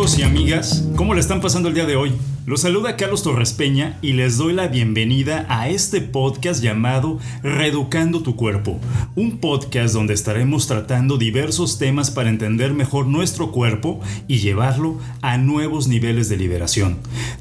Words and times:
amigos 0.00 0.18
y 0.18 0.22
amigas? 0.22 0.84
¿Cómo 0.96 1.12
le 1.12 1.20
están 1.20 1.42
pasando 1.42 1.68
el 1.68 1.74
día 1.74 1.84
de 1.84 1.94
hoy? 1.94 2.14
Los 2.50 2.62
saluda 2.62 2.96
Carlos 2.96 3.22
Torres 3.22 3.52
Peña 3.52 3.96
y 4.02 4.14
les 4.14 4.36
doy 4.36 4.52
la 4.52 4.66
bienvenida 4.66 5.46
a 5.48 5.68
este 5.68 6.00
podcast 6.00 6.60
llamado 6.60 7.20
Reeducando 7.44 8.24
tu 8.24 8.34
cuerpo, 8.34 8.80
un 9.14 9.38
podcast 9.38 9.94
donde 9.94 10.14
estaremos 10.14 10.66
tratando 10.66 11.16
diversos 11.16 11.78
temas 11.78 12.10
para 12.10 12.28
entender 12.28 12.72
mejor 12.72 13.06
nuestro 13.06 13.52
cuerpo 13.52 14.00
y 14.26 14.38
llevarlo 14.40 14.98
a 15.22 15.38
nuevos 15.38 15.86
niveles 15.86 16.28
de 16.28 16.38
liberación. 16.38 16.98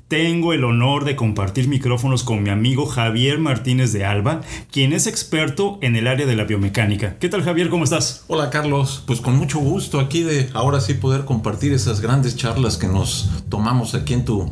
Tengo 0.07 0.53
el 0.53 0.63
honor 0.63 1.05
de 1.05 1.15
compartir 1.15 1.67
micrófonos 1.67 2.23
con 2.23 2.43
mi 2.43 2.51
amigo 2.51 2.85
Javier 2.85 3.39
Martínez 3.39 3.91
de 3.91 4.05
Alba, 4.05 4.41
quien 4.71 4.93
es 4.93 5.07
experto 5.07 5.79
en 5.81 5.95
el 5.95 6.05
área 6.05 6.27
de 6.27 6.35
la 6.35 6.43
biomecánica. 6.43 7.17
¿Qué 7.17 7.29
tal 7.29 7.41
Javier? 7.41 7.69
¿Cómo 7.69 7.83
estás? 7.83 8.25
Hola 8.27 8.51
Carlos, 8.51 9.03
pues 9.07 9.21
con 9.21 9.35
mucho 9.37 9.57
gusto 9.57 9.99
aquí 9.99 10.21
de 10.21 10.51
ahora 10.53 10.79
sí 10.79 10.93
poder 10.93 11.25
compartir 11.25 11.73
esas 11.73 11.99
grandes 11.99 12.35
charlas 12.35 12.77
que 12.77 12.85
nos 12.85 13.31
tomamos 13.49 13.95
aquí 13.95 14.13
en 14.13 14.23
tu 14.23 14.51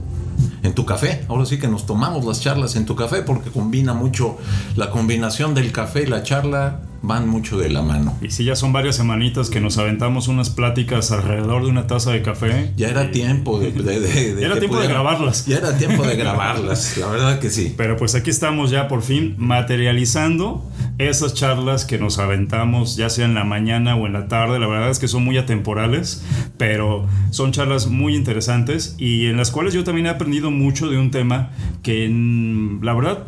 en 0.63 0.73
tu 0.73 0.85
café. 0.85 1.25
Ahora 1.27 1.45
sí 1.45 1.59
que 1.59 1.67
nos 1.67 1.85
tomamos 1.85 2.25
las 2.25 2.41
charlas 2.41 2.75
en 2.75 2.85
tu 2.85 2.95
café 2.95 3.21
porque 3.21 3.49
combina 3.49 3.93
mucho 3.93 4.38
la 4.75 4.89
combinación 4.89 5.53
del 5.53 5.71
café 5.71 6.03
y 6.03 6.05
la 6.07 6.23
charla 6.23 6.81
van 7.01 7.27
mucho 7.27 7.57
de 7.57 7.69
la 7.69 7.81
mano. 7.81 8.17
Y 8.21 8.31
si 8.31 8.43
ya 8.43 8.55
son 8.55 8.73
varias 8.73 8.95
semanitas 8.95 9.49
que 9.49 9.61
nos 9.61 9.77
aventamos 9.77 10.27
unas 10.27 10.49
pláticas 10.49 11.11
alrededor 11.11 11.63
de 11.63 11.69
una 11.69 11.88
taza 11.88 12.11
de 12.11 12.21
café. 12.21 12.73
Ya 12.75 12.89
era 12.89 13.11
tiempo 13.11 13.59
de, 13.59 13.71
ya 14.39 14.45
era 14.45 14.59
tiempo 14.59 14.79
de 14.79 14.88
grabarlas. 14.88 15.45
Ya 15.45 15.57
era 15.57 15.77
tiempo 15.77 16.05
de 16.05 16.15
grabarlas, 16.17 16.97
la 16.97 17.07
verdad 17.07 17.39
que 17.39 17.49
sí. 17.49 17.73
Pero 17.77 17.97
pues 17.97 18.16
aquí 18.16 18.29
estamos 18.29 18.71
ya 18.71 18.88
por 18.88 19.02
fin 19.02 19.35
materializando 19.38 20.63
esas 20.97 21.35
charlas 21.35 21.85
que 21.85 21.99
nos 21.99 22.17
aventamos, 22.17 22.95
ya 22.95 23.09
sea 23.09 23.25
en 23.25 23.35
la 23.35 23.43
mañana 23.43 23.95
o 23.95 24.08
en 24.08 24.13
la 24.13 24.27
tarde. 24.27 24.59
La 24.59 24.67
verdad 24.67 24.89
es 24.89 24.99
que 24.99 25.08
son 25.08 25.23
muy 25.23 25.38
atemporales, 25.38 26.23
pero 26.58 27.05
son 27.30 27.52
charlas 27.52 27.88
muy 27.88 28.16
interesantes 28.16 28.95
y 28.97 29.27
en 29.27 29.38
las 29.38 29.52
cuales 29.52 29.73
yo 29.73 29.83
también 29.83 30.07
he 30.07 30.09
aprendido 30.09 30.49
mucho 30.49 30.89
de 30.89 30.97
un 30.97 31.11
tema 31.11 31.52
que 31.83 32.09
mm, 32.09 32.83
la 32.83 32.94
verdad, 32.94 33.23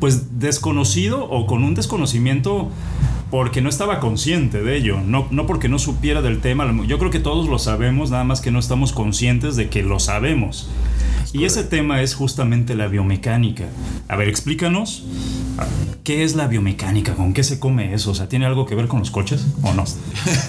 pues 0.00 0.38
desconocido 0.38 1.24
o 1.24 1.46
con 1.46 1.64
un 1.64 1.74
desconocimiento 1.74 2.70
porque 3.32 3.62
no 3.62 3.70
estaba 3.70 3.98
consciente 3.98 4.62
de 4.62 4.76
ello, 4.76 5.00
no, 5.00 5.26
no 5.30 5.46
porque 5.46 5.70
no 5.70 5.78
supiera 5.78 6.20
del 6.20 6.42
tema. 6.42 6.70
Yo 6.86 6.98
creo 6.98 7.10
que 7.10 7.18
todos 7.18 7.48
lo 7.48 7.58
sabemos, 7.58 8.10
nada 8.10 8.24
más 8.24 8.42
que 8.42 8.50
no 8.50 8.58
estamos 8.58 8.92
conscientes 8.92 9.56
de 9.56 9.70
que 9.70 9.82
lo 9.82 10.00
sabemos. 10.00 10.68
Y 11.32 11.46
ese 11.46 11.64
tema 11.64 12.02
es 12.02 12.14
justamente 12.14 12.74
la 12.74 12.88
biomecánica. 12.88 13.64
A 14.06 14.16
ver, 14.16 14.28
explícanos, 14.28 15.04
¿qué 16.04 16.24
es 16.24 16.36
la 16.36 16.46
biomecánica? 16.46 17.14
¿Con 17.14 17.32
qué 17.32 17.42
se 17.42 17.58
come 17.58 17.94
eso? 17.94 18.10
O 18.10 18.14
sea, 18.14 18.28
¿tiene 18.28 18.44
algo 18.44 18.66
que 18.66 18.74
ver 18.74 18.86
con 18.86 18.98
los 18.98 19.10
coches 19.10 19.46
o 19.62 19.72
no? 19.72 19.84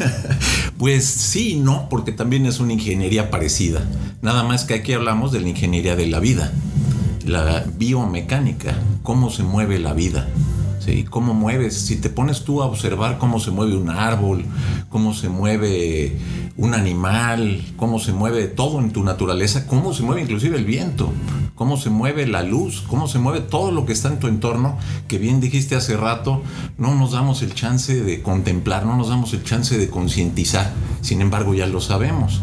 pues 0.77 1.05
sí, 1.05 1.61
no, 1.63 1.87
porque 1.89 2.11
también 2.11 2.45
es 2.45 2.59
una 2.59 2.73
ingeniería 2.73 3.31
parecida. 3.31 3.87
Nada 4.21 4.43
más 4.43 4.65
que 4.65 4.73
aquí 4.73 4.91
hablamos 4.91 5.31
de 5.31 5.39
la 5.39 5.47
ingeniería 5.47 5.95
de 5.95 6.07
la 6.07 6.19
vida, 6.19 6.51
la 7.25 7.63
biomecánica, 7.77 8.75
cómo 9.03 9.29
se 9.29 9.43
mueve 9.43 9.79
la 9.79 9.93
vida. 9.93 10.27
¿Sí? 10.85 11.03
¿Cómo 11.09 11.33
mueves? 11.33 11.75
Si 11.75 11.97
te 11.97 12.09
pones 12.09 12.43
tú 12.43 12.61
a 12.61 12.65
observar 12.65 13.17
cómo 13.17 13.39
se 13.39 13.51
mueve 13.51 13.75
un 13.75 13.89
árbol, 13.89 14.45
cómo 14.89 15.13
se 15.13 15.29
mueve 15.29 16.17
un 16.57 16.73
animal, 16.73 17.63
cómo 17.77 17.99
se 17.99 18.13
mueve 18.13 18.47
todo 18.47 18.79
en 18.79 18.91
tu 18.91 19.03
naturaleza, 19.03 19.67
cómo 19.67 19.93
se 19.93 20.03
mueve 20.03 20.21
inclusive 20.21 20.57
el 20.57 20.65
viento, 20.65 21.11
cómo 21.55 21.77
se 21.77 21.89
mueve 21.89 22.27
la 22.27 22.43
luz, 22.43 22.83
cómo 22.87 23.07
se 23.07 23.19
mueve 23.19 23.41
todo 23.41 23.71
lo 23.71 23.85
que 23.85 23.93
está 23.93 24.09
en 24.09 24.19
tu 24.19 24.27
entorno, 24.27 24.77
que 25.07 25.17
bien 25.17 25.39
dijiste 25.39 25.75
hace 25.75 25.97
rato, 25.97 26.41
no 26.77 26.93
nos 26.95 27.11
damos 27.11 27.41
el 27.41 27.53
chance 27.53 28.03
de 28.03 28.21
contemplar, 28.21 28.85
no 28.85 28.95
nos 28.95 29.09
damos 29.09 29.33
el 29.33 29.43
chance 29.43 29.77
de 29.77 29.89
concientizar, 29.89 30.73
sin 31.01 31.21
embargo 31.21 31.53
ya 31.53 31.67
lo 31.67 31.81
sabemos. 31.81 32.41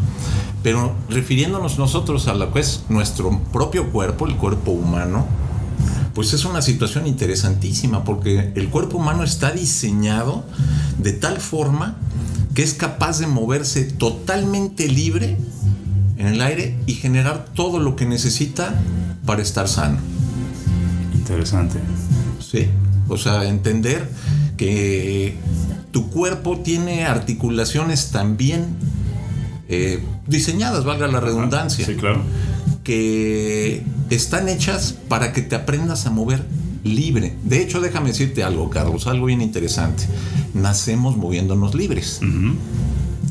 Pero 0.63 0.93
refiriéndonos 1.09 1.79
nosotros 1.79 2.27
a 2.27 2.35
lo 2.35 2.53
que 2.53 2.59
es 2.59 2.83
nuestro 2.89 3.39
propio 3.51 3.91
cuerpo, 3.91 4.27
el 4.27 4.35
cuerpo 4.35 4.71
humano, 4.71 5.25
pues 6.13 6.33
es 6.33 6.45
una 6.45 6.61
situación 6.61 7.07
interesantísima 7.07 8.03
porque 8.03 8.51
el 8.55 8.69
cuerpo 8.69 8.97
humano 8.97 9.23
está 9.23 9.51
diseñado 9.51 10.43
de 10.97 11.13
tal 11.13 11.39
forma 11.39 11.97
que 12.53 12.63
es 12.63 12.73
capaz 12.73 13.19
de 13.19 13.27
moverse 13.27 13.83
totalmente 13.83 14.87
libre 14.87 15.37
en 16.17 16.27
el 16.27 16.41
aire 16.41 16.77
y 16.85 16.93
generar 16.93 17.45
todo 17.53 17.79
lo 17.79 17.95
que 17.95 18.05
necesita 18.05 18.75
para 19.25 19.41
estar 19.41 19.67
sano. 19.67 19.99
Interesante. 21.13 21.79
Sí, 22.39 22.67
o 23.07 23.17
sea, 23.17 23.45
entender 23.45 24.09
que 24.57 25.35
tu 25.91 26.09
cuerpo 26.09 26.59
tiene 26.59 27.05
articulaciones 27.05 28.11
también 28.11 28.75
eh, 29.69 30.03
diseñadas, 30.27 30.83
valga 30.83 31.07
la 31.07 31.19
redundancia. 31.19 31.85
Sí, 31.85 31.95
claro. 31.95 32.21
Que 32.83 33.83
están 34.15 34.49
hechas 34.49 34.95
para 35.07 35.33
que 35.33 35.41
te 35.41 35.55
aprendas 35.55 36.05
a 36.05 36.11
mover 36.11 36.45
libre. 36.83 37.35
De 37.43 37.61
hecho, 37.61 37.79
déjame 37.81 38.09
decirte 38.09 38.43
algo, 38.43 38.69
Carlos, 38.69 39.07
algo 39.07 39.27
bien 39.27 39.41
interesante. 39.41 40.05
Nacemos 40.53 41.17
moviéndonos 41.17 41.75
libres. 41.75 42.19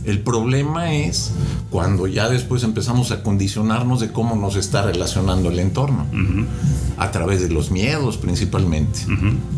El 0.05 0.21
problema 0.21 0.95
es 0.95 1.33
cuando 1.69 2.07
ya 2.07 2.29
después 2.29 2.63
empezamos 2.63 3.11
a 3.11 3.23
condicionarnos 3.23 4.01
de 4.01 4.11
cómo 4.11 4.35
nos 4.35 4.57
está 4.57 4.83
relacionando 4.83 5.51
el 5.51 5.59
entorno. 5.59 6.07
A 6.97 7.11
través 7.11 7.41
de 7.41 7.51
los 7.51 7.71
miedos 7.71 8.17
principalmente. 8.17 9.01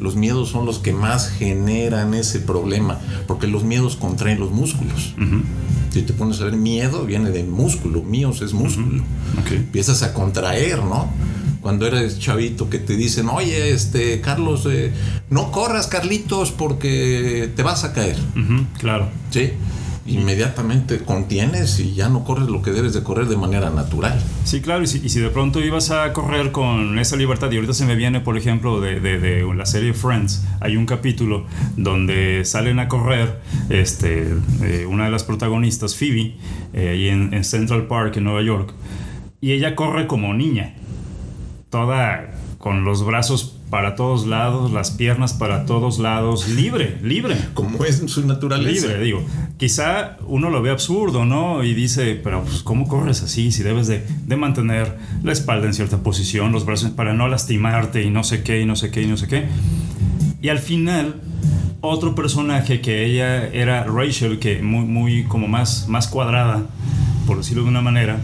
Los 0.00 0.16
miedos 0.16 0.48
son 0.48 0.66
los 0.66 0.78
que 0.78 0.92
más 0.92 1.28
generan 1.28 2.14
ese 2.14 2.40
problema, 2.40 2.98
porque 3.26 3.46
los 3.46 3.62
miedos 3.62 3.96
contraen 3.96 4.40
los 4.40 4.50
músculos. 4.50 5.14
Si 5.92 6.02
te 6.02 6.12
pones 6.12 6.40
a 6.40 6.44
ver 6.44 6.56
miedo, 6.56 7.04
viene 7.04 7.30
de 7.30 7.44
músculo, 7.44 8.02
míos 8.02 8.40
es 8.42 8.52
músculo. 8.54 9.02
Empiezas 9.50 10.02
a 10.02 10.14
contraer, 10.14 10.78
¿no? 10.82 11.12
Cuando 11.60 11.86
eres 11.86 12.18
chavito 12.18 12.70
que 12.70 12.78
te 12.78 12.96
dicen, 12.96 13.28
oye, 13.28 13.72
este, 13.72 14.20
Carlos, 14.20 14.66
eh, 14.70 14.90
no 15.30 15.52
corras, 15.52 15.86
Carlitos, 15.86 16.50
porque 16.50 17.50
te 17.54 17.62
vas 17.62 17.84
a 17.84 17.92
caer. 17.92 18.16
claro. 18.78 19.08
Sí 19.30 19.52
inmediatamente 20.12 20.98
contienes 21.00 21.78
y 21.80 21.94
ya 21.94 22.08
no 22.08 22.24
corres 22.24 22.48
lo 22.48 22.62
que 22.62 22.70
debes 22.70 22.92
de 22.94 23.02
correr 23.02 23.26
de 23.26 23.36
manera 23.36 23.70
natural. 23.70 24.20
Sí, 24.44 24.60
claro, 24.60 24.82
y 24.82 24.86
si, 24.86 25.20
de 25.20 25.30
pronto 25.30 25.60
ibas 25.60 25.90
a 25.90 26.12
correr 26.12 26.52
con 26.52 26.98
esa 26.98 27.16
libertad, 27.16 27.50
y 27.50 27.56
ahorita 27.56 27.74
se 27.74 27.86
me 27.86 27.96
viene, 27.96 28.20
por 28.20 28.36
ejemplo, 28.36 28.80
de, 28.80 29.00
de, 29.00 29.42
la 29.54 29.66
serie 29.66 29.92
Friends, 29.92 30.46
hay 30.60 30.76
un 30.76 30.86
capítulo 30.86 31.46
donde 31.76 32.44
salen 32.44 32.78
a 32.78 32.88
correr 32.88 33.40
este, 33.68 34.34
eh, 34.62 34.86
una 34.88 35.06
de 35.06 35.10
las 35.10 35.24
protagonistas, 35.24 35.96
Phoebe, 35.96 36.36
eh, 36.72 37.10
en, 37.10 37.34
en 37.34 37.44
Central 37.44 37.86
Park, 37.86 38.16
en 38.16 38.24
Nueva 38.24 38.42
York, 38.42 38.72
y 39.40 39.52
ella 39.52 39.74
corre 39.74 40.06
como 40.06 40.34
niña, 40.34 40.74
toda 41.70 42.30
con 42.58 42.84
los 42.84 43.04
brazos 43.04 43.58
para 43.72 43.94
todos 43.94 44.26
lados, 44.26 44.70
las 44.70 44.90
piernas 44.90 45.32
para 45.32 45.64
todos 45.64 45.98
lados, 45.98 46.46
libre, 46.46 46.98
libre. 47.02 47.38
Como 47.54 47.86
es 47.86 48.02
su 48.06 48.26
naturaleza. 48.26 48.88
Libre, 48.88 49.02
digo. 49.02 49.24
Quizá 49.56 50.18
uno 50.26 50.50
lo 50.50 50.60
ve 50.60 50.68
absurdo, 50.68 51.24
¿no? 51.24 51.64
Y 51.64 51.72
dice, 51.72 52.20
pero 52.22 52.42
pues, 52.42 52.62
¿cómo 52.62 52.86
corres 52.86 53.22
así? 53.22 53.50
Si 53.50 53.62
debes 53.62 53.86
de, 53.86 54.06
de, 54.26 54.36
mantener 54.36 54.98
la 55.22 55.32
espalda 55.32 55.68
en 55.68 55.72
cierta 55.72 56.02
posición, 56.02 56.52
los 56.52 56.66
brazos 56.66 56.90
para 56.90 57.14
no 57.14 57.28
lastimarte 57.28 58.02
y 58.02 58.10
no 58.10 58.24
sé 58.24 58.42
qué, 58.42 58.60
y 58.60 58.66
no 58.66 58.76
sé 58.76 58.90
qué, 58.90 59.04
y 59.04 59.06
no 59.06 59.16
sé 59.16 59.26
qué. 59.26 59.46
Y 60.42 60.50
al 60.50 60.58
final, 60.58 61.22
otro 61.80 62.14
personaje 62.14 62.82
que 62.82 63.06
ella 63.06 63.48
era 63.48 63.84
Rachel, 63.84 64.38
que 64.38 64.60
muy, 64.60 64.84
muy 64.84 65.24
como 65.24 65.48
más, 65.48 65.88
más 65.88 66.08
cuadrada, 66.08 66.66
por 67.26 67.38
decirlo 67.38 67.62
de 67.62 67.70
una 67.70 67.80
manera, 67.80 68.20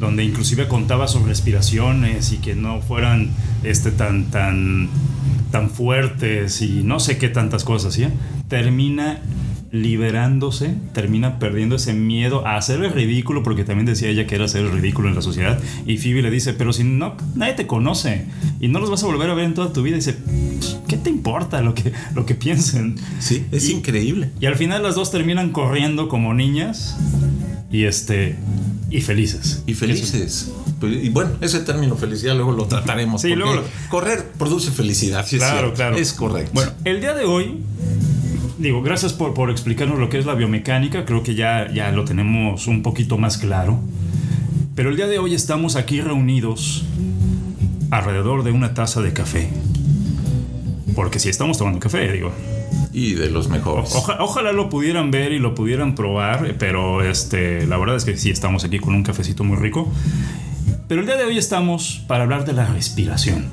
donde 0.00 0.24
inclusive 0.24 0.66
contaba 0.66 1.06
sus 1.06 1.22
respiraciones 1.22 2.32
y 2.32 2.38
que 2.38 2.56
no 2.56 2.80
fueran 2.80 3.30
este, 3.62 3.92
tan, 3.92 4.24
tan, 4.30 4.88
tan 5.52 5.70
fuertes 5.70 6.62
y 6.62 6.82
no 6.82 6.98
sé 6.98 7.18
qué 7.18 7.28
tantas 7.28 7.64
cosas, 7.64 7.94
¿sí? 7.94 8.06
Termina 8.48 9.20
liberándose, 9.72 10.74
termina 10.92 11.38
perdiendo 11.38 11.76
ese 11.76 11.92
miedo 11.92 12.44
a 12.46 12.56
hacer 12.56 12.82
el 12.82 12.92
ridículo, 12.92 13.42
porque 13.42 13.62
también 13.62 13.86
decía 13.86 14.08
ella 14.08 14.26
que 14.26 14.34
era 14.34 14.46
hacer 14.46 14.62
el 14.62 14.72
ridículo 14.72 15.08
en 15.08 15.14
la 15.14 15.22
sociedad. 15.22 15.60
Y 15.86 15.98
Phoebe 15.98 16.22
le 16.22 16.30
dice, 16.30 16.54
pero 16.54 16.72
si 16.72 16.82
no, 16.82 17.14
nadie 17.36 17.52
te 17.52 17.66
conoce 17.66 18.26
y 18.58 18.68
no 18.68 18.80
los 18.80 18.90
vas 18.90 19.04
a 19.04 19.06
volver 19.06 19.30
a 19.30 19.34
ver 19.34 19.44
en 19.44 19.54
toda 19.54 19.72
tu 19.72 19.82
vida. 19.82 19.96
Y 19.96 20.00
dice, 20.00 20.16
¿qué 20.88 20.96
te 20.96 21.10
importa 21.10 21.60
lo 21.60 21.74
que, 21.74 21.92
lo 22.14 22.26
que 22.26 22.34
piensen? 22.34 22.96
Sí, 23.20 23.46
es 23.52 23.68
increíble. 23.68 24.30
Y 24.40 24.46
al 24.46 24.56
final 24.56 24.82
las 24.82 24.96
dos 24.96 25.12
terminan 25.12 25.52
corriendo 25.52 26.08
como 26.08 26.34
niñas 26.34 26.96
y 27.70 27.84
este 27.84 28.36
y 28.90 29.00
felices. 29.00 29.62
Y 29.66 29.74
felices. 29.74 30.50
Pues, 30.80 31.04
y 31.04 31.08
bueno, 31.10 31.30
ese 31.40 31.60
término 31.60 31.96
felicidad 31.96 32.34
luego 32.34 32.52
lo 32.52 32.66
trataremos. 32.66 33.22
Sí, 33.22 33.34
luego 33.34 33.62
Correr 33.88 34.32
produce 34.36 34.72
felicidad. 34.72 35.24
claro, 35.28 35.68
es 35.68 35.74
claro. 35.74 35.96
Es 35.96 36.12
correcto. 36.12 36.50
Bueno, 36.52 36.72
el 36.84 37.00
día 37.00 37.14
de 37.14 37.24
hoy, 37.24 37.60
digo, 38.58 38.82
gracias 38.82 39.12
por, 39.12 39.32
por, 39.32 39.50
explicarnos 39.50 39.98
lo 39.98 40.08
que 40.08 40.18
es 40.18 40.26
la 40.26 40.34
biomecánica. 40.34 41.04
Creo 41.04 41.22
que 41.22 41.36
ya, 41.36 41.72
ya 41.72 41.92
lo 41.92 42.04
tenemos 42.04 42.66
un 42.66 42.82
poquito 42.82 43.16
más 43.16 43.38
claro. 43.38 43.80
Pero 44.74 44.90
el 44.90 44.96
día 44.96 45.06
de 45.06 45.18
hoy 45.18 45.34
estamos 45.34 45.76
aquí 45.76 46.00
reunidos 46.00 46.84
alrededor 47.90 48.42
de 48.42 48.50
una 48.50 48.74
taza 48.74 49.00
de 49.02 49.12
café. 49.12 49.48
Porque 50.96 51.20
sí 51.20 51.28
estamos 51.28 51.58
tomando 51.58 51.78
café, 51.78 52.10
digo. 52.10 52.32
Y 52.92 53.14
de 53.14 53.30
los 53.30 53.48
mejores. 53.48 53.94
Oja- 53.94 54.16
ojalá 54.20 54.52
lo 54.52 54.68
pudieran 54.68 55.10
ver 55.10 55.32
y 55.32 55.38
lo 55.38 55.54
pudieran 55.54 55.94
probar, 55.94 56.56
pero 56.58 57.02
este, 57.08 57.66
la 57.66 57.76
verdad 57.76 57.96
es 57.96 58.04
que 58.04 58.16
sí 58.16 58.30
estamos 58.30 58.64
aquí 58.64 58.78
con 58.78 58.94
un 58.94 59.02
cafecito 59.02 59.44
muy 59.44 59.56
rico. 59.56 59.90
Pero 60.88 61.00
el 61.02 61.06
día 61.06 61.16
de 61.16 61.24
hoy 61.24 61.38
estamos 61.38 62.02
para 62.08 62.24
hablar 62.24 62.44
de 62.44 62.52
la 62.52 62.66
respiración. 62.66 63.44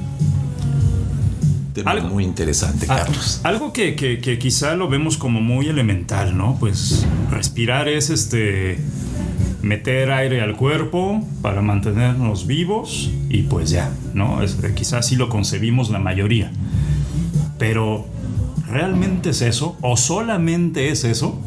Tema 1.74 1.92
algo- 1.92 2.10
muy 2.10 2.24
interesante, 2.24 2.88
Carlos. 2.88 3.42
algo 3.44 3.72
que, 3.74 3.96
que- 3.96 4.20
que 4.20 4.40
quizá 4.40 4.76
lo 4.76 4.90
vemos 4.90 5.18
como 5.18 5.40
muy 5.42 5.68
elemental, 5.68 6.36
¿no? 6.36 6.58
Pues 6.60 7.06
respirar 7.30 7.88
es 7.88 8.10
este 8.10 8.80
meter 9.62 10.12
aire 10.12 10.42
al 10.42 10.56
cuerpo 10.56 11.24
para 11.44 11.62
mantenernos 11.62 12.48
vivos 12.48 13.12
y 13.30 13.44
pues 13.44 13.70
ya, 13.70 13.92
¿no? 14.16 14.42
Es, 14.42 14.58
quizá 14.76 14.98
así 15.00 15.16
lo 15.16 15.30
concebimos 15.30 15.92
la 15.92 16.00
mayoría. 16.00 16.52
Pero 17.60 18.08
¿realmente 18.68 19.32
es 19.32 19.42
eso? 19.42 19.78
¿O 19.82 19.98
solamente 19.98 20.90
es 20.90 21.04
eso? 21.04 21.40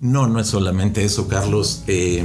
No, 0.00 0.26
no 0.26 0.40
es 0.40 0.48
solamente 0.48 1.04
eso, 1.04 1.28
Carlos. 1.28 1.82
Eh, 1.86 2.24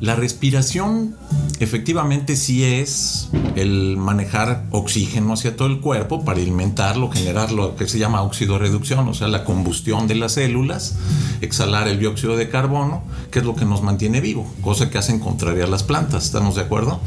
la 0.00 0.14
respiración 0.14 1.16
efectivamente 1.60 2.36
sí 2.36 2.64
es 2.64 3.28
el 3.56 3.96
manejar 3.96 4.66
oxígeno 4.70 5.32
hacia 5.32 5.56
todo 5.56 5.68
el 5.68 5.80
cuerpo 5.80 6.24
para 6.24 6.40
alimentarlo, 6.40 7.10
generar 7.10 7.52
lo 7.52 7.76
que 7.76 7.88
se 7.88 7.98
llama 7.98 8.22
oxidorreducción, 8.22 9.08
o 9.08 9.14
sea, 9.14 9.28
la 9.28 9.44
combustión 9.44 10.06
de 10.06 10.16
las 10.16 10.32
células, 10.32 10.96
exhalar 11.40 11.88
el 11.88 11.98
dióxido 11.98 12.36
de 12.36 12.48
carbono, 12.48 13.02
que 13.30 13.38
es 13.38 13.44
lo 13.44 13.54
que 13.54 13.64
nos 13.64 13.82
mantiene 13.82 14.20
vivo, 14.20 14.46
cosa 14.60 14.90
que 14.90 14.98
hacen 14.98 15.20
contraria 15.20 15.64
a 15.64 15.68
las 15.68 15.84
plantas, 15.84 16.24
¿estamos 16.24 16.56
de 16.56 16.62
acuerdo? 16.62 17.00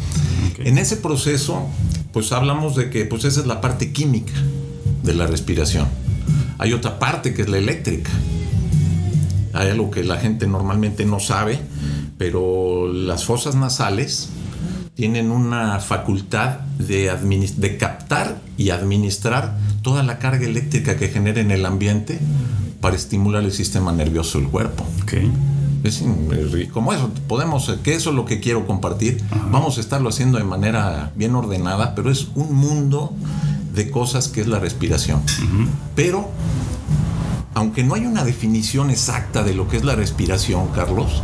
En 0.60 0.78
ese 0.78 0.98
proceso, 0.98 1.68
pues 2.14 2.32
hablamos 2.32 2.76
de 2.76 2.90
que 2.90 3.06
pues 3.06 3.26
esa 3.26 3.42
es 3.42 3.48
la 3.48 3.62
parte 3.62 3.92
química 3.92 4.34
de 5.04 5.14
la 5.14 5.28
respiración. 5.28 5.88
Hay 6.58 6.74
otra 6.74 7.00
parte 7.00 7.34
que 7.34 7.44
es 7.44 7.50
la 7.50 7.58
eléctrica. 7.58 8.12
Hay 9.54 9.70
algo 9.70 9.92
que 9.92 10.04
la 10.04 10.18
gente 10.18 10.48
normalmente 10.48 11.06
no 11.06 11.20
sabe, 11.20 11.60
pero 12.18 12.92
las 12.92 13.26
fosas 13.26 13.56
nasales 13.56 14.30
tienen 14.96 15.32
una 15.32 15.80
facultad 15.80 16.60
de, 16.80 17.12
de 17.58 17.78
captar 17.78 18.42
y 18.58 18.72
administrar 18.72 19.58
toda 19.84 20.04
la 20.04 20.18
carga 20.18 20.46
eléctrica 20.46 20.98
que 20.98 21.10
genera 21.10 21.40
en 21.40 21.52
el 21.52 21.66
ambiente 21.66 22.20
para 22.82 22.96
estimular 22.96 23.44
el 23.44 23.52
sistema 23.52 23.92
nervioso 23.92 24.40
del 24.40 24.48
cuerpo. 24.48 24.86
Ok. 25.04 25.14
Es 25.84 26.04
como 26.74 26.92
eso, 26.92 27.12
podemos, 27.28 27.72
que 27.84 27.94
eso 27.94 28.10
es 28.10 28.16
lo 28.16 28.26
que 28.26 28.40
quiero 28.40 28.66
compartir. 28.66 29.22
Vamos 29.52 29.78
a 29.78 29.82
estarlo 29.82 30.10
haciendo 30.10 30.38
de 30.38 30.44
manera 30.44 31.12
bien 31.16 31.36
ordenada, 31.36 31.96
pero 31.96 32.12
es 32.12 32.28
un 32.36 32.56
mundo 32.56 33.14
de 33.78 33.90
cosas 33.90 34.28
que 34.28 34.42
es 34.42 34.48
la 34.48 34.60
respiración. 34.60 35.22
Pero, 35.96 36.30
aunque 37.54 37.84
no 37.84 37.94
hay 37.94 38.06
una 38.06 38.26
definición 38.26 38.90
exacta 38.90 39.44
de 39.44 39.54
lo 39.54 39.70
que 39.70 39.78
es 39.78 39.86
la 39.86 39.96
respiración, 39.96 40.68
Carlos, 40.76 41.22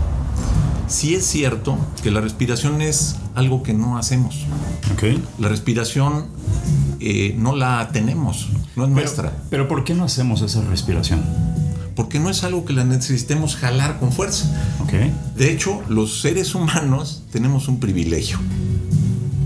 sí 0.88 1.16
es 1.16 1.26
cierto 1.26 1.78
que 2.02 2.12
la 2.12 2.22
respiración 2.22 2.82
es 2.82 3.18
algo 3.36 3.64
que 3.64 3.74
no 3.74 3.98
hacemos. 3.98 4.46
Ok. 4.94 5.20
La 5.40 5.50
respiración 5.50 6.28
eh, 7.00 7.36
no 7.38 7.56
la 7.56 7.90
tenemos, 7.92 8.48
no 8.76 8.86
es 8.86 8.90
nuestra. 8.90 9.34
Pero, 9.50 9.68
¿por 9.68 9.84
qué 9.84 9.94
no 9.94 10.06
hacemos 10.06 10.42
esa 10.42 10.62
respiración? 10.62 11.22
Porque 11.96 12.20
no 12.20 12.30
es 12.30 12.44
algo 12.44 12.66
que 12.66 12.74
la 12.74 12.86
necesitemos 12.86 13.56
jalar 13.56 14.00
con 14.00 14.12
fuerza. 14.12 14.46
Ok. 14.82 14.94
De 15.36 15.52
hecho, 15.52 15.82
los 15.90 16.22
seres 16.22 16.56
humanos 16.56 17.24
tenemos 17.32 17.68
un 17.68 17.80
privilegio. 17.80 18.40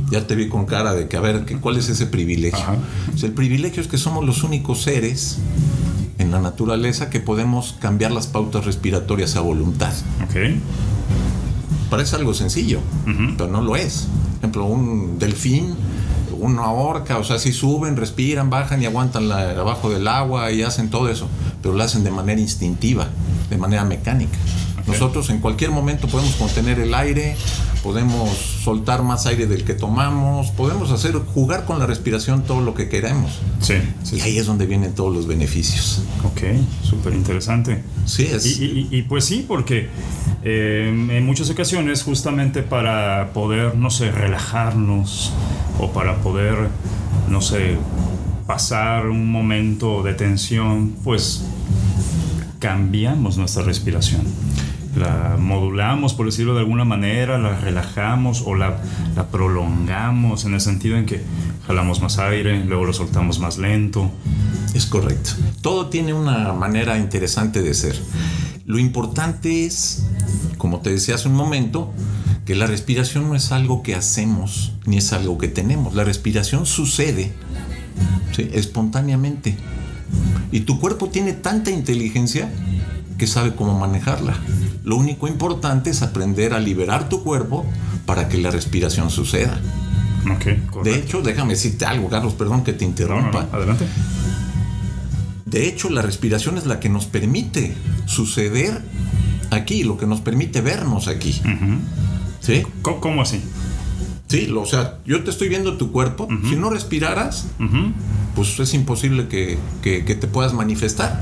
Ya 0.09 0.25
te 0.25 0.35
vi 0.35 0.47
con 0.47 0.65
cara 0.65 0.93
de 0.93 1.07
que, 1.07 1.17
a 1.17 1.21
ver, 1.21 1.45
que, 1.45 1.57
¿cuál 1.57 1.77
es 1.77 1.89
ese 1.89 2.05
privilegio? 2.05 2.65
Pues 3.11 3.23
el 3.23 3.33
privilegio 3.33 3.81
es 3.81 3.87
que 3.87 3.97
somos 3.97 4.25
los 4.25 4.43
únicos 4.43 4.81
seres 4.81 5.39
en 6.17 6.31
la 6.31 6.39
naturaleza 6.39 7.09
que 7.09 7.19
podemos 7.19 7.75
cambiar 7.79 8.11
las 8.11 8.27
pautas 8.27 8.65
respiratorias 8.65 9.35
a 9.35 9.41
voluntad. 9.41 9.93
Parece 11.89 12.15
algo 12.15 12.33
sencillo, 12.33 12.79
pero 13.37 13.49
no 13.49 13.61
lo 13.61 13.75
es. 13.75 14.07
Por 14.07 14.39
ejemplo, 14.39 14.65
un 14.65 15.19
delfín, 15.19 15.75
una 16.39 16.71
orca, 16.71 17.17
o 17.17 17.23
sea, 17.23 17.39
si 17.39 17.51
suben, 17.51 17.95
respiran, 17.95 18.49
bajan 18.49 18.81
y 18.81 18.85
aguantan 18.85 19.27
la, 19.27 19.51
abajo 19.51 19.89
del 19.89 20.07
agua 20.07 20.51
y 20.51 20.63
hacen 20.63 20.89
todo 20.89 21.09
eso, 21.09 21.27
pero 21.61 21.75
lo 21.75 21.83
hacen 21.83 22.03
de 22.03 22.11
manera 22.11 22.39
instintiva, 22.39 23.07
de 23.49 23.57
manera 23.57 23.83
mecánica. 23.83 24.37
Nosotros 24.87 25.29
en 25.29 25.39
cualquier 25.39 25.71
momento 25.71 26.07
podemos 26.07 26.35
contener 26.35 26.79
el 26.79 26.93
aire, 26.93 27.35
podemos 27.83 28.29
soltar 28.63 29.03
más 29.03 29.25
aire 29.25 29.45
del 29.45 29.63
que 29.65 29.73
tomamos, 29.73 30.51
podemos 30.51 30.91
hacer 30.91 31.13
jugar 31.15 31.65
con 31.65 31.77
la 31.79 31.85
respiración 31.85 32.43
todo 32.43 32.61
lo 32.61 32.73
que 32.73 32.87
queramos. 32.89 33.39
Sí. 33.61 33.75
sí, 34.03 34.17
Y 34.17 34.21
ahí 34.21 34.37
es 34.37 34.45
donde 34.45 34.65
vienen 34.65 34.93
todos 34.95 35.13
los 35.13 35.27
beneficios. 35.27 36.03
Ok. 36.23 36.41
Súper 36.83 37.13
interesante. 37.13 37.83
Sí, 38.05 38.23
es. 38.31 38.45
Y, 38.45 38.63
y- 38.63 38.87
y- 38.91 38.97
y 38.99 39.01
pues 39.03 39.25
sí, 39.25 39.43
porque 39.47 39.89
eh, 40.43 40.87
en 41.11 41.25
muchas 41.25 41.49
ocasiones 41.49 42.03
justamente 42.03 42.63
para 42.63 43.31
poder, 43.33 43.75
no 43.75 43.89
sé, 43.89 44.11
relajarnos 44.11 45.33
o 45.79 45.91
para 45.91 46.21
poder, 46.21 46.55
no 47.29 47.41
sé, 47.41 47.75
pasar 48.47 49.07
un 49.07 49.29
momento 49.29 50.01
de 50.03 50.13
tensión, 50.13 50.93
pues 51.03 51.43
cambiamos 52.59 53.37
nuestra 53.37 53.63
respiración. 53.63 54.21
La 54.97 55.37
modulamos, 55.39 56.13
por 56.13 56.25
decirlo 56.25 56.53
de 56.53 56.61
alguna 56.61 56.85
manera, 56.85 57.37
la 57.37 57.57
relajamos 57.59 58.43
o 58.45 58.55
la, 58.55 58.81
la 59.15 59.27
prolongamos 59.27 60.45
en 60.45 60.53
el 60.53 60.61
sentido 60.61 60.97
en 60.97 61.05
que 61.05 61.21
jalamos 61.67 62.01
más 62.01 62.17
aire, 62.17 62.63
luego 62.65 62.85
lo 62.85 62.93
soltamos 62.93 63.39
más 63.39 63.57
lento. 63.57 64.09
Es 64.73 64.85
correcto. 64.85 65.31
Todo 65.61 65.87
tiene 65.87 66.13
una 66.13 66.53
manera 66.53 66.97
interesante 66.97 67.61
de 67.61 67.73
ser. 67.73 67.99
Lo 68.65 68.79
importante 68.79 69.65
es, 69.65 70.05
como 70.57 70.81
te 70.81 70.89
decía 70.89 71.15
hace 71.15 71.29
un 71.29 71.35
momento, 71.35 71.93
que 72.45 72.55
la 72.55 72.65
respiración 72.65 73.27
no 73.27 73.35
es 73.35 73.51
algo 73.51 73.83
que 73.83 73.93
hacemos 73.93 74.73
ni 74.85 74.97
es 74.97 75.11
algo 75.13 75.37
que 75.37 75.49
tenemos. 75.49 75.93
La 75.95 76.03
respiración 76.05 76.65
sucede 76.65 77.33
¿sí? 78.35 78.49
espontáneamente. 78.53 79.57
Y 80.51 80.61
tu 80.61 80.79
cuerpo 80.79 81.09
tiene 81.09 81.33
tanta 81.33 81.71
inteligencia 81.71 82.49
que 83.17 83.27
sabe 83.27 83.53
cómo 83.55 83.77
manejarla. 83.77 84.37
Lo 84.87 84.95
único 84.95 85.27
importante 85.27 85.89
es 85.89 86.01
aprender 86.01 86.53
a 86.53 86.59
liberar 86.59 87.09
tu 87.09 87.21
cuerpo 87.21 87.65
para 88.05 88.29
que 88.29 88.37
la 88.37 88.51
respiración 88.51 89.09
suceda. 89.09 89.59
Ok, 90.33 90.83
De 90.83 90.95
hecho, 90.95 91.21
déjame 91.21 91.55
decirte 91.55 91.83
algo, 91.85 92.07
Carlos, 92.07 92.33
perdón 92.35 92.63
que 92.63 92.71
te 92.71 92.85
no, 92.85 92.91
interrumpa. 92.91 93.47
no, 93.51 93.57
adelante. 93.57 93.85
De 95.45 95.67
hecho, 95.67 95.89
la 95.89 96.01
respiración 96.01 96.57
es 96.57 96.65
la 96.65 96.79
que 96.79 96.87
nos 96.87 97.05
permite 97.05 97.73
suceder 98.05 98.81
aquí, 99.51 99.83
lo 99.83 99.97
que 99.97 100.05
nos 100.07 100.21
permite 100.21 100.61
vernos 100.61 101.09
aquí. 101.09 101.33
¿Sí? 102.39 102.63
¿Cómo, 102.81 103.01
cómo 103.01 103.21
así? 103.21 103.41
Sí, 104.29 104.47
lo- 104.47 104.61
o 104.61 104.65
sea, 104.65 104.99
yo 105.05 105.21
te 105.23 105.31
estoy 105.31 105.49
viendo 105.49 105.75
tu 105.77 105.91
cuerpo. 105.91 106.29
Si 106.49 106.55
no 106.55 106.69
respiraras, 106.69 107.47
pues 108.35 108.57
es 108.59 108.73
imposible 108.73 109.27
que, 109.27 109.57
que- 109.81 110.05
que 110.05 110.15
te 110.15 110.27
puedas 110.27 110.53
manifestar. 110.53 111.21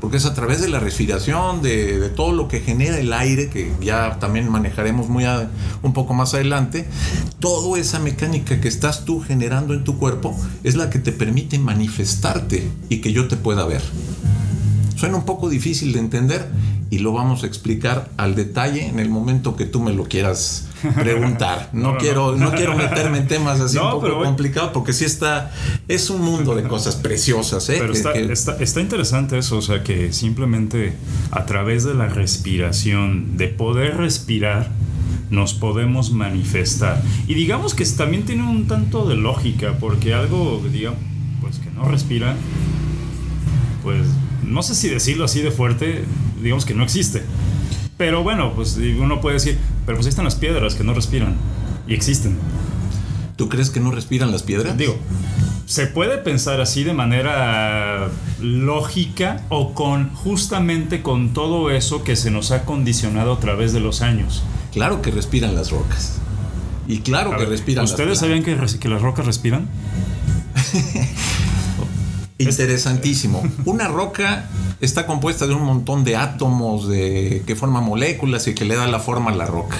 Porque 0.00 0.18
es 0.18 0.26
a 0.26 0.34
través 0.34 0.60
de 0.60 0.68
la 0.68 0.78
respiración, 0.78 1.62
de, 1.62 2.10
todo 2.14 2.32
lo 2.32 2.48
que 2.48 2.60
genera 2.60 2.98
el 2.98 3.12
aire, 3.12 3.48
que 3.48 3.72
ya 3.80 4.18
también 4.18 4.50
manejaremos 4.50 5.08
muy 5.08 5.24
a- 5.24 5.48
un 5.82 5.92
poco 5.92 6.12
más 6.14 6.34
adelante. 6.34 6.86
Toda 7.40 7.78
esa 7.78 7.98
mecánica 7.98 8.60
que 8.60 8.68
estás 8.68 9.04
tú 9.04 9.20
generando 9.20 9.74
en 9.74 9.84
tu 9.84 9.98
cuerpo 9.98 10.36
es 10.64 10.76
la 10.76 10.90
que 10.90 10.98
te 10.98 11.12
permite 11.12 11.58
manifestarte 11.58 12.68
y 12.88 12.98
que 13.00 13.12
yo 13.12 13.26
te 13.28 13.36
pueda 13.36 13.64
ver. 13.66 13.82
Suena 14.96 15.16
un 15.16 15.24
poco 15.24 15.48
difícil 15.48 15.92
de 15.92 15.98
entender 15.98 16.48
y 16.90 16.98
lo 17.00 17.12
vamos 17.12 17.42
a 17.42 17.46
explicar 17.46 18.10
al 18.16 18.34
detalle 18.36 18.86
en 18.86 19.00
el 19.00 19.08
momento 19.08 19.56
que 19.56 19.64
tú 19.64 19.80
me 19.80 19.92
lo 19.92 20.04
quieras 20.04 20.68
preguntar. 20.94 21.70
No, 21.72 21.96
quiero, 21.98 22.36
no. 22.36 22.52
quiero 22.52 22.76
meterme 22.76 23.18
en 23.18 23.26
temas 23.28 23.60
así 23.60 23.76
No, 23.78 23.96
un 23.96 24.00
poco 24.02 24.22
complicados 24.22 24.70
porque 24.72 24.92
sí 24.92 25.04
está, 25.04 25.52
es 25.88 26.10
un 26.10 26.22
mundo 26.22 26.54
de 26.54 26.62
cosas 26.64 26.94
preciosas. 26.96 27.68
¿eh? 27.70 27.76
Pero 27.80 27.92
Que- 27.92 27.98
está, 27.98 28.12
que- 28.12 28.32
está, 28.32 28.56
está 28.62 28.80
interesante 28.80 29.36
eso, 29.38 29.58
o 29.58 29.62
sea 29.62 29.82
que 29.82 30.12
simplemente 30.12 30.94
a 31.32 31.44
través 31.44 31.84
de 31.84 31.94
la 31.94 32.06
respiración, 32.06 33.36
de 33.36 33.48
poder 33.48 33.96
respirar, 33.96 34.70
nos 35.30 35.54
podemos 35.54 36.12
manifestar. 36.12 37.02
Y 37.26 37.34
digamos 37.34 37.74
que 37.74 37.84
también 37.86 38.24
tiene 38.24 38.44
un 38.48 38.68
tanto 38.68 39.08
de 39.08 39.16
lógica, 39.16 39.74
porque 39.80 40.14
algo, 40.14 40.62
digamos, 40.72 41.00
pues 41.40 41.58
que 41.58 41.70
no 41.72 41.84
respira, 41.88 42.36
pues 43.82 44.06
no 44.44 44.62
sé 44.62 44.74
si 44.76 44.88
decirlo 44.88 45.24
así 45.24 45.40
de 45.42 45.50
fuerte, 45.50 46.04
digamos 46.46 46.64
que 46.64 46.74
no 46.74 46.84
existe. 46.84 47.22
Pero 47.96 48.22
bueno, 48.22 48.52
pues 48.54 48.76
uno 48.76 49.20
puede 49.20 49.34
decir, 49.34 49.58
pero 49.84 49.96
pues 49.96 50.06
ahí 50.06 50.10
están 50.10 50.24
las 50.24 50.36
piedras 50.36 50.74
que 50.74 50.84
no 50.84 50.94
respiran 50.94 51.36
y 51.88 51.94
existen. 51.94 52.36
¿Tú 53.36 53.48
crees 53.48 53.70
que 53.70 53.80
no 53.80 53.90
respiran 53.90 54.32
las 54.32 54.42
piedras? 54.42 54.76
Digo, 54.78 54.96
se 55.66 55.86
puede 55.86 56.18
pensar 56.18 56.60
así 56.60 56.84
de 56.84 56.94
manera 56.94 58.08
lógica 58.40 59.42
o 59.48 59.74
con 59.74 60.14
justamente 60.14 61.02
con 61.02 61.32
todo 61.32 61.70
eso 61.70 62.04
que 62.04 62.16
se 62.16 62.30
nos 62.30 62.50
ha 62.50 62.64
condicionado 62.64 63.32
a 63.34 63.40
través 63.40 63.72
de 63.72 63.80
los 63.80 64.00
años. 64.00 64.42
Claro 64.72 65.02
que 65.02 65.10
respiran 65.10 65.54
las 65.54 65.70
rocas. 65.70 66.18
Y 66.86 67.00
claro 67.00 67.32
A 67.32 67.36
que 67.36 67.42
ver, 67.42 67.50
respiran 67.50 67.84
¿Ustedes 67.84 68.10
las 68.10 68.18
sabían 68.20 68.44
que, 68.44 68.56
que 68.78 68.88
las 68.88 69.02
rocas 69.02 69.26
respiran? 69.26 69.66
Interesantísimo. 72.38 73.42
Una 73.64 73.88
roca 73.88 74.48
está 74.80 75.06
compuesta 75.06 75.46
de 75.46 75.54
un 75.54 75.62
montón 75.62 76.04
de 76.04 76.16
átomos 76.16 76.88
de, 76.88 77.42
que 77.46 77.56
forman 77.56 77.84
moléculas 77.84 78.46
y 78.46 78.54
que 78.54 78.64
le 78.64 78.76
da 78.76 78.86
la 78.86 79.00
forma 79.00 79.30
a 79.30 79.34
la 79.34 79.46
roca. 79.46 79.76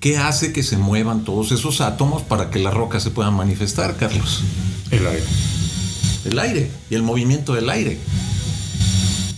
¿Qué 0.00 0.16
hace 0.16 0.52
que 0.52 0.62
se 0.62 0.78
muevan 0.78 1.24
todos 1.24 1.52
esos 1.52 1.80
átomos 1.80 2.22
para 2.22 2.50
que 2.50 2.58
la 2.58 2.70
roca 2.70 3.00
se 3.00 3.10
pueda 3.10 3.30
manifestar, 3.30 3.96
Carlos? 3.96 4.42
El 4.90 5.06
aire. 5.06 5.24
El 6.24 6.38
aire 6.38 6.70
y 6.88 6.94
el 6.94 7.02
movimiento 7.02 7.54
del 7.54 7.68
aire. 7.68 7.98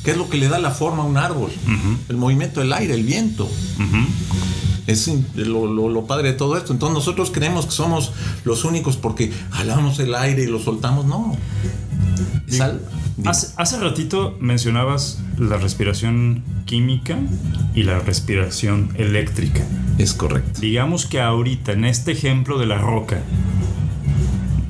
¿Qué 0.05 0.13
es 0.13 0.17
lo 0.17 0.29
que 0.29 0.37
le 0.37 0.49
da 0.49 0.59
la 0.59 0.73
forma 0.73 1.03
a 1.03 1.07
un 1.07 1.17
árbol? 1.17 1.53
El 2.09 2.17
movimiento 2.17 2.61
del 2.61 2.73
aire, 2.73 2.95
el 2.95 3.05
viento. 3.05 3.49
Es 4.87 5.09
lo, 5.37 6.07
padre 6.07 6.33
de 6.33 6.35
todo 6.35 6.57
esto. 6.57 6.73
Entonces 6.73 6.95
nosotros 6.95 7.31
creemos 7.31 7.67
que 7.67 7.73
somos 7.73 8.13
los 8.45 8.65
únicos 8.65 8.97
porque 8.97 9.33
jalamos 9.51 9.99
el 10.01 10.15
aire 10.15 10.43
y 10.43 10.47
lo 10.47 10.59
soltamos. 10.59 11.07
No. 11.07 11.37
Hace, 13.25 13.49
hace 13.57 13.79
ratito 13.79 14.37
mencionabas 14.41 15.21
la 15.39 15.57
respiración 15.57 16.43
química 16.65 17.19
y 17.75 17.83
la 17.83 17.99
respiración 17.99 18.91
eléctrica. 18.95 19.63
Es 19.99 20.15
correcto. 20.15 20.61
Digamos 20.61 21.07
que 21.07 21.21
ahorita, 21.21 21.73
en 21.73 21.85
este 21.85 22.13
ejemplo 22.13 22.59
de 22.59 22.67
la 22.67 22.79
roca, 22.79 23.21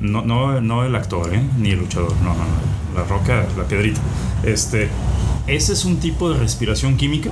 no, 0.01 0.21
no, 0.23 0.61
no 0.61 0.83
el 0.83 0.95
actor, 0.95 1.33
¿eh? 1.33 1.41
ni 1.59 1.71
el 1.71 1.79
luchador, 1.79 2.13
no, 2.17 2.33
no, 2.33 2.43
no, 2.43 2.95
la 2.95 3.03
roca, 3.05 3.45
la 3.57 3.63
piedrita. 3.67 4.01
Este, 4.43 4.89
ese 5.47 5.73
es 5.73 5.85
un 5.85 5.97
tipo 5.97 6.29
de 6.29 6.37
respiración 6.37 6.97
química. 6.97 7.29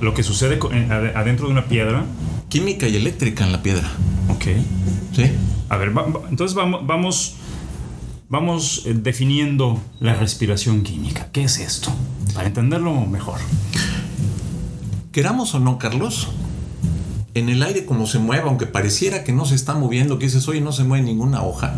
Lo 0.00 0.14
que 0.14 0.22
sucede 0.22 0.58
adentro 1.14 1.46
de 1.46 1.52
una 1.52 1.66
piedra. 1.66 2.04
Química 2.48 2.86
y 2.86 2.96
eléctrica 2.96 3.44
en 3.44 3.52
la 3.52 3.62
piedra. 3.62 3.88
Ok. 4.28 4.44
Sí. 5.14 5.30
A 5.68 5.76
ver, 5.76 5.92
entonces 6.30 6.54
vamos, 6.54 6.86
vamos, 6.86 7.36
vamos 8.28 8.82
eh, 8.86 8.94
definiendo 8.94 9.80
la 10.00 10.14
respiración 10.14 10.82
química. 10.82 11.28
¿Qué 11.32 11.44
es 11.44 11.58
esto? 11.58 11.90
Para 12.34 12.48
entenderlo 12.48 12.94
mejor. 13.06 13.38
Queramos 15.12 15.54
o 15.54 15.60
no, 15.60 15.78
Carlos, 15.78 16.28
en 17.34 17.48
el 17.48 17.62
aire 17.62 17.86
como 17.86 18.06
se 18.06 18.18
mueva, 18.18 18.48
aunque 18.48 18.66
pareciera 18.66 19.24
que 19.24 19.32
no 19.32 19.46
se 19.46 19.54
está 19.54 19.74
moviendo, 19.74 20.18
que 20.18 20.26
dices, 20.26 20.46
oye, 20.48 20.60
no 20.60 20.72
se 20.72 20.84
mueve 20.84 21.04
ninguna 21.04 21.42
hoja, 21.42 21.74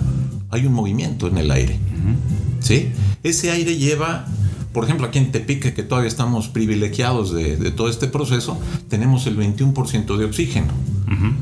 hay 0.50 0.66
un 0.66 0.72
movimiento 0.72 1.28
en 1.28 1.38
el 1.38 1.50
aire. 1.50 1.78
¿Sí? 2.60 2.90
Ese 3.22 3.50
aire 3.50 3.76
lleva 3.76 4.26
por 4.72 4.84
ejemplo, 4.84 5.06
aquí 5.06 5.18
en 5.18 5.32
Tepique, 5.32 5.74
que 5.74 5.82
todavía 5.82 6.08
estamos 6.08 6.48
privilegiados 6.48 7.32
de, 7.32 7.56
todo 7.72 7.88
este 7.88 8.06
proceso, 8.06 8.60
tenemos 8.88 9.26
el 9.26 9.36
21% 9.36 10.16
de 10.16 10.24
oxígeno, 10.24 10.72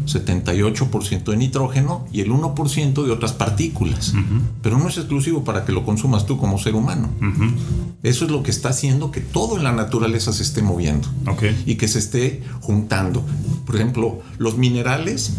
78% 0.06 1.24
de 1.24 1.36
nitrógeno 1.36 2.06
y 2.12 2.20
el 2.20 2.30
1% 2.30 3.04
de 3.04 3.10
otras 3.10 3.32
partículas. 3.32 4.14
Pero 4.62 4.78
no 4.78 4.88
es 4.88 4.96
exclusivo 4.98 5.44
para 5.44 5.64
que 5.64 5.72
lo 5.72 5.84
consumas 5.84 6.26
tú 6.26 6.38
como 6.38 6.58
ser 6.58 6.74
humano. 6.74 7.08
Eso 8.02 8.24
es 8.24 8.30
lo 8.30 8.42
que 8.42 8.50
está 8.50 8.70
haciendo 8.70 9.10
que 9.10 9.20
todo 9.20 9.56
en 9.56 9.64
la 9.64 9.72
naturaleza 9.72 10.32
se 10.32 10.42
esté 10.42 10.62
moviendo 10.62 11.08
y 11.64 11.76
que 11.76 11.88
se 11.88 11.98
esté 11.98 12.42
juntando. 12.60 13.24
Por 13.64 13.76
ejemplo, 13.76 14.20
los 14.38 14.56
minerales 14.58 15.32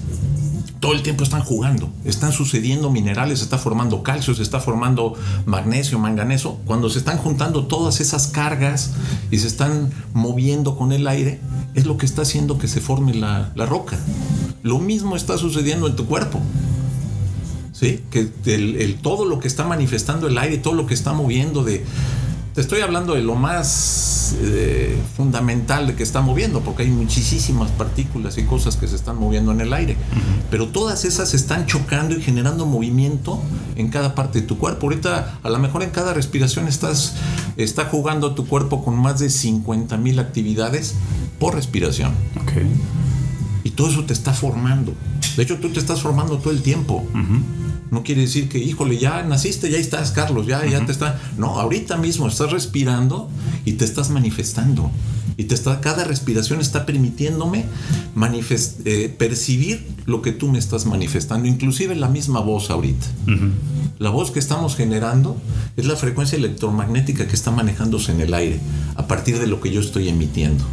todo 0.79 0.93
el 0.93 1.01
tiempo 1.01 1.24
están 1.24 1.41
jugando, 1.41 1.89
están 2.05 2.31
sucediendo 2.31 2.89
minerales, 2.91 3.39
se 3.39 3.46
está 3.46 3.57
formando 3.57 4.03
calcio, 4.03 4.36
se 4.36 4.43
está 4.43 4.60
formando 4.60 5.15
magnesio, 5.46 5.98
manganeso. 6.00 6.60
Cuando 6.65 6.89
se 6.89 7.00
están 7.00 7.17
juntando 7.17 7.65
todas 7.65 8.00
esas 8.00 8.27
cargas 8.27 8.91
y 9.31 9.39
se 9.39 9.48
están 9.48 9.91
moviendo 10.13 10.77
con 10.77 10.91
el 10.91 11.07
aire, 11.07 11.39
es 11.74 11.86
lo 11.86 11.98
que 11.98 12.05
está 12.05 12.22
haciendo 12.22 12.57
que 12.57 12.67
se 12.67 12.81
forme 12.81 13.13
la, 13.13 13.51
roca. 13.55 13.98
Lo 14.63 14.79
mismo 14.79 15.15
está 15.15 15.38
sucediendo 15.38 15.88
en 15.88 15.96
tu 15.96 16.05
cuerpo. 16.05 16.39
¿Sí? 17.72 18.01
Que 18.10 18.31
el, 18.46 18.98
todo 19.01 19.25
lo 19.25 19.39
que 19.39 19.48
está 19.48 19.63
manifestando 19.63 20.27
el 20.27 20.38
aire, 20.38 20.57
todo 20.57 20.74
lo 20.74 20.88
que 20.88 20.96
está 20.96 21.13
moviendo 21.13 21.63
de, 21.63 21.86
te 22.58 22.62
estoy 22.62 22.82
hablando 22.82 23.14
de 23.14 23.22
lo 23.22 23.36
más 23.36 24.36
eh, 24.42 24.98
fundamental 25.16 25.86
de 25.86 25.94
que 25.94 26.02
está 26.02 26.22
moviendo, 26.22 26.62
porque 26.62 26.82
hay 26.82 26.90
muchísimas 26.90 27.70
partículas 27.70 28.36
y 28.40 28.46
cosas 28.46 28.78
que 28.78 28.88
se 28.88 28.96
están 28.96 29.20
moviendo 29.20 29.52
en 29.52 29.62
el 29.62 29.74
aire. 29.74 29.96
Pero 30.50 30.70
todas 30.70 31.06
esas 31.06 31.36
están 31.36 31.68
chocando 31.68 32.16
y 32.16 32.22
generando 32.24 32.66
movimiento 32.66 33.40
en 33.76 33.90
cada 33.90 34.16
parte 34.16 34.42
de 34.42 34.48
tu 34.48 34.58
cuerpo. 34.58 34.88
Ahorita, 34.88 35.38
a 35.44 35.50
lo 35.52 35.60
mejor 35.60 35.84
en 35.84 35.92
cada 35.92 36.16
respiración 36.16 36.68
estás 36.68 37.14
está 37.58 37.86
jugando 37.86 38.34
tu 38.34 38.48
cuerpo 38.48 38.84
con 38.84 38.98
más 38.98 39.20
de 39.20 39.30
50 39.30 39.96
mil 39.98 40.18
actividades 40.18 40.96
por 41.38 41.54
respiración. 41.54 42.12
Y 43.64 43.70
todo 43.70 43.92
eso 43.92 44.04
te 44.06 44.14
está 44.14 44.34
formando. 44.34 44.96
De 45.36 45.44
hecho, 45.44 45.60
tú 45.60 45.70
te 45.70 45.78
estás 45.78 46.02
formando 46.02 46.40
todo 46.40 46.50
el 46.50 46.64
tiempo. 46.64 47.06
No 47.91 48.03
quiere 48.03 48.22
decir 48.22 48.50
que, 48.50 48.60
híjole, 48.60 48.98
ya 48.98 49.24
naciste, 49.24 49.70
ya 49.70 49.77
estás, 49.77 50.12
Carlos, 50.12 50.48
ya, 50.48 50.65
ya 50.65 50.86
te 50.86 50.91
está. 50.91 51.20
No, 51.38 51.60
ahorita 51.60 51.98
mismo 51.98 52.27
estás 52.27 52.51
respirando 52.51 53.29
y 53.65 53.74
te 53.74 53.86
estás 53.86 54.10
manifestando. 54.10 54.91
Y 55.38 55.44
te 55.44 55.56
está, 55.56 55.82
cada 55.82 56.03
respiración 56.03 56.60
está 56.60 56.86
permitiéndome 56.86 57.65
eh, 58.86 59.15
percibir 59.17 59.88
lo 60.06 60.22
que 60.24 60.32
tú 60.32 60.48
me 60.48 60.58
estás 60.58 60.86
manifestando, 60.88 61.48
inclusive 61.48 61.96
la 61.96 62.10
misma 62.10 62.39
voz 62.39 62.72
ahorita. 62.72 63.06
La 64.00 64.10
voz 64.10 64.32
que 64.32 64.39
estamos 64.39 64.75
generando 64.75 65.38
es 65.75 65.86
la 65.86 65.96
frecuencia 65.96 66.38
electromagnética 66.38 67.27
que 67.27 67.36
está 67.36 67.51
manejándose 67.51 68.12
en 68.12 68.22
el 68.22 68.34
aire 68.34 68.60
a 68.96 69.08
partir 69.08 69.39
de 69.39 69.48
lo 69.48 69.62
que 69.62 69.72
yo 69.72 69.79
estoy 69.79 70.10
emitiendo 70.10 70.65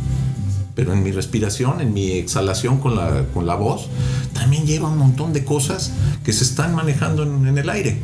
pero 0.75 0.93
en 0.93 1.03
mi 1.03 1.13
respiración, 1.13 1.81
en 1.81 1.93
mi 1.93 2.13
exhalación 2.13 2.79
con 2.79 2.97
la, 2.97 3.25
con 3.33 3.47
la 3.47 3.55
voz, 3.55 3.89
también 4.33 4.67
lleva 4.67 4.89
un 4.89 4.99
montón 4.99 5.33
de 5.33 5.45
cosas 5.45 5.93
que 6.25 6.33
se 6.33 6.45
están 6.45 6.75
manejando 6.75 7.23
en, 7.23 7.57
el 7.57 7.71
aire. 7.71 7.99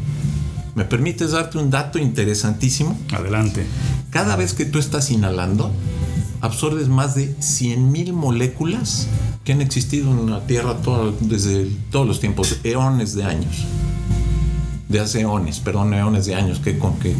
¿Me 0.74 0.84
permites 0.84 1.32
darte 1.32 1.58
un 1.58 1.70
dato 1.70 1.98
interesantísimo? 1.98 2.96
Adelante. 3.12 3.66
Cada 4.10 4.36
vez 4.36 4.54
que 4.54 4.64
tú 4.64 4.78
estás 4.78 5.10
inhalando, 5.10 5.72
absorbes 6.40 6.88
más 6.88 7.16
de 7.16 7.36
100.000 7.36 8.12
moléculas 8.12 9.08
que 9.44 9.52
han 9.52 9.60
existido 9.60 10.12
en 10.12 10.30
la 10.30 10.46
Tierra 10.46 10.76
desde 11.20 11.66
todos 11.90 12.06
los 12.06 12.20
tiempos, 12.20 12.60
eones 12.62 13.14
de 13.14 13.24
años. 13.24 13.66
De 14.88 15.00
hace 15.00 15.22
eones, 15.22 15.58
perdón, 15.58 15.92
eones 15.92 16.26
de 16.26 16.36
años, 16.36 16.60
que 16.60 16.78
con 16.78 16.98
que 16.98 17.14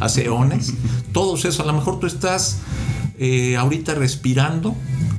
hace 0.00 0.24
eones. 0.26 0.74
Todos 1.12 1.44
eso, 1.44 1.62
a 1.62 1.66
lo 1.66 1.72
mejor 1.72 1.98
tú 1.98 2.06
estás 2.06 2.58
eh, 3.18 3.56
ahorita 3.56 3.94
respirando 3.94 4.76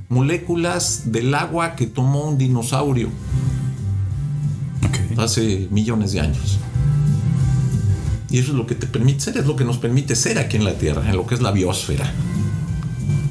moléculas 0.10 1.12
del 1.12 1.34
agua 1.34 1.76
que 1.76 1.88
tomó 1.88 2.30
un 2.30 2.38
dinosaurio 2.38 3.10
hace 5.18 5.68
millones 5.72 6.12
de 6.14 6.22
años. 6.22 6.60
Y 8.30 8.40
eso 8.40 8.52
es 8.52 8.58
lo 8.58 8.68
que 8.68 8.76
te 8.76 8.88
permite 8.88 9.20
ser, 9.20 9.38
es 9.38 9.46
lo 9.46 9.56
que 9.56 9.64
nos 9.64 9.78
permite 9.78 10.16
ser 10.16 10.38
aquí 10.38 10.58
en 10.58 10.66
la 10.66 10.74
Tierra, 10.78 11.10
en 11.10 11.16
lo 11.16 11.26
que 11.26 11.36
es 11.36 11.42
la 11.42 11.52
biosfera. 11.52 12.12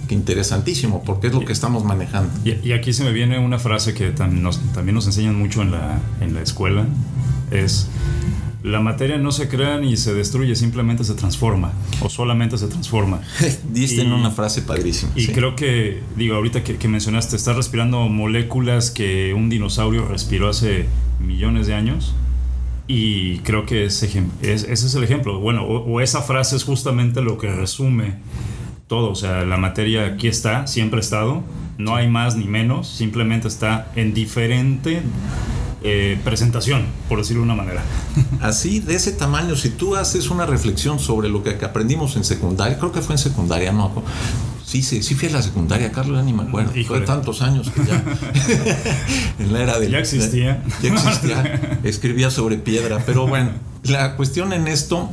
Qué 0.08 0.14
interesantísimo, 0.14 1.02
porque 1.04 1.26
es 1.26 1.34
lo 1.34 1.44
que 1.44 1.52
estamos 1.52 1.84
manejando. 1.84 2.32
Y, 2.44 2.72
aquí 2.72 2.92
se 2.92 3.04
me 3.04 3.12
viene 3.12 3.38
una 3.38 3.58
frase 3.58 3.92
que 3.92 4.10
también 4.10 4.42
nos, 4.42 4.60
también 4.72 4.94
nos 4.94 5.06
enseñan 5.06 5.36
mucho 5.36 5.62
en 5.62 5.72
la, 5.72 6.00
en 6.20 6.32
la 6.32 6.42
escuela, 6.42 6.86
es 7.50 7.88
la 8.66 8.80
materia 8.80 9.16
no 9.16 9.30
se 9.30 9.48
crea 9.48 9.78
ni 9.78 9.96
se 9.96 10.12
destruye, 10.12 10.56
simplemente 10.56 11.04
se 11.04 11.14
transforma 11.14 11.72
o 12.00 12.08
solamente 12.08 12.58
se 12.58 12.66
transforma. 12.66 13.20
Diste 13.72 14.02
en 14.02 14.12
una 14.12 14.32
frase 14.32 14.62
padrísima. 14.62 15.12
Y 15.14 15.28
creo 15.28 15.54
que, 15.54 16.02
digo, 16.16 16.34
ahorita 16.34 16.64
que, 16.64 16.88
mencionaste, 16.88 17.36
estás 17.36 17.54
respirando 17.54 18.00
moléculas 18.08 18.90
que 18.90 19.32
un 19.34 19.48
dinosaurio 19.50 20.04
respiró 20.08 20.48
hace 20.48 20.86
millones 21.20 21.68
de 21.68 21.74
años. 21.74 22.12
Y 22.88 23.38
creo 23.38 23.66
que 23.66 23.84
ese, 23.84 24.24
ese 24.42 24.72
es 24.72 24.94
el 24.96 25.04
ejemplo. 25.04 25.38
Bueno, 25.38 25.64
o, 25.64 26.00
esa 26.00 26.22
frase 26.22 26.56
es 26.56 26.64
justamente 26.64 27.22
lo 27.22 27.38
que 27.38 27.52
resume 27.52 28.14
todo. 28.88 29.10
O 29.10 29.14
sea, 29.14 29.44
la 29.44 29.58
materia 29.58 30.06
aquí 30.06 30.26
está, 30.26 30.66
siempre 30.66 30.98
ha 30.98 31.02
estado. 31.02 31.44
No 31.78 31.94
hay 31.94 32.08
más 32.08 32.34
ni 32.34 32.46
menos, 32.46 32.88
simplemente 32.88 33.46
está 33.46 33.92
en 33.94 34.12
diferente 34.12 35.02
eh, 35.86 36.18
presentación, 36.24 36.84
por 37.08 37.18
decirlo 37.18 37.42
de 37.42 37.44
una 37.44 37.54
manera. 37.54 37.82
Así, 38.40 38.80
de 38.80 38.96
ese 38.96 39.12
tamaño, 39.12 39.56
si 39.56 39.70
tú 39.70 39.96
haces 39.96 40.30
una 40.30 40.46
reflexión 40.46 40.98
sobre 40.98 41.28
lo 41.28 41.42
que 41.42 41.50
aprendimos 41.64 42.16
en 42.16 42.24
secundaria, 42.24 42.78
creo 42.78 42.92
que 42.92 43.02
fue 43.02 43.14
en 43.14 43.18
secundaria, 43.18 43.72
no, 43.72 43.92
Sí, 44.66 44.82
sí, 44.82 45.04
sí 45.04 45.14
fui 45.14 45.28
a 45.28 45.30
la 45.30 45.42
secundaria, 45.42 45.92
Carlos, 45.92 46.18
ya 46.18 46.24
ni 46.24 46.32
me 46.32 46.42
acuerdo. 46.42 46.72
Fue 46.88 47.00
tantos 47.02 47.40
años 47.40 47.70
que 47.70 47.84
ya. 47.84 48.02
en 49.38 49.52
la 49.52 49.62
era 49.62 49.78
del. 49.78 49.92
Ya 49.92 49.98
existía. 49.98 50.60
Ya, 50.82 50.92
existía. 50.92 51.78
Escribía 51.84 52.32
sobre 52.32 52.56
piedra. 52.56 53.00
Pero 53.06 53.28
bueno, 53.28 53.52
la 53.84 54.16
cuestión 54.16 54.52
en 54.52 54.66
esto 54.66 55.08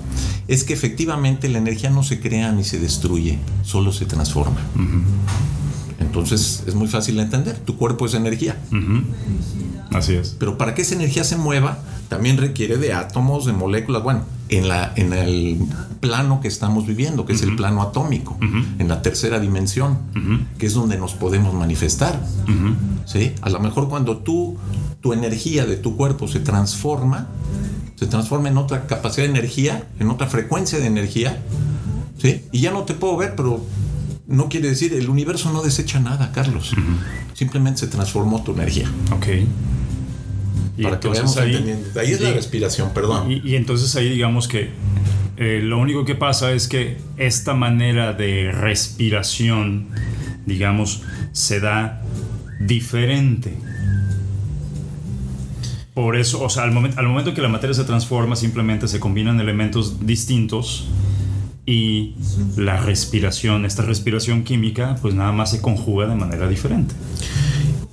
es 0.48 0.64
que 0.64 0.74
efectivamente 0.74 1.50
la 1.50 1.60
energía 1.60 1.92
no 1.92 2.02
se 2.02 2.20
crea 2.20 2.52
ni 2.52 2.64
se 2.64 2.80
destruye, 2.80 3.38
solo 3.62 3.94
se 3.94 4.08
transforma. 4.08 4.58
Entonces 6.14 6.64
es 6.68 6.76
muy 6.76 6.88
fácil 6.88 7.16
de 7.16 7.24
entender. 7.24 7.58
Tu 7.58 7.76
cuerpo 7.76 8.06
es 8.06 8.14
energía. 8.14 8.56
Así 9.92 10.14
es. 10.14 10.36
Pero 10.38 10.60
para 10.60 10.76
que 10.76 10.84
esa 10.84 10.94
energía 10.94 11.24
se 11.24 11.38
mueva, 11.38 11.80
también 12.08 12.38
requiere 12.38 12.78
de 12.78 12.94
átomos, 12.94 13.48
de 13.48 13.54
moléculas. 13.54 14.04
Bueno, 14.04 14.22
en, 14.50 14.68
la, 14.68 14.94
en 14.96 15.12
el 15.12 15.58
plano 16.02 16.40
que 16.40 16.48
estamos 16.48 16.86
viviendo, 16.86 17.26
que 17.26 17.34
es 17.34 17.42
el 17.42 17.56
plano 17.56 17.82
atómico, 17.82 18.38
en 18.78 18.88
la 18.88 19.02
tercera 19.02 19.40
dimensión, 19.40 19.98
que 20.60 20.68
es 20.68 20.74
donde 20.76 21.00
nos 21.00 21.16
podemos 21.16 21.56
manifestar. 21.56 22.24
¿Sí? 23.06 23.34
A 23.42 23.50
lo 23.50 23.60
mejor 23.60 23.90
cuando 23.90 24.18
tú, 24.18 24.56
tu 25.02 25.14
energía 25.14 25.66
de 25.66 25.78
tu 25.78 25.98
cuerpo 25.98 26.28
se 26.28 26.42
transforma, 26.42 27.28
se 27.96 28.06
transforma 28.06 28.50
en 28.50 28.58
otra 28.58 28.86
capacidad 28.86 29.26
de 29.26 29.32
energía, 29.32 29.88
en 30.00 30.12
otra 30.12 30.28
frecuencia 30.28 30.78
de 30.78 30.86
energía, 30.86 31.42
¿sí? 32.20 32.44
Y 32.52 32.62
ya 32.62 32.72
no 32.72 32.84
te 32.84 32.94
puedo 32.94 33.18
ver, 33.18 33.34
pero 33.36 33.66
no 34.34 34.50
quiere 34.50 34.70
decir, 34.70 34.94
el 34.94 35.10
universo 35.10 35.52
no 35.54 35.62
desecha 35.62 36.00
nada, 36.00 36.32
Carlos. 36.32 36.74
Simplemente 37.34 37.82
se 37.82 37.88
transformó 37.88 38.44
tu 38.44 38.54
energía. 38.54 38.90
Ok. 39.12 39.28
Y 40.76 40.84
Para 40.84 41.00
que 41.00 41.08
vayamos 41.08 41.38
ahí, 41.38 41.52
entendiendo. 41.52 42.00
Ahí 42.00 42.12
es 42.12 42.22
la 42.22 42.32
respiración, 42.34 42.92
perdón. 42.94 43.32
Y, 43.32 43.56
entonces 43.56 43.96
ahí 43.96 44.10
digamos 44.10 44.48
que 44.48 44.72
eh, 45.38 45.62
lo 45.64 45.78
único 45.78 46.04
que 46.04 46.16
pasa 46.16 46.52
es 46.52 46.68
que 46.68 46.98
esta 47.18 47.54
manera 47.54 48.14
de 48.14 48.52
respiración, 48.52 49.90
digamos, 50.46 51.04
se 51.32 51.60
da 51.60 52.02
diferente. 52.60 53.56
Por 55.94 56.16
eso, 56.16 56.42
o 56.42 56.50
sea, 56.50 56.64
al 56.64 56.72
momento, 56.72 57.00
al 57.00 57.08
momento 57.08 57.36
que 57.36 57.42
la 57.42 57.50
materia 57.50 57.76
se 57.76 57.84
transforma, 57.84 58.36
simplemente 58.36 58.88
se 58.88 59.00
combinan 59.00 59.40
elementos 59.40 60.04
distintos 60.08 60.88
y 61.66 62.16
la 62.58 62.78
respiración, 62.78 63.66
esta 63.66 63.84
respiración 63.84 64.44
química, 64.44 64.98
pues 65.02 65.16
nada 65.16 65.32
más 65.32 65.52
se 65.52 65.62
conjuga 65.62 66.08
de 66.08 66.16
manera 66.16 66.48
diferente. 66.48 66.94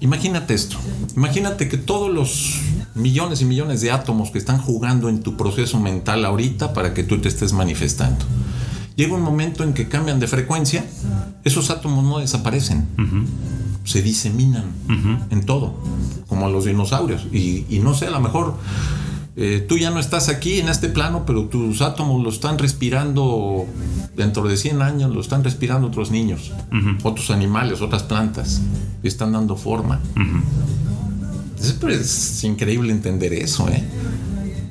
Imagínate 0.01 0.55
esto, 0.55 0.77
imagínate 1.15 1.69
que 1.69 1.77
todos 1.77 2.13
los 2.13 2.61
millones 2.95 3.43
y 3.43 3.45
millones 3.45 3.81
de 3.83 3.91
átomos 3.91 4.31
que 4.31 4.39
están 4.39 4.59
jugando 4.59 5.09
en 5.09 5.23
tu 5.23 5.37
proceso 5.37 5.79
mental 5.79 6.25
ahorita 6.25 6.73
para 6.73 6.95
que 6.95 7.05
tú 7.05 7.19
te 7.19 7.29
estés 7.29 7.53
manifestando. 7.53 8.25
Llega 8.97 9.15
un 9.15 9.23
momento 9.23 9.63
en 9.63 9.73
que 9.73 9.89
cambian 9.89 10.19
de 10.19 10.27
frecuencia, 10.27 10.85
esos 11.45 11.71
átomos 11.71 12.05
no 12.05 12.19
desaparecen, 12.19 12.87
se 13.85 14.03
diseminan 14.03 14.65
en 15.31 15.47
todo, 15.47 15.75
como 16.29 16.47
a 16.47 16.49
los 16.51 16.65
dinosaurios. 16.65 17.27
Y, 17.33 17.67
y 17.69 17.79
no 17.79 17.95
sé, 17.95 18.07
a 18.07 18.11
lo 18.11 18.21
mejor 18.21 18.57
eh, 19.43 19.65
tú 19.67 19.79
ya 19.79 19.91
no 19.91 20.01
estás 20.01 20.29
aquí 20.29 20.61
en 20.61 20.69
este 20.69 20.91
plano, 20.91 21.25
pero 21.25 21.47
tus 21.47 21.81
átomos 21.81 22.23
lo 22.23 22.29
están 22.29 22.59
respirando 22.59 23.65
dentro 24.15 24.47
de 24.47 24.59
100 24.59 24.83
años, 24.83 25.15
lo 25.15 25.23
están 25.23 25.43
respirando 25.43 25.87
otros 25.87 26.11
niños, 26.11 26.53
otros 27.05 27.31
animales, 27.31 27.81
otras 27.81 28.03
plantas, 28.03 28.61
y 29.03 29.09
están 29.09 29.33
dando 29.33 29.57
forma. 29.57 29.99
es, 31.89 32.45
increíble 32.45 32.93
entender 32.93 33.33
eso, 33.33 33.67
¿eh? 33.71 33.83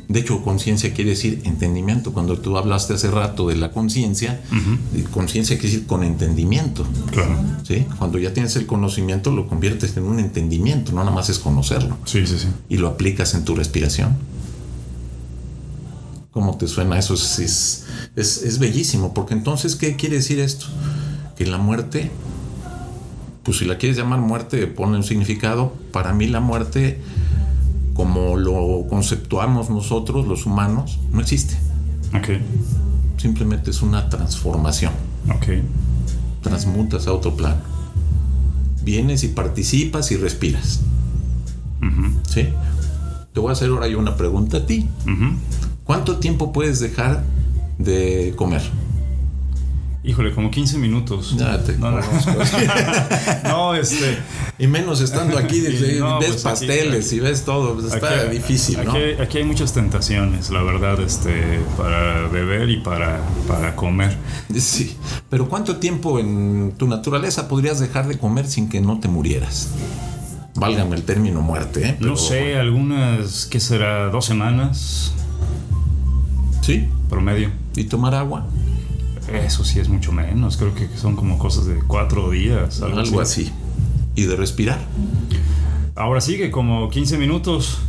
De 0.07 0.19
hecho, 0.19 0.43
conciencia 0.43 0.93
quiere 0.93 1.11
decir 1.11 1.41
entendimiento. 1.45 2.13
Cuando 2.13 2.37
tú 2.37 2.55
hablaste 2.55 2.93
hace 2.93 3.09
rato 3.09 3.47
de 3.47 3.55
la 3.55 3.71
conciencia, 3.71 4.39
conciencia 5.09 5.57
quiere 5.57 5.71
decir 5.73 5.87
con 5.87 6.03
entendimiento. 6.03 6.85
Claro. 7.11 7.35
¿Sí? 7.63 7.87
Cuando 7.97 8.19
ya 8.19 8.35
tienes 8.35 8.55
el 8.55 8.67
conocimiento, 8.67 9.31
lo 9.31 9.47
conviertes 9.47 9.97
en 9.97 10.03
un 10.03 10.19
entendimiento, 10.19 10.91
no 10.91 10.99
nada 10.99 11.11
más 11.11 11.29
es 11.29 11.39
conocerlo. 11.39 11.97
Sí, 12.05 12.27
sí, 12.27 12.37
sí. 12.37 12.47
Y 12.69 12.77
lo 12.77 12.87
aplicas 12.87 13.33
en 13.33 13.45
tu 13.45 13.55
respiración. 13.55 14.15
¿Cómo 16.31 16.57
te 16.57 16.67
suena 16.67 16.99
eso? 16.99 17.15
Es, 17.15 17.85
es, 18.15 18.59
bellísimo, 18.59 19.13
porque 19.13 19.33
entonces, 19.33 19.75
¿qué 19.75 19.95
quiere 19.95 20.17
decir 20.17 20.39
esto? 20.39 20.67
Que 21.35 21.45
la 21.45 21.57
muerte, 21.57 22.11
pues 23.43 23.57
si 23.57 23.65
la 23.65 23.77
quieres 23.77 23.97
llamar 23.97 24.19
muerte, 24.19 24.67
pone 24.67 24.97
un 24.97 25.03
significado. 25.03 25.73
Para 25.91 26.13
mí 26.13 26.27
la 26.27 26.39
muerte, 26.39 27.01
como 27.95 28.37
lo 28.37 28.85
conceptuamos 28.89 29.71
nosotros, 29.71 30.27
los 30.27 30.45
humanos, 30.45 30.99
no 31.11 31.19
existe. 31.19 31.57
Ok. 32.15 32.41
Simplemente 33.17 33.71
es 33.71 33.81
una 33.81 34.09
transformación. 34.09 34.93
Ok. 35.35 35.47
Transmutas 36.43 37.07
a 37.07 37.13
otro 37.13 37.35
plano. 37.35 37.61
Vienes 38.83 39.23
y 39.23 39.29
participas 39.29 40.11
y 40.11 40.17
respiras. 40.17 40.81
¿Sí? 42.29 42.49
Te 43.33 43.39
voy 43.39 43.49
a 43.49 43.53
hacer 43.53 43.69
ahora 43.69 43.87
yo 43.87 43.97
una 43.97 44.15
pregunta 44.15 44.57
a 44.57 44.65
ti. 44.65 44.87
¿Cuánto 45.89 46.17
tiempo 46.17 46.53
puedes 46.53 46.79
dejar 46.79 47.23
de 47.79 48.33
comer? 48.35 48.61
Híjole, 50.03 50.35
como 50.35 50.51
15 50.51 50.77
minutos. 50.77 51.35
Ya 51.35 51.63
te 51.63 51.79
no, 51.79 51.89
no, 53.45 53.73
este. 53.73 54.19
Y 54.59 54.67
menos 54.67 55.01
estando 55.01 55.35
aquí, 55.35 55.61
ves 55.61 56.03
pues 56.19 56.43
pasteles 56.43 57.11
y 57.11 57.19
ves 57.19 57.43
todo. 57.43 57.73
Pues 57.73 57.91
está 57.91 58.25
difícil, 58.25 58.85
¿no? 58.85 58.93
Aquí, 59.19 59.39
hay 59.39 59.43
muchas 59.43 59.73
tentaciones, 59.73 60.51
la 60.51 60.61
verdad, 60.61 60.99
este, 61.01 61.59
para 61.75 62.27
beber 62.27 62.69
y 62.69 62.81
para, 62.81 63.21
para 63.47 63.75
comer. 63.75 64.15
Sí. 64.55 64.95
Pero 65.31 65.49
¿cuánto 65.49 65.77
tiempo 65.77 66.19
en 66.19 66.75
tu 66.77 66.87
naturaleza 66.87 67.47
podrías 67.47 67.79
dejar 67.79 68.07
de 68.07 68.19
comer 68.19 68.45
sin 68.47 68.69
que 68.69 68.79
no 68.79 68.99
te 68.99 69.07
murieras? 69.07 69.69
Válgame 70.53 70.97
el 70.97 71.03
término 71.03 71.41
muerte, 71.41 71.87
¿eh? 71.87 71.97
no 71.99 72.15
sé, 72.15 72.57
algunas, 72.57 73.47
¿qué 73.47 73.59
será? 73.59 74.09
¿Dos 74.09 74.25
semanas? 74.25 75.13
Sí. 76.69 76.87
Promedio. 77.09 77.49
¿Y 77.75 77.85
tomar 77.85 78.13
agua? 78.13 78.45
Eso 79.33 79.63
sí 79.63 79.79
es 79.79 79.89
mucho 79.89 80.11
menos. 80.11 80.55
Creo 80.55 80.75
que 80.75 80.87
son 80.95 81.15
como 81.15 81.39
cosas 81.39 81.65
de 81.65 81.79
cuatro 81.79 82.29
días. 82.29 82.83
Algo, 82.83 83.21
así. 83.21 83.51
¿Y 84.13 84.25
de 84.25 84.35
respirar? 84.35 84.79
Ahora 85.95 86.21
sí 86.21 86.37
que 86.37 86.51
como 86.51 86.91
15 86.91 87.17
minutos. 87.17 87.79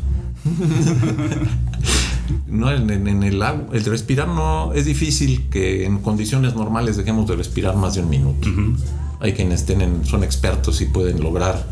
no, 2.48 2.72
en, 2.72 3.22
el 3.22 3.42
agua. 3.42 3.66
El 3.74 3.84
respirar 3.84 4.28
no 4.28 4.72
es 4.72 4.86
difícil 4.86 5.50
que 5.50 5.84
en 5.84 5.98
condiciones 5.98 6.54
normales 6.54 6.96
dejemos 6.96 7.28
de 7.28 7.36
respirar 7.36 7.76
más 7.76 7.96
de 7.96 8.00
un 8.00 8.08
minuto. 8.08 8.48
Hay 9.20 9.34
quienes 9.34 9.66
tienen, 9.66 10.04
son 10.06 10.24
expertos 10.24 10.80
y 10.80 10.86
pueden 10.86 11.20
lograr 11.20 11.66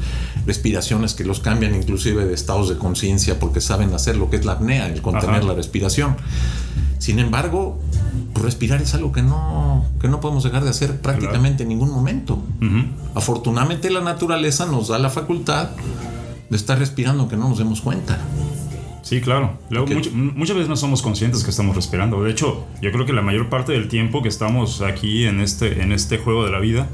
respiraciones 0.46 1.14
que 1.14 1.24
los 1.24 1.40
cambian 1.40 1.74
inclusive 1.74 2.26
de 2.26 2.34
estados 2.34 2.68
de 2.68 2.76
conciencia 2.76 3.38
porque 3.38 3.60
saben 3.60 3.92
hacer 3.94 4.16
lo 4.16 4.30
que 4.30 4.36
es 4.36 4.44
la 4.44 4.52
apnea, 4.52 4.86
el 4.88 5.02
contener 5.02 5.44
la 5.44 5.54
respiración. 5.54 6.16
Sin 6.98 7.18
embargo, 7.18 7.78
pues, 8.32 8.44
respirar 8.44 8.82
es 8.82 8.94
algo 8.94 9.12
que 9.12 9.22
no, 9.22 9.84
que 10.00 10.08
no 10.08 10.20
podemos 10.20 10.44
dejar 10.44 10.64
de 10.64 10.70
hacer 10.70 11.00
prácticamente 11.00 11.62
en 11.62 11.70
ningún 11.70 11.90
momento. 11.90 12.38
Afortunadamente 13.14 13.90
la 13.90 14.00
naturaleza 14.00 14.66
nos 14.66 14.88
da 14.88 14.98
la 14.98 15.10
facultad 15.10 15.70
de 16.48 16.56
estar 16.56 16.78
respirando 16.78 17.28
que 17.28 17.36
no 17.36 17.48
nos 17.48 17.58
demos 17.58 17.80
cuenta. 17.80 18.18
Sí, 19.08 19.22
claro. 19.22 19.58
muchas 20.12 20.54
veces 20.54 20.68
no 20.68 20.76
somos 20.76 21.00
conscientes 21.00 21.42
que 21.42 21.48
estamos 21.48 21.74
respirando. 21.74 22.22
De 22.22 22.30
hecho, 22.30 22.66
yo 22.82 22.92
creo 22.92 23.06
que 23.06 23.14
la 23.14 23.22
mayor 23.22 23.48
parte 23.48 23.72
del 23.72 23.88
tiempo 23.88 24.20
que 24.22 24.28
estamos 24.28 24.82
aquí 24.82 25.24
en 25.24 25.40
este, 25.40 25.80
en 25.80 25.92
este 25.92 26.18
juego 26.18 26.44
de 26.44 26.50
la 26.50 26.58
vida, 26.58 26.90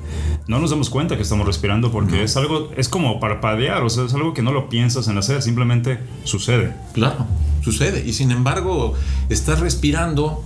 no 0.46 0.60
nos 0.60 0.70
damos 0.70 0.90
cuenta 0.90 1.16
que 1.16 1.22
estamos 1.22 1.44
respirando 1.44 1.90
porque 1.90 2.22
es 2.22 2.36
algo, 2.36 2.70
es 2.76 2.88
como 2.88 3.18
parpadear, 3.18 3.82
o 3.82 3.90
sea, 3.90 4.04
es 4.04 4.14
algo 4.14 4.32
que 4.32 4.42
no 4.42 4.52
lo 4.52 4.68
piensas 4.68 5.08
en 5.08 5.18
hacer, 5.18 5.42
simplemente 5.42 5.98
sucede. 6.22 6.72
Claro, 6.92 7.26
sucede. 7.64 8.06
Y 8.06 8.12
sin 8.12 8.30
embargo, 8.30 8.94
estás 9.28 9.58
respirando 9.58 10.40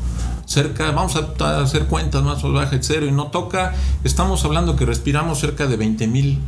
cerca, 0.47 0.91
vamos 0.93 1.17
a 1.17 1.61
hacer 1.61 1.85
cuentas 1.85 2.23
más 2.23 2.41
salvajes, 2.41 2.81
cero, 2.81 3.05
y 3.05 3.13
no 3.13 3.27
toca, 3.27 3.75
estamos 4.05 4.43
hablando 4.47 4.75
que 4.75 4.87
respiramos 4.87 5.39
cerca 5.39 5.67
de 5.67 5.77
20 5.77 6.07
mil 6.07 6.39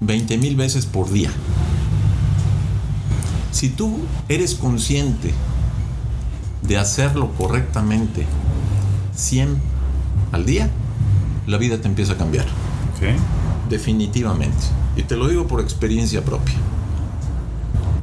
20 0.00 0.36
mil 0.36 0.54
veces 0.54 0.84
por 0.84 1.10
día. 1.10 1.30
Si 3.54 3.68
tú 3.68 4.00
eres 4.28 4.56
consciente 4.56 5.32
de 6.62 6.76
hacerlo 6.76 7.30
correctamente 7.38 8.26
100 9.14 9.58
al 10.32 10.44
día, 10.44 10.70
la 11.46 11.56
vida 11.56 11.80
te 11.80 11.86
empieza 11.86 12.14
a 12.14 12.16
cambiar. 12.16 12.46
Definitivamente. 13.70 14.58
Y 14.96 15.04
te 15.04 15.14
lo 15.14 15.28
digo 15.28 15.46
por 15.46 15.60
experiencia 15.60 16.24
propia. 16.24 16.56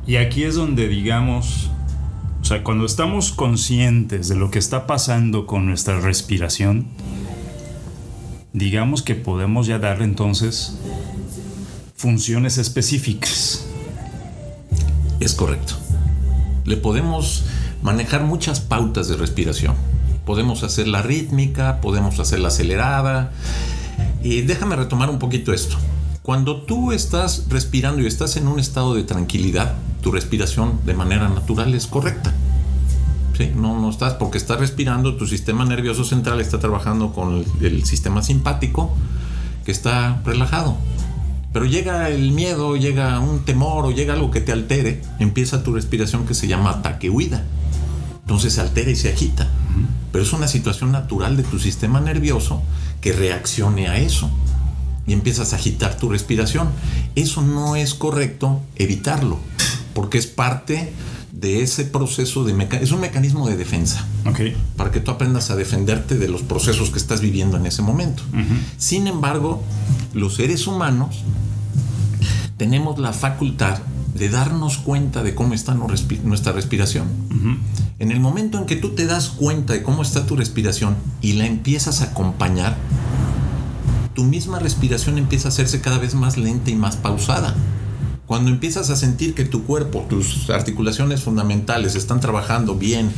Y 0.07 0.15
aquí 0.15 0.43
es 0.43 0.55
donde 0.55 0.87
digamos, 0.87 1.69
o 2.41 2.45
sea, 2.45 2.63
cuando 2.63 2.85
estamos 2.85 3.33
conscientes 3.33 4.29
de 4.29 4.35
lo 4.35 4.51
que 4.51 4.59
está 4.59 4.87
pasando 4.87 5.47
con 5.47 5.65
nuestra 5.65 5.99
respiración, 5.99 6.87
digamos 8.53 9.01
que 9.01 9.15
podemos 9.15 9.67
ya 9.67 9.79
darle 9.79 10.05
entonces 10.05 10.77
funciones 11.93 12.57
específicas. 12.57 13.65
Es 15.21 15.35
correcto. 15.35 15.75
Le 16.65 16.77
podemos 16.77 17.43
manejar 17.83 18.23
muchas 18.23 18.59
pautas 18.59 19.07
de 19.07 19.15
respiración. 19.15 19.75
Podemos 20.25 20.63
hacer 20.63 20.87
la 20.87 21.03
rítmica, 21.03 21.79
podemos 21.79 22.19
hacer 22.19 22.39
la 22.39 22.47
acelerada. 22.47 23.31
Y 24.23 24.41
déjame 24.41 24.75
retomar 24.75 25.11
un 25.11 25.19
poquito 25.19 25.53
esto. 25.53 25.77
Cuando 26.23 26.63
tú 26.63 26.91
estás 26.91 27.45
respirando 27.49 28.01
y 28.01 28.07
estás 28.07 28.35
en 28.35 28.47
un 28.47 28.59
estado 28.59 28.95
de 28.95 29.03
tranquilidad, 29.03 29.75
tu 30.01 30.11
respiración 30.11 30.79
de 30.85 30.95
manera 30.95 31.29
natural 31.29 31.75
es 31.75 31.85
correcta. 31.85 32.33
¿Sí? 33.37 33.51
No, 33.55 33.79
no 33.79 33.91
estás 33.91 34.15
porque 34.15 34.39
estás 34.39 34.59
respirando, 34.59 35.17
tu 35.17 35.27
sistema 35.27 35.65
nervioso 35.65 36.03
central 36.03 36.41
está 36.41 36.59
trabajando 36.59 37.13
con 37.13 37.45
el 37.61 37.85
sistema 37.85 38.23
simpático 38.23 38.91
que 39.65 39.71
está 39.71 40.19
relajado. 40.25 40.77
Pero 41.53 41.65
llega 41.65 42.09
el 42.09 42.31
miedo, 42.31 42.77
llega 42.77 43.19
un 43.19 43.43
temor 43.43 43.85
o 43.85 43.91
llega 43.91 44.13
algo 44.13 44.31
que 44.31 44.41
te 44.41 44.51
altere, 44.51 45.01
empieza 45.19 45.63
tu 45.63 45.73
respiración 45.73 46.25
que 46.25 46.33
se 46.33 46.47
llama 46.47 46.69
ataque-huida. 46.69 47.43
Entonces 48.21 48.53
se 48.53 48.61
altera 48.61 48.91
y 48.91 48.95
se 48.95 49.11
agita. 49.11 49.49
Pero 50.11 50.23
es 50.23 50.31
una 50.31 50.47
situación 50.47 50.91
natural 50.91 51.35
de 51.35 51.43
tu 51.43 51.59
sistema 51.59 51.99
nervioso 51.99 52.61
que 53.01 53.11
reaccione 53.11 53.89
a 53.89 53.97
eso. 53.97 54.29
Y 55.05 55.13
empiezas 55.13 55.51
a 55.51 55.57
agitar 55.57 55.97
tu 55.97 56.09
respiración. 56.09 56.69
Eso 57.15 57.41
no 57.41 57.75
es 57.75 57.95
correcto 57.95 58.61
evitarlo, 58.75 59.39
porque 59.93 60.17
es 60.17 60.27
parte 60.27 60.93
de 61.41 61.63
ese 61.63 61.85
proceso 61.85 62.45
de. 62.45 62.67
Es 62.81 62.91
un 62.91 63.01
mecanismo 63.01 63.49
de 63.49 63.57
defensa. 63.57 64.05
Para 64.77 64.91
que 64.91 64.99
tú 64.99 65.11
aprendas 65.11 65.49
a 65.49 65.55
defenderte 65.55 66.17
de 66.17 66.29
los 66.29 66.43
procesos 66.43 66.91
que 66.91 66.99
estás 66.99 67.19
viviendo 67.19 67.57
en 67.57 67.65
ese 67.65 67.81
momento. 67.81 68.23
Sin 68.77 69.07
embargo, 69.07 69.63
los 70.13 70.35
seres 70.35 70.67
humanos 70.67 71.23
tenemos 72.57 72.99
la 72.99 73.11
facultad 73.11 73.79
de 74.13 74.29
darnos 74.29 74.77
cuenta 74.77 75.23
de 75.23 75.33
cómo 75.33 75.55
está 75.55 75.73
nuestra 75.73 76.53
respiración. 76.53 77.07
En 77.97 78.11
el 78.11 78.19
momento 78.19 78.59
en 78.59 78.65
que 78.67 78.75
tú 78.75 78.89
te 78.89 79.07
das 79.07 79.29
cuenta 79.29 79.73
de 79.73 79.81
cómo 79.81 80.03
está 80.03 80.27
tu 80.27 80.35
respiración 80.35 80.95
y 81.21 81.33
la 81.33 81.47
empiezas 81.47 82.01
a 82.01 82.05
acompañar, 82.05 82.77
tu 84.13 84.23
misma 84.23 84.59
respiración 84.59 85.17
empieza 85.17 85.47
a 85.47 85.49
hacerse 85.49 85.81
cada 85.81 85.97
vez 85.97 86.13
más 86.13 86.37
lenta 86.37 86.69
y 86.69 86.75
más 86.75 86.97
pausada. 86.97 87.55
Cuando 88.31 88.49
empiezas 88.49 88.89
a 88.89 88.95
sentir 88.95 89.33
que 89.33 89.43
tu 89.43 89.65
cuerpo, 89.65 90.05
tus 90.07 90.49
articulaciones 90.49 91.21
fundamentales 91.21 91.95
están 91.97 92.21
trabajando 92.21 92.75
bien, 92.75 93.11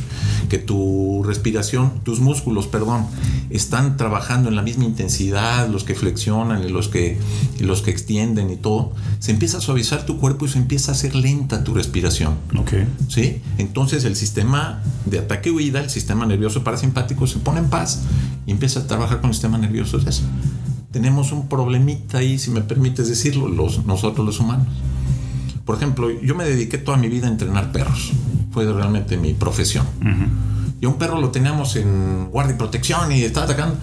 que 0.48 0.58
tu 0.58 1.22
respiración, 1.24 2.00
tus 2.02 2.18
músculos, 2.18 2.66
perdón, 2.66 3.06
están 3.48 3.96
trabajando 3.96 4.48
en 4.48 4.56
la 4.56 4.62
misma 4.62 4.82
intensidad, 4.82 5.68
los 5.68 5.84
que 5.84 5.94
flexionan 5.94 6.64
y 6.64 6.68
los 6.68 6.88
que, 6.88 7.16
los 7.60 7.80
que 7.82 7.92
extienden 7.92 8.50
y 8.50 8.56
todo, 8.56 8.92
se 9.20 9.30
empieza 9.30 9.58
a 9.58 9.60
suavizar 9.60 10.04
tu 10.04 10.18
cuerpo 10.18 10.46
y 10.46 10.48
se 10.48 10.58
empieza 10.58 10.90
a 10.90 10.94
hacer 10.96 11.14
lenta 11.14 11.62
tu 11.62 11.74
respiración. 11.74 12.34
Ok. 12.58 12.72
¿Sí? 13.06 13.40
Entonces 13.58 14.04
el 14.06 14.16
sistema 14.16 14.82
de 15.06 15.20
ataque 15.20 15.52
huida, 15.52 15.78
el 15.78 15.90
sistema 15.90 16.26
nervioso 16.26 16.64
parasimpático 16.64 17.28
se 17.28 17.38
pone 17.38 17.60
en 17.60 17.70
paz 17.70 18.02
y 18.48 18.50
empieza 18.50 18.80
a 18.80 18.86
trabajar 18.88 19.20
con 19.20 19.30
el 19.30 19.34
sistema 19.34 19.58
nervioso. 19.58 20.00
Tenemos 20.90 21.30
un 21.30 21.48
problemita 21.48 22.18
ahí, 22.18 22.36
si 22.36 22.50
me 22.50 22.62
permites 22.62 23.08
decirlo, 23.08 23.46
los, 23.46 23.86
nosotros 23.86 24.26
los 24.26 24.40
humanos. 24.40 24.66
Por 25.64 25.76
ejemplo, 25.76 26.10
yo 26.10 26.34
me 26.34 26.44
dediqué 26.44 26.78
toda 26.78 26.96
mi 26.96 27.08
vida 27.08 27.26
a 27.26 27.30
entrenar 27.30 27.72
perros. 27.72 28.12
Fue 28.52 28.70
realmente 28.70 29.16
mi 29.16 29.34
profesión. 29.34 29.86
Y 30.80 30.86
un 30.86 30.94
perro 30.94 31.20
lo 31.20 31.30
teníamos 31.30 31.76
en 31.76 32.28
guardia 32.30 32.54
y 32.54 32.58
protección 32.58 33.10
y 33.12 33.22
estaba 33.22 33.46
atacando. 33.46 33.76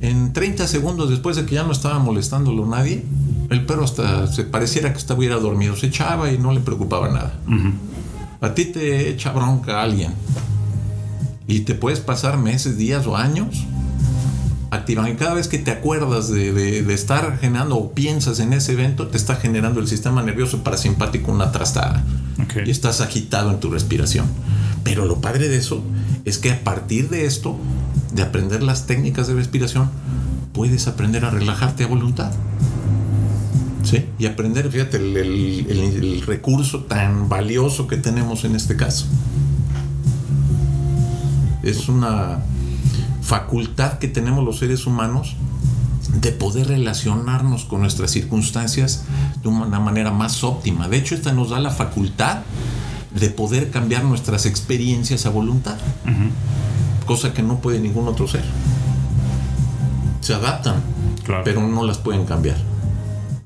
En 0.00 0.32
30 0.32 0.66
segundos 0.66 1.10
después 1.10 1.36
de 1.36 1.44
que 1.44 1.54
ya 1.54 1.62
no 1.62 1.72
estaba 1.72 1.98
molestándolo 1.98 2.66
nadie, 2.66 3.04
el 3.50 3.66
perro 3.66 3.84
hasta 3.84 4.26
se 4.26 4.44
pareciera 4.44 4.92
que 4.92 4.98
estuviera 4.98 5.36
dormido. 5.36 5.76
Se 5.76 5.86
echaba 5.86 6.32
y 6.32 6.38
no 6.38 6.52
le 6.52 6.60
preocupaba 6.60 7.08
nada. 7.08 7.34
A 8.40 8.54
ti 8.54 8.66
te 8.66 9.10
echa 9.10 9.32
bronca 9.32 9.82
alguien 9.82 10.12
y 11.46 11.60
te 11.60 11.74
puedes 11.74 12.00
pasar 12.00 12.38
meses, 12.38 12.76
días 12.78 13.06
o 13.06 13.16
años 13.16 13.66
activan. 14.70 15.08
Y 15.08 15.14
cada 15.14 15.34
vez 15.34 15.48
que 15.48 15.58
te 15.58 15.70
acuerdas 15.70 16.30
de, 16.30 16.78
estar 16.92 17.38
generando 17.38 17.76
o 17.76 17.92
piensas 17.92 18.40
en 18.40 18.52
ese 18.52 18.72
evento, 18.72 19.08
te 19.08 19.16
está 19.16 19.36
generando 19.36 19.80
el 19.80 19.88
sistema 19.88 20.22
nervioso 20.22 20.62
parasimpático 20.62 21.32
una 21.32 21.52
trastada. 21.52 22.04
Y 22.64 22.70
estás 22.70 23.00
agitado 23.00 23.50
en 23.50 23.60
tu 23.60 23.70
respiración. 23.70 24.26
Pero 24.82 25.04
lo 25.04 25.20
padre 25.20 25.48
de 25.48 25.56
eso 25.56 25.82
es 26.24 26.38
que 26.38 26.52
a 26.52 26.64
partir 26.64 27.10
de 27.10 27.26
esto, 27.26 27.58
de 28.14 28.22
aprender 28.22 28.62
las 28.62 28.86
técnicas 28.86 29.26
de 29.28 29.34
respiración, 29.34 29.90
puedes 30.52 30.86
aprender 30.86 31.24
a 31.24 31.30
relajarte 31.30 31.84
a 31.84 31.86
voluntad. 31.86 32.32
¿Sí? 33.82 34.04
Y 34.18 34.26
aprender, 34.26 34.70
fíjate, 34.70 34.98
el 34.98 36.22
recurso 36.26 36.84
tan 36.84 37.28
valioso 37.28 37.86
que 37.86 37.96
tenemos 37.96 38.44
en 38.44 38.54
este 38.54 38.76
caso. 38.76 39.06
Es 41.62 41.88
una 41.88 42.40
facultad 43.30 44.00
que 44.00 44.08
tenemos 44.08 44.44
los 44.44 44.58
seres 44.58 44.88
humanos 44.88 45.36
de 46.20 46.32
poder 46.32 46.66
relacionarnos 46.66 47.64
con 47.64 47.80
nuestras 47.80 48.10
circunstancias 48.10 49.04
de 49.40 49.48
una 49.48 49.78
manera 49.78 50.10
más 50.10 50.42
óptima. 50.42 50.88
De 50.88 50.96
hecho, 50.96 51.14
esta 51.14 51.32
nos 51.32 51.50
da 51.50 51.60
la 51.60 51.70
facultad 51.70 52.40
de 53.14 53.30
poder 53.30 53.70
cambiar 53.70 54.02
nuestras 54.02 54.46
experiencias 54.46 55.26
a 55.26 55.30
voluntad, 55.30 55.76
cosa 57.06 57.32
que 57.32 57.44
no 57.44 57.60
puede 57.60 57.78
ningún 57.78 58.08
otro 58.08 58.26
ser. 58.26 58.42
Se 60.22 60.34
adaptan, 60.34 60.82
pero 61.44 61.64
no 61.68 61.86
las 61.86 61.98
pueden 61.98 62.26
cambiar. 62.26 62.56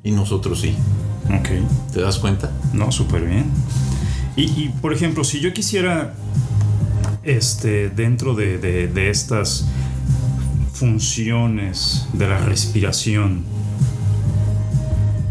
Y 0.02 0.12
nosotros 0.12 0.62
sí. 0.62 0.74
¿Te 1.92 2.00
das 2.00 2.18
cuenta? 2.18 2.50
No, 2.72 2.90
súper 2.90 3.26
bien. 3.26 3.50
Y, 4.34 4.44
y, 4.44 4.74
por 4.80 4.94
ejemplo, 4.94 5.24
si 5.24 5.40
yo 5.40 5.52
quisiera 5.52 6.14
este, 7.24 7.88
dentro 7.88 8.34
de, 8.34 9.10
estas 9.10 9.66
funciones 10.74 12.06
de 12.12 12.28
la 12.28 12.38
respiración, 12.38 13.44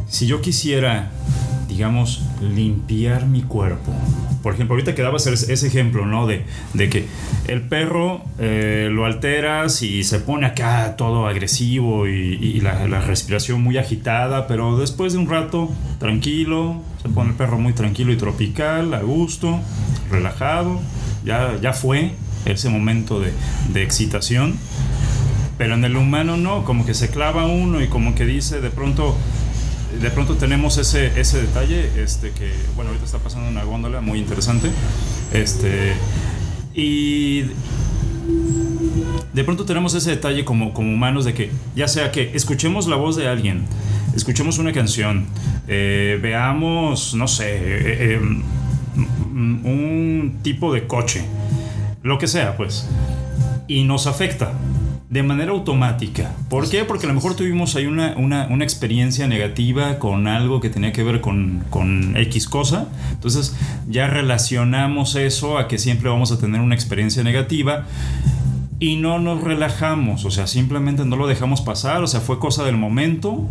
si 0.07 0.25
yo 0.25 0.41
quisiera, 0.41 1.11
digamos, 1.67 2.23
limpiar 2.41 3.27
mi 3.27 3.41
cuerpo, 3.41 3.93
por 4.41 4.55
ejemplo, 4.55 4.73
ahorita 4.73 4.95
quedaba 4.95 5.17
ese 5.17 5.67
ejemplo, 5.67 6.05
¿no? 6.05 6.27
De, 6.27 6.43
que 6.89 7.05
el 7.47 7.61
perro 7.61 8.23
eh, 8.39 8.89
lo 8.91 9.05
alteras 9.05 9.81
y 9.83 10.03
se 10.03 10.19
pone 10.19 10.47
acá 10.47 10.95
todo 10.97 11.27
agresivo 11.27 12.07
y, 12.07 12.59
la, 12.59 12.87
la, 12.87 12.99
respiración 12.99 13.61
muy 13.61 13.77
agitada, 13.77 14.47
pero 14.47 14.77
después 14.77 15.13
de 15.13 15.19
un 15.19 15.29
rato, 15.29 15.71
tranquilo, 15.99 16.81
se 17.01 17.09
pone 17.09 17.29
el 17.29 17.35
perro 17.35 17.57
muy 17.57 17.71
tranquilo 17.71 18.11
y 18.11 18.17
tropical, 18.17 18.93
a 18.93 19.01
gusto, 19.01 19.59
relajado 20.11 20.81
ya, 21.25 21.73
fue 21.73 22.11
ese 22.45 22.69
momento 22.69 23.19
de, 23.19 23.83
excitación, 23.83 24.55
pero 25.63 25.75
en 25.75 25.85
el 25.85 25.95
humano 25.95 26.35
no, 26.35 26.65
como 26.65 26.85
que 26.85 26.93
se 26.93 27.07
clava 27.09 27.45
uno 27.45 27.81
y 27.81 27.87
como 27.87 28.15
que 28.15 28.25
dice 28.25 28.59
de 28.59 28.69
pronto 28.69 29.15
de 30.01 30.11
pronto 30.11 30.35
tenemos 30.35 30.77
ese, 30.77 31.17
ese 31.17 31.39
detalle, 31.39 31.89
este 32.03 32.31
que, 32.31 32.51
bueno, 32.75 32.89
ahorita 32.89 33.05
está 33.05 33.19
pasando 33.19 33.47
una 33.47 33.63
góndola 33.63 34.01
muy 34.01 34.19
interesante, 34.19 34.69
este, 35.31 35.93
y 36.73 37.43
de 39.31 39.43
pronto 39.45 39.63
tenemos 39.63 39.93
ese 39.93 40.09
detalle 40.09 40.43
como, 40.43 40.73
como 40.73 40.91
humanos 40.91 41.23
de 41.23 41.33
que, 41.33 41.49
ya 41.77 41.87
sea 41.87 42.11
que 42.11 42.31
escuchemos 42.33 42.87
la 42.87 42.97
voz 42.97 43.15
de 43.15 43.29
alguien, 43.29 43.63
escuchemos 44.17 44.57
una 44.57 44.73
canción, 44.73 45.27
eh, 45.69 46.19
veamos, 46.21 47.13
no 47.13 47.29
sé, 47.29 47.45
eh, 47.55 48.15
eh, 48.15 48.19
un 48.97 50.39
tipo 50.43 50.73
de 50.73 50.87
coche, 50.87 51.23
lo 52.01 52.17
que 52.17 52.27
sea, 52.27 52.57
pues, 52.57 52.85
y 53.69 53.85
nos 53.85 54.07
afecta 54.07 54.51
de 55.13 55.21
manera 55.21 55.51
automática. 55.51 56.31
¿Por 56.49 56.67
qué? 56.67 56.85
Porque 56.85 57.05
a 57.05 57.09
lo 57.09 57.13
mejor 57.13 57.35
tuvimos 57.35 57.75
ahí 57.75 57.85
una, 57.85 58.15
una, 58.17 58.63
experiencia 58.63 59.27
negativa 59.27 59.99
con 59.99 60.27
algo 60.27 60.59
que 60.59 60.71
tenía 60.71 60.91
que 60.91 61.03
ver 61.03 61.21
con, 61.21 61.63
con, 61.69 62.17
X 62.17 62.49
cosa. 62.49 62.87
Entonces 63.11 63.55
ya 63.87 64.07
relacionamos 64.07 65.15
eso 65.15 65.59
a 65.59 65.67
que 65.67 65.77
siempre 65.77 66.09
vamos 66.09 66.31
a 66.31 66.39
tener 66.39 66.61
una 66.61 66.73
experiencia 66.73 67.23
negativa 67.23 67.85
y 68.79 68.95
no 68.95 69.19
nos 69.19 69.43
relajamos. 69.43 70.25
O 70.25 70.31
sea, 70.31 70.47
simplemente 70.47 71.05
no 71.05 71.15
lo 71.15 71.27
dejamos 71.27 71.61
pasar. 71.61 72.01
O 72.01 72.07
sea, 72.07 72.19
fue 72.19 72.39
cosa 72.39 72.63
del 72.63 72.77
momento, 72.77 73.47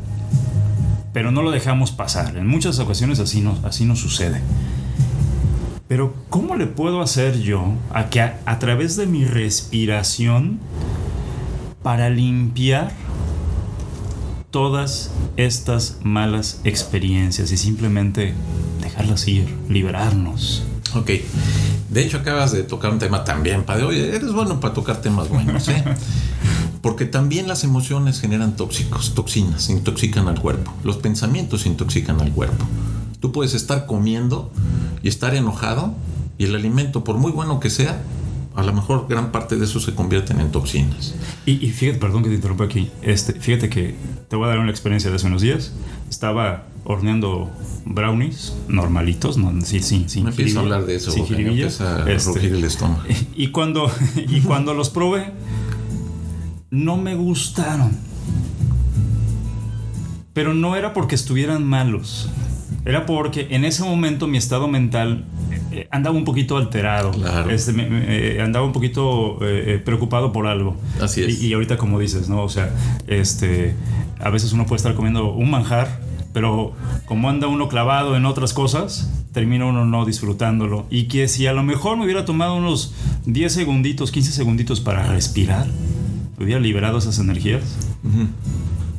pero 1.12 1.30
no 1.30 1.42
lo 1.42 1.52
dejamos 1.52 1.92
pasar. 1.92 2.36
En 2.38 2.48
muchas 2.48 2.80
ocasiones 2.80 3.20
así 3.20 3.40
nos, 3.40 3.62
así 3.62 3.84
nos 3.84 4.00
sucede. 4.00 4.40
Pero 5.92 6.14
¿cómo 6.30 6.56
le 6.56 6.66
puedo 6.66 7.02
hacer 7.02 7.40
yo 7.40 7.74
a 7.92 8.08
que 8.08 8.20
a, 8.20 8.58
través 8.58 8.96
de 8.96 9.06
mi 9.06 9.26
respiración 9.26 10.58
para 11.82 12.10
limpiar 12.10 12.92
todas 14.50 15.10
estas 15.36 15.98
malas 16.02 16.60
experiencias 16.64 17.50
y 17.52 17.56
simplemente 17.56 18.34
dejarlas 18.82 19.26
ir, 19.26 19.48
liberarnos? 19.68 20.62
Ok. 20.94 21.10
De 21.88 22.02
hecho, 22.02 22.18
acabas 22.18 22.52
de 22.52 22.62
tocar 22.62 22.90
un 22.90 22.98
tema 22.98 23.24
también, 23.24 23.64
padre. 23.64 23.84
Oye, 23.84 24.14
eres 24.14 24.32
bueno 24.32 24.60
para 24.60 24.74
tocar 24.74 25.00
temas 25.00 25.28
buenos, 25.28 25.68
¿eh? 25.68 25.82
Porque 26.82 27.04
también 27.04 27.48
las 27.48 27.64
emociones 27.64 28.20
generan 28.20 28.56
tóxicos, 28.56 29.14
toxinas, 29.14 29.70
intoxican 29.70 30.28
al 30.28 30.40
cuerpo. 30.40 30.72
Los 30.82 30.96
pensamientos 30.96 31.64
intoxican 31.64 32.20
al 32.20 32.32
cuerpo. 32.32 32.64
Tú 33.20 33.30
puedes 33.30 33.54
estar 33.54 33.86
comiendo 33.86 34.50
y 35.02 35.08
estar 35.08 35.34
enojado 35.34 35.94
y 36.38 36.44
el 36.44 36.56
alimento, 36.56 37.04
por 37.04 37.18
muy 37.18 37.30
bueno 37.30 37.60
que 37.60 37.70
sea, 37.70 38.02
a 38.54 38.62
lo 38.62 38.72
mejor 38.72 39.06
gran 39.08 39.32
parte 39.32 39.56
de 39.56 39.64
eso 39.64 39.80
se 39.80 39.94
convierten 39.94 40.40
en 40.40 40.50
toxinas. 40.50 41.14
Y, 41.46 41.56
fíjate, 41.70 41.98
perdón 41.98 42.22
que 42.22 42.28
te 42.28 42.34
interrumpa 42.34 42.64
aquí, 42.64 42.90
este, 43.02 43.32
fíjate 43.32 43.68
que 43.68 43.94
te 44.28 44.36
voy 44.36 44.46
a 44.46 44.48
dar 44.48 44.58
una 44.58 44.70
experiencia 44.70 45.10
de 45.10 45.16
hace 45.16 45.26
unos 45.26 45.42
días. 45.42 45.72
Estaba 46.08 46.66
horneando 46.84 47.50
brownies 47.84 48.54
normalitos, 48.68 49.38
no, 49.38 49.52
sí, 49.64 49.80
sí, 49.80 50.04
sí. 50.08 50.22
Me 50.22 50.30
empieza 50.30 50.58
a 50.58 50.62
hablar 50.62 50.84
de 50.84 50.96
eso, 50.96 51.10
sin 51.10 51.24
me 51.30 51.48
empieza 51.48 52.04
a 52.04 52.10
este, 52.10 52.46
el 52.46 52.64
estómago. 52.64 53.02
Y 53.34 53.48
cuando, 53.48 53.90
y 54.16 54.40
cuando 54.40 54.74
los 54.74 54.90
probé, 54.90 55.32
no 56.70 56.96
me 56.96 57.14
gustaron. 57.14 57.96
Pero 60.32 60.54
no 60.54 60.76
era 60.76 60.92
porque 60.92 61.14
estuvieran 61.14 61.64
malos 61.64 62.30
era 62.84 63.06
porque 63.06 63.48
en 63.50 63.64
ese 63.64 63.84
momento 63.84 64.26
mi 64.26 64.38
estado 64.38 64.66
mental 64.66 65.24
eh, 65.70 65.86
andaba 65.90 66.16
un 66.16 66.24
poquito 66.24 66.56
alterado. 66.56 67.12
Este, 67.48 67.72
eh, 67.76 68.40
andaba 68.42 68.66
un 68.66 68.72
poquito 68.72 69.38
eh, 69.42 69.80
preocupado 69.84 70.32
por 70.32 70.46
algo. 70.46 70.76
Así 71.00 71.22
es. 71.22 71.42
Y, 71.42 71.52
ahorita, 71.52 71.76
como 71.76 71.98
dices, 71.98 72.28
¿no? 72.28 72.42
O 72.42 72.48
sea, 72.48 72.70
este, 73.06 73.74
a 74.20 74.30
veces 74.30 74.52
uno 74.52 74.66
puede 74.66 74.78
estar 74.78 74.94
comiendo 74.94 75.32
un 75.32 75.50
manjar, 75.50 76.00
pero 76.32 76.72
como 77.04 77.30
anda 77.30 77.46
uno 77.46 77.68
clavado 77.68 78.16
en 78.16 78.26
otras 78.26 78.52
cosas, 78.52 79.10
termina 79.32 79.64
uno 79.66 79.84
no 79.84 80.04
disfrutándolo. 80.04 80.86
Y 80.90 81.04
que 81.04 81.28
si 81.28 81.46
a 81.46 81.52
lo 81.52 81.62
mejor 81.62 81.96
me 81.96 82.04
hubiera 82.04 82.24
tomado 82.24 82.56
unos 82.56 82.94
10 83.26 83.52
segunditos, 83.52 84.10
15 84.10 84.32
segunditos 84.32 84.80
para 84.80 85.06
respirar, 85.06 85.66
hubiera 86.38 86.60
liberado 86.60 86.98
esas 86.98 87.18
energías 87.20 87.62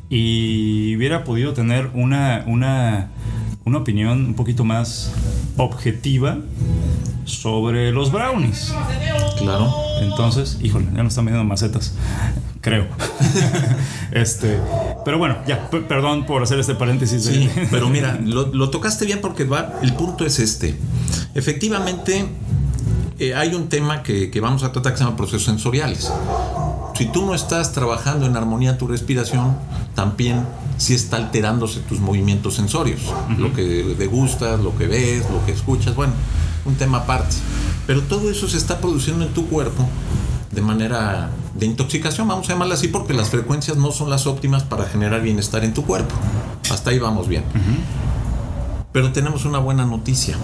y 0.09 0.95
hubiera 0.95 1.23
podido 1.23 1.53
tener 1.53 1.89
una, 1.93 2.43
una, 2.45 3.09
una 3.65 3.77
opinión 3.77 4.25
un 4.25 4.33
poquito 4.33 4.63
más 4.63 5.11
objetiva 5.57 6.37
sobre 7.25 7.91
los 7.91 8.11
brownies. 8.11 8.73
Claro. 9.37 9.73
Entonces, 10.01 10.57
híjole, 10.61 10.87
ya 10.93 11.01
no 11.01 11.07
están 11.07 11.25
vendiendo 11.25 11.47
macetas, 11.47 11.93
creo. 12.61 12.87
este, 14.11 14.59
pero 15.05 15.17
bueno, 15.17 15.37
ya, 15.47 15.69
perdón 15.69 16.25
por 16.25 16.43
hacer 16.43 16.59
este 16.59 16.75
paréntesis. 16.75 17.23
Sí, 17.23 17.49
pero 17.71 17.89
mira, 17.89 18.19
lo, 18.21 18.69
tocaste 18.69 19.05
bien 19.05 19.21
porque 19.21 19.45
va, 19.45 19.79
el 19.81 19.93
punto 19.93 20.25
es 20.25 20.39
este. 20.39 20.75
Efectivamente, 21.33 22.25
eh, 23.19 23.33
hay 23.33 23.53
un 23.55 23.69
tema 23.69 24.03
que, 24.03 24.29
que, 24.29 24.41
vamos 24.41 24.63
a 24.63 24.71
tratar 24.71 24.93
que 24.93 24.97
se 24.97 25.05
llama 25.05 25.15
procesos 25.15 25.45
sensoriales. 25.45 26.11
Si 26.95 27.05
tú 27.05 27.25
no 27.25 27.33
estás 27.33 27.71
trabajando 27.71 28.25
en 28.25 28.35
armonía 28.35 28.77
tu 28.77 28.87
respiración, 28.87 29.55
también 29.95 30.45
sí 30.77 30.93
está 30.93 31.17
alterándose 31.17 31.79
tus 31.81 31.99
movimientos 31.99 32.55
sensorios. 32.55 33.01
Lo 33.37 33.53
que 33.53 33.63
degustas, 33.97 34.59
lo 34.59 34.75
que 34.77 34.87
ves, 34.87 35.23
lo 35.29 35.45
que 35.45 35.51
escuchas, 35.51 35.95
bueno, 35.95 36.13
un 36.65 36.75
tema 36.75 36.99
aparte. 36.99 37.35
Pero 37.87 38.01
todo 38.01 38.29
eso 38.29 38.47
se 38.47 38.57
está 38.57 38.79
produciendo 38.79 39.25
en 39.25 39.33
tu 39.33 39.47
cuerpo 39.47 39.87
de 40.53 40.61
manera 40.61 41.31
de 41.55 41.65
intoxicación, 41.65 42.27
vamos 42.27 42.47
a 42.49 42.53
llamarla 42.53 42.75
así, 42.75 42.87
porque 42.87 43.13
las 43.13 43.29
frecuencias 43.29 43.77
no 43.77 43.91
son 43.91 44.09
las 44.09 44.27
óptimas 44.27 44.63
para 44.63 44.85
generar 44.85 45.21
bienestar 45.21 45.63
en 45.63 45.73
tu 45.73 45.83
cuerpo. 45.83 46.13
Hasta 46.69 46.91
ahí 46.91 46.99
vamos 46.99 47.27
bien. 47.27 47.43
Pero 48.91 49.11
tenemos 49.11 49.45
una 49.45 49.57
buena 49.59 49.85
noticia. 49.85 50.37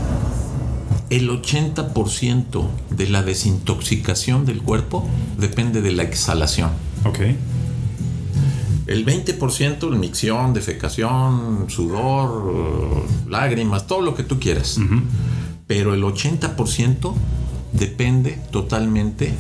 El 1.09 1.29
80% 1.29 2.67
de 2.89 3.09
la 3.09 3.23
desintoxicación 3.23 4.45
del 4.45 4.61
cuerpo 4.61 5.07
depende 5.37 5.81
de 5.81 5.91
la 5.91 6.03
exhalación. 6.03 6.69
Ok. 7.05 7.19
El 8.89 9.05
20% 9.05 9.89
la 9.89 9.97
micción, 9.97 10.53
defecación, 10.53 11.65
sudor, 11.69 13.05
lágrimas, 13.27 13.85
todo 13.87 14.01
lo 14.01 14.15
que 14.15 14.23
tú 14.23 14.39
quieras 14.39 14.79
pero 15.69 15.93
el 15.93 16.01
80% 16.01 17.13
depende 17.73 18.39
totalmente 18.49 19.35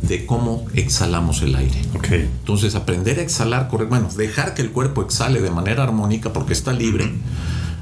de 0.00 0.24
cómo 0.24 0.64
exhalamos 0.72 1.42
el 1.42 1.54
aire. 1.54 1.78
Okay. 1.94 2.20
Entonces, 2.22 2.74
aprender 2.74 3.18
a 3.18 3.22
exhalar, 3.22 3.68
bueno, 3.70 4.08
dejar 4.16 4.54
que 4.54 4.62
el 4.62 4.70
cuerpo 4.70 5.02
exhale 5.02 5.42
de 5.42 5.50
manera 5.50 5.82
armónica 5.82 6.32
porque 6.32 6.54
está 6.54 6.72
libre, 6.72 7.12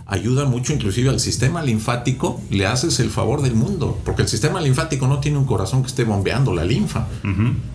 ayuda 0.06 0.46
mucho 0.46 0.72
inclusive 0.72 1.10
al 1.10 1.20
sistema 1.20 1.62
linfático, 1.62 2.40
le 2.50 2.66
haces 2.66 2.98
el 2.98 3.08
favor 3.08 3.40
del 3.40 3.54
mundo, 3.54 4.00
porque 4.04 4.22
el 4.22 4.28
sistema 4.28 4.60
linfático 4.60 5.06
no 5.06 5.20
tiene 5.20 5.38
un 5.38 5.44
corazón 5.44 5.82
que 5.82 5.88
esté 5.90 6.02
bombeando 6.02 6.52
la 6.52 6.64
linfa, 6.64 7.06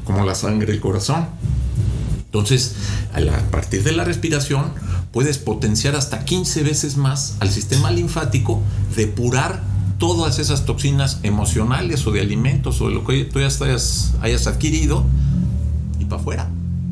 como 0.04 0.25
la 0.25 0.36
sangre 0.36 0.73
el 0.73 0.82
corazón. 0.82 1.28
Entonces, 2.36 2.76
a 3.13 3.50
partir 3.50 3.84
de 3.84 3.93
la 3.93 4.04
respiración, 4.04 4.74
puedes 5.13 5.38
potenciar 5.38 5.95
hasta 5.95 6.26
15 6.26 6.63
veces 6.63 6.98
más 6.98 7.38
al 7.39 7.50
sistema 7.50 7.91
linfático, 7.91 8.62
depurar 8.93 9.63
todas 10.00 10.38
esas 10.39 10.65
toxinas 10.65 11.19
emocionales 11.24 12.06
o 12.06 12.12
de 12.12 12.19
alimentos 12.19 12.82
o 12.82 12.89
de 12.89 12.93
lo 12.93 13.06
que 13.06 13.24
tú 13.24 13.39
ya 13.39 13.48
hayas 13.48 14.48
adquirido 14.48 15.06
y 15.98 16.04
para 16.04 16.21
afuera 16.21 16.50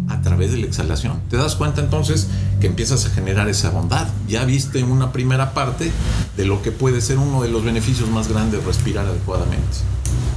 a 0.08 0.22
través 0.22 0.54
de 0.54 0.60
la 0.60 0.66
exhalación. 0.66 1.20
Te 1.30 1.36
das 1.36 1.56
cuenta 1.56 1.82
entonces 1.82 2.30
que 2.62 2.68
empiezas 2.68 3.06
a 3.06 3.10
generar 3.10 3.50
esa 3.50 3.70
bondad. 3.70 4.08
Ya 4.30 4.46
viste 4.46 4.82
una 4.86 5.12
primera 5.12 5.54
parte 5.54 5.92
de 6.38 6.46
lo 6.46 6.62
que 6.62 6.72
puede 6.72 7.02
ser 7.02 7.18
uno 7.18 7.42
de 7.42 7.50
los 7.50 7.66
beneficios 7.66 8.10
más 8.10 8.30
grandes 8.30 8.64
respirar 8.64 9.08
adecuadamente. 9.08 9.80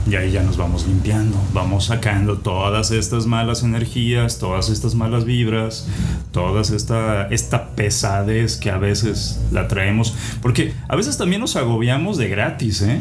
Y 0.08 0.14
ahí 0.14 0.30
ya 0.30 0.42
nos 0.42 0.56
vamos 0.56 0.86
limpiando, 0.86 1.36
vamos 1.52 1.86
sacando 1.86 2.38
todas 2.38 2.92
estas 2.92 3.26
malas 3.26 3.64
energías, 3.64 4.38
todas 4.38 4.68
estas 4.68 4.94
malas 4.94 5.24
vibras, 5.24 5.88
todas 6.30 6.70
esta, 6.70 7.26
esta 7.28 7.70
pesadez 7.70 8.56
que 8.56 8.70
a 8.70 8.78
veces 8.78 9.40
la 9.50 9.66
traemos. 9.66 10.14
Porque 10.42 10.72
a 10.88 10.94
veces 10.94 11.18
también 11.18 11.40
nos 11.40 11.56
agobiamos 11.56 12.18
de 12.18 12.28
gratis, 12.28 12.82
¿eh? 12.82 13.00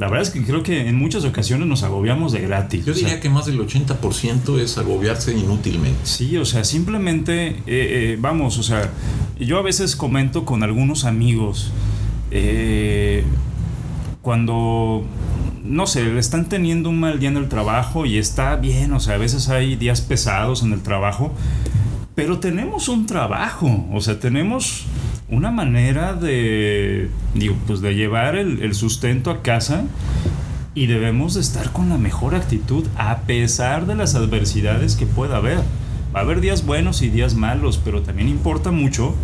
La 0.00 0.06
verdad 0.06 0.22
es 0.22 0.30
que 0.30 0.42
creo 0.42 0.62
que 0.62 0.88
en 0.88 0.96
muchas 0.96 1.26
ocasiones 1.26 1.68
nos 1.68 1.82
agobiamos 1.82 2.32
de 2.32 2.40
gratis. 2.40 2.86
Yo 2.86 2.94
diría 2.94 3.20
que 3.20 3.28
más 3.28 3.44
del 3.44 3.60
80% 3.60 4.58
es 4.58 4.78
agobiarse 4.78 5.36
inútilmente. 5.36 5.98
Sí, 6.04 6.38
o 6.38 6.46
sea, 6.46 6.64
simplemente, 6.64 7.48
eh, 7.48 7.56
eh, 7.66 8.16
vamos, 8.18 8.56
o 8.56 8.62
sea, 8.62 8.90
yo 9.38 9.58
a 9.58 9.62
veces 9.62 9.96
comento 9.96 10.46
con 10.46 10.62
algunos 10.62 11.04
amigos, 11.04 11.70
eh, 12.30 13.24
cuando 14.22 15.04
no 15.70 15.86
sé, 15.86 16.04
le 16.04 16.18
están 16.18 16.48
teniendo 16.48 16.90
un 16.90 16.98
mal 16.98 17.20
día 17.20 17.28
en 17.28 17.36
el 17.36 17.48
trabajo 17.48 18.04
y 18.04 18.18
está 18.18 18.56
bien, 18.56 18.92
o 18.92 19.00
sea, 19.00 19.14
a 19.14 19.18
veces 19.18 19.48
hay 19.48 19.76
días 19.76 20.00
pesados 20.00 20.62
en 20.62 20.72
el 20.72 20.82
trabajo, 20.82 21.32
pero 22.16 22.40
tenemos 22.40 22.88
un 22.88 23.06
trabajo, 23.06 23.86
o 23.92 24.00
sea, 24.00 24.18
tenemos 24.18 24.86
una 25.30 25.52
manera 25.52 26.14
de, 26.14 27.08
digo, 27.34 27.56
pues 27.68 27.80
de 27.80 27.94
llevar 27.94 28.34
el, 28.34 28.74
sustento 28.74 29.30
a 29.30 29.42
casa 29.42 29.84
y 30.74 30.86
debemos 30.86 31.34
de 31.34 31.40
estar 31.40 31.70
con 31.70 31.88
la 31.88 31.98
mejor 31.98 32.34
actitud 32.34 32.84
a 32.96 33.18
pesar 33.20 33.86
de 33.86 33.94
las 33.94 34.16
adversidades 34.16 34.96
que 34.96 35.06
pueda 35.06 35.36
haber. 35.36 35.58
Va 36.14 36.20
a 36.20 36.22
haber 36.24 36.40
días 36.40 36.66
buenos 36.66 37.02
y 37.02 37.10
días 37.10 37.36
malos, 37.36 37.80
pero 37.82 38.02
también 38.02 38.28
importa 38.28 38.72
mucho 38.72 39.14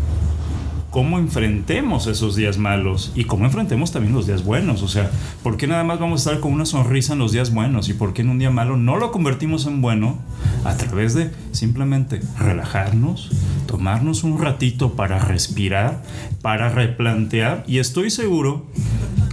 cómo 0.97 1.19
enfrentemos 1.19 2.07
esos 2.07 2.37
días 2.37 2.57
malos 2.57 3.13
y 3.15 3.25
cómo 3.25 3.45
enfrentemos 3.45 3.93
también 3.93 4.15
los 4.15 4.27
días 4.27 4.43
buenos. 4.43 4.83
O 4.83 4.89
sea, 4.89 5.11
¿por 5.43 5.59
qué 5.59 5.67
nada 5.67 5.85
más 5.85 6.01
vamos 6.01 6.27
a 6.27 6.31
estar 6.31 6.41
con 6.41 6.55
una 6.55 6.65
sonrisa 6.65 7.13
en 7.13 7.19
los 7.19 7.33
días 7.33 7.53
buenos 7.53 7.91
y 7.91 7.93
por 7.93 8.15
qué 8.15 8.23
en 8.23 8.31
un 8.31 8.39
día 8.39 8.51
malo 8.51 8.79
no 8.79 8.97
lo 8.97 9.13
convertimos 9.13 9.67
en 9.67 9.83
bueno 9.83 10.17
a 10.65 10.75
través 10.79 11.13
de 11.13 11.31
simplemente 11.53 12.23
relajarnos, 12.39 13.31
tomarnos 13.67 14.25
un 14.25 14.41
ratito 14.41 14.95
para 14.95 15.19
respirar, 15.19 16.03
para 16.41 16.71
replantear 16.71 17.63
y 17.67 17.77
estoy 17.77 18.09
seguro 18.09 18.65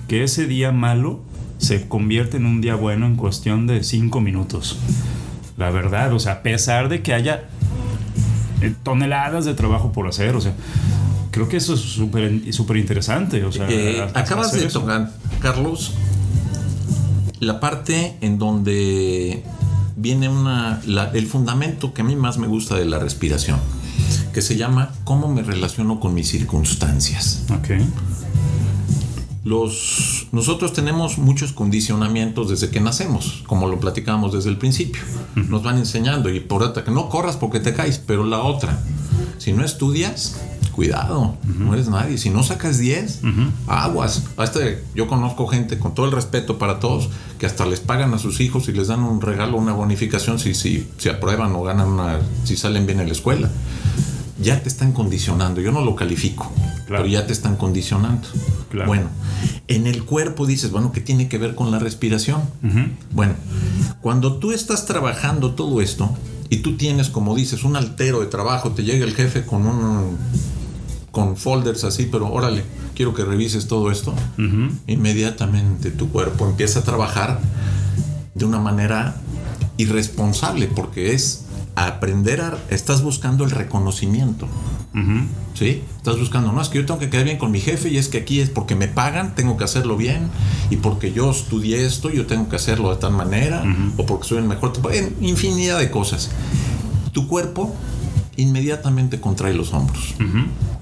que 0.09 0.25
ese 0.25 0.47
día 0.47 0.73
malo 0.73 1.21
se 1.59 1.87
convierte 1.87 2.35
en 2.35 2.45
un 2.45 2.59
día 2.59 2.75
bueno 2.75 3.05
en 3.05 3.15
cuestión 3.15 3.67
de 3.67 3.85
cinco 3.85 4.19
minutos. 4.19 4.77
La 5.55 5.71
verdad, 5.71 6.11
o 6.11 6.19
sea, 6.19 6.33
a 6.33 6.43
pesar 6.43 6.89
de 6.89 7.01
que 7.01 7.13
haya 7.13 7.45
eh, 8.59 8.73
toneladas 8.83 9.45
de 9.45 9.53
trabajo 9.53 9.93
por 9.93 10.09
hacer, 10.09 10.35
o 10.35 10.41
sea, 10.41 10.55
creo 11.33 11.49
que 11.49 11.57
eso 11.57 11.73
es 11.73 11.81
súper 11.81 12.53
super 12.53 12.77
interesante. 12.77 13.43
O 13.43 13.51
sea, 13.51 13.67
eh, 13.69 14.07
acabas 14.13 14.53
de 14.53 14.67
tocar, 14.67 15.11
Carlos, 15.41 15.93
la 17.39 17.59
parte 17.59 18.15
en 18.21 18.37
donde 18.37 19.43
viene 19.95 20.29
una, 20.29 20.79
el 21.13 21.27
fundamento 21.27 21.93
que 21.93 22.01
a 22.01 22.05
mí 22.05 22.15
más 22.15 22.37
me 22.37 22.47
gusta 22.47 22.75
de 22.75 22.85
la 22.85 22.99
respiración, 22.99 23.59
que 24.31 24.41
se 24.41 24.55
llama 24.55 24.93
cómo 25.03 25.27
me 25.27 25.41
relaciono 25.41 25.99
con 25.99 26.13
mis 26.13 26.29
circunstancias. 26.29 27.43
Los, 29.43 30.27
nosotros 30.31 30.71
tenemos 30.71 31.17
muchos 31.17 31.51
condicionamientos 31.51 32.49
desde 32.49 32.69
que 32.69 32.79
nacemos, 32.79 33.43
como 33.47 33.67
lo 33.67 33.79
platicábamos 33.79 34.33
desde 34.33 34.49
el 34.49 34.57
principio. 34.57 35.01
Nos 35.35 35.63
van 35.63 35.79
enseñando 35.79 36.29
y 36.29 36.39
por 36.39 36.63
otra 36.63 36.85
que 36.85 36.91
no 36.91 37.09
corras 37.09 37.37
porque 37.37 37.59
te 37.59 37.73
caes, 37.73 37.97
pero 37.97 38.23
la 38.23 38.41
otra, 38.41 38.79
si 39.39 39.51
no 39.51 39.65
estudias, 39.65 40.37
cuidado, 40.73 41.37
no 41.45 41.73
eres 41.73 41.87
nadie. 41.87 42.17
Si 42.17 42.29
no 42.29 42.43
sacas 42.43 42.77
10, 42.77 43.21
aguas. 43.67 44.23
Este, 44.37 44.83
yo 44.93 45.07
conozco 45.07 45.47
gente, 45.47 45.79
con 45.79 45.93
todo 45.95 46.05
el 46.05 46.11
respeto 46.11 46.57
para 46.57 46.79
todos, 46.79 47.09
que 47.39 47.45
hasta 47.45 47.65
les 47.65 47.79
pagan 47.79 48.13
a 48.13 48.19
sus 48.19 48.41
hijos 48.41 48.67
y 48.67 48.73
les 48.73 48.87
dan 48.87 49.03
un 49.03 49.21
regalo, 49.21 49.57
una 49.57 49.73
bonificación 49.73 50.39
si, 50.39 50.53
si, 50.53 50.89
si 50.97 51.09
aprueban 51.09 51.53
o 51.55 51.63
ganan 51.63 51.87
una, 51.87 52.19
si 52.43 52.57
salen 52.57 52.85
bien 52.85 52.99
en 52.99 53.07
la 53.07 53.13
escuela. 53.13 53.49
Ya 54.41 54.61
te 54.61 54.67
están 54.67 54.91
condicionando. 54.91 55.61
Yo 55.61 55.71
no 55.71 55.85
lo 55.85 55.95
califico, 55.95 56.51
pero 56.87 57.05
ya 57.05 57.25
te 57.25 57.31
están 57.31 57.55
condicionando. 57.55 58.27
Bueno, 58.85 59.07
en 59.67 59.87
el 59.87 60.03
cuerpo 60.03 60.45
dices, 60.45 60.71
bueno, 60.71 60.91
¿qué 60.91 60.99
tiene 60.99 61.29
que 61.29 61.37
ver 61.37 61.55
con 61.55 61.71
la 61.71 61.79
respiración? 61.79 62.41
Bueno, 63.11 63.35
cuando 64.01 64.37
tú 64.37 64.51
estás 64.51 64.85
trabajando 64.85 65.53
todo 65.53 65.79
esto, 65.79 66.09
y 66.53 66.57
tú 66.57 66.77
tienes, 66.77 67.09
como 67.09 67.35
dices, 67.35 67.63
un 67.63 67.75
altero 67.75 68.19
de 68.19 68.27
trabajo, 68.27 68.71
te 68.73 68.83
llega 68.83 69.05
el 69.05 69.15
jefe 69.15 69.43
con 69.43 69.65
un 69.65 70.17
con 71.13 71.37
folders 71.37 71.83
así, 71.83 72.09
pero 72.11 72.33
órale, 72.33 72.63
quiero 72.95 73.13
que 73.13 73.23
revises 73.23 73.67
todo 73.67 73.91
esto. 73.91 74.15
Inmediatamente 74.87 75.91
tu 75.91 76.09
cuerpo 76.09 76.47
empieza 76.47 76.79
a 76.79 76.83
trabajar 76.83 77.39
de 78.33 78.45
una 78.45 78.57
manera 78.57 79.15
irresponsable 79.77 80.65
porque 80.65 81.13
es 81.13 81.45
aprender 81.75 82.41
a... 82.41 82.57
Estás 82.71 83.03
buscando 83.03 83.43
el 83.43 83.51
reconocimiento. 83.51 84.47
¿Sí? 85.53 85.83
Estás 85.97 86.17
buscando, 86.17 86.51
no, 86.51 86.59
es 86.59 86.69
que 86.69 86.79
yo 86.79 86.85
tengo 86.87 86.99
que 86.99 87.11
quedar 87.11 87.25
bien 87.25 87.37
con 87.37 87.51
mi 87.51 87.59
jefe 87.59 87.89
y 87.89 87.97
es 87.99 88.07
que 88.07 88.17
aquí 88.17 88.39
es 88.39 88.49
porque 88.49 88.73
me 88.73 88.87
pagan, 88.87 89.35
tengo 89.35 89.55
que 89.55 89.65
hacerlo 89.65 89.95
bien 89.97 90.29
y 90.71 90.77
porque 90.77 91.13
yo 91.13 91.29
estudié 91.29 91.85
esto, 91.85 92.09
yo 92.09 92.25
tengo 92.25 92.49
que 92.49 92.55
hacerlo 92.55 92.89
de 92.89 92.95
tal 92.99 93.13
manera 93.13 93.63
o 93.97 94.07
porque 94.07 94.27
soy 94.27 94.39
el 94.39 94.45
mejor. 94.45 94.73
En 94.91 95.15
infinidad 95.21 95.77
de 95.77 95.91
cosas. 95.91 96.31
Tu 97.11 97.27
cuerpo 97.27 97.75
inmediatamente 98.35 99.21
contrae 99.21 99.53
los 99.53 99.73
hombros 99.73 100.15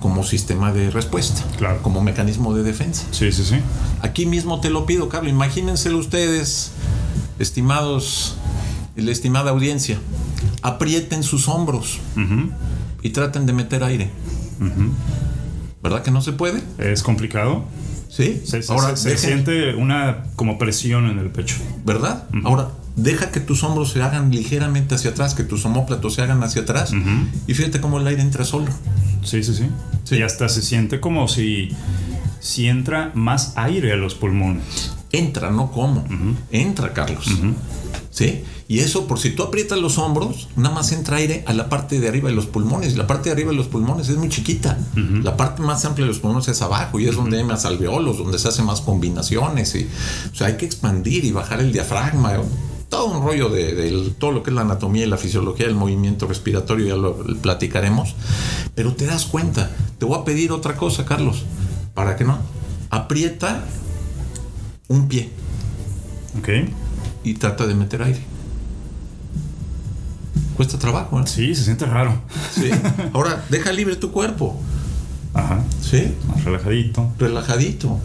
como 0.01 0.23
sistema 0.23 0.73
de 0.73 0.89
respuesta, 0.91 1.43
Claro. 1.57 1.81
como 1.81 2.01
mecanismo 2.01 2.53
de 2.53 2.63
defensa. 2.63 3.05
Sí, 3.11 3.31
sí, 3.31 3.43
sí. 3.45 3.55
Aquí 4.01 4.25
mismo 4.25 4.59
te 4.59 4.69
lo 4.69 4.85
pido, 4.85 5.07
Carlos. 5.07 5.31
Imagínenselo 5.31 5.97
ustedes, 5.99 6.71
estimados, 7.39 8.35
la 8.95 9.11
estimada 9.11 9.51
audiencia. 9.51 9.97
Aprieten 10.63 11.23
sus 11.23 11.47
hombros 11.47 11.99
y 13.01 13.09
traten 13.11 13.45
de 13.45 13.53
meter 13.53 13.83
aire. 13.83 14.09
¿Verdad 15.83 16.03
que 16.03 16.11
no 16.11 16.21
se 16.21 16.33
puede? 16.33 16.61
Es 16.77 17.01
complicado. 17.03 17.63
Sí. 18.09 18.41
Se, 18.45 18.61
se- 18.61 18.71
Ahora, 18.71 18.95
se- 18.95 19.17
siente 19.17 19.73
una 19.75 20.23
como 20.35 20.57
presión 20.57 21.07
en 21.09 21.17
el 21.19 21.29
pecho. 21.31 21.55
¿verdad? 21.85 22.25
Ahora, 22.43 22.69
deja 22.95 23.31
que 23.31 23.39
tus 23.39 23.63
hombros 23.63 23.91
se 23.91 24.01
hagan 24.03 24.31
ligeramente 24.31 24.95
hacia 24.95 25.11
atrás, 25.11 25.33
que 25.33 25.43
tus 25.43 25.65
homóplatos 25.65 26.15
se 26.15 26.21
hagan 26.21 26.43
hacia 26.43 26.63
atrás. 26.63 26.91
Y 27.47 27.53
fíjate 27.53 27.79
cómo 27.81 27.99
el 27.99 28.07
aire 28.07 28.21
entra 28.21 28.43
solo. 28.45 28.67
Sí, 29.23 29.43
sí, 29.43 29.53
sí, 29.55 29.65
Sí. 30.11 30.17
Y 30.17 30.21
hasta 30.23 30.49
se 30.49 30.61
siente 30.61 30.99
como 30.99 31.29
si, 31.29 31.69
si 32.41 32.67
entra 32.67 33.11
más 33.15 33.53
aire 33.55 33.93
a 33.93 33.95
los 33.95 34.13
pulmones. 34.15 34.91
Entra, 35.13 35.51
no 35.51 35.71
como. 35.71 36.05
Entra, 36.51 36.93
Carlos. 36.93 37.25
¿Sí? 38.09 38.43
Y 38.67 38.79
eso, 38.79 39.07
por 39.07 39.19
si 39.19 39.31
tú 39.31 39.43
aprietas 39.43 39.79
los 39.79 39.97
hombros, 39.97 40.49
nada 40.55 40.75
más 40.75 40.91
entra 40.91 41.17
aire 41.17 41.43
a 41.47 41.53
la 41.53 41.69
parte 41.69 41.99
de 41.99 42.07
arriba 42.07 42.29
de 42.29 42.35
los 42.35 42.45
pulmones. 42.45 42.95
La 42.97 43.07
parte 43.07 43.29
de 43.29 43.33
arriba 43.33 43.51
de 43.51 43.57
los 43.57 43.67
pulmones 43.67 44.09
es 44.09 44.17
muy 44.17 44.29
chiquita. 44.29 44.77
La 45.23 45.37
parte 45.37 45.61
más 45.61 45.83
amplia 45.85 46.05
de 46.05 46.11
los 46.11 46.19
pulmones 46.19 46.47
es 46.47 46.61
abajo 46.61 46.99
y 46.99 47.07
es 47.07 47.15
donde 47.15 47.37
hay 47.37 47.43
más 47.43 47.65
alveolos, 47.65 48.17
donde 48.17 48.37
se 48.39 48.47
hacen 48.47 48.65
más 48.65 48.81
combinaciones. 48.81 49.75
Y, 49.75 49.87
o 50.31 50.35
sea, 50.35 50.47
hay 50.47 50.57
que 50.57 50.65
expandir 50.65 51.25
y 51.25 51.31
bajar 51.31 51.59
el 51.61 51.71
diafragma. 51.71 52.33
Todo 52.91 53.05
un 53.05 53.23
rollo 53.23 53.49
de, 53.49 53.73
de 53.73 54.09
todo 54.19 54.31
lo 54.31 54.43
que 54.43 54.49
es 54.49 54.53
la 54.53 54.61
anatomía 54.61 55.05
y 55.05 55.07
la 55.07 55.17
fisiología 55.17 55.65
del 55.65 55.75
movimiento 55.75 56.27
respiratorio, 56.27 56.87
ya 56.87 56.95
lo 56.95 57.15
platicaremos. 57.41 58.15
Pero 58.75 58.93
te 58.93 59.05
das 59.05 59.25
cuenta, 59.25 59.71
te 59.97 60.05
voy 60.05 60.19
a 60.19 60.25
pedir 60.25 60.51
otra 60.51 60.75
cosa, 60.75 61.05
Carlos, 61.05 61.43
para 61.93 62.17
que 62.17 62.25
no. 62.25 62.37
Aprieta 62.89 63.63
un 64.89 65.07
pie 65.07 65.29
¿Ok? 66.37 66.49
y 67.23 67.35
trata 67.35 67.65
de 67.65 67.75
meter 67.75 68.03
aire. 68.03 68.21
Cuesta 70.57 70.77
trabajo, 70.77 71.17
¿eh? 71.19 71.23
Sí, 71.27 71.55
se 71.55 71.63
siente 71.63 71.85
raro. 71.85 72.21
Sí. 72.53 72.69
Ahora, 73.13 73.45
deja 73.49 73.71
libre 73.71 73.95
tu 73.95 74.11
cuerpo. 74.11 74.59
Ajá. 75.33 75.63
Sí. 75.81 76.13
Más 76.27 76.43
relajadito. 76.43 77.09
Relajadito. 77.17 77.99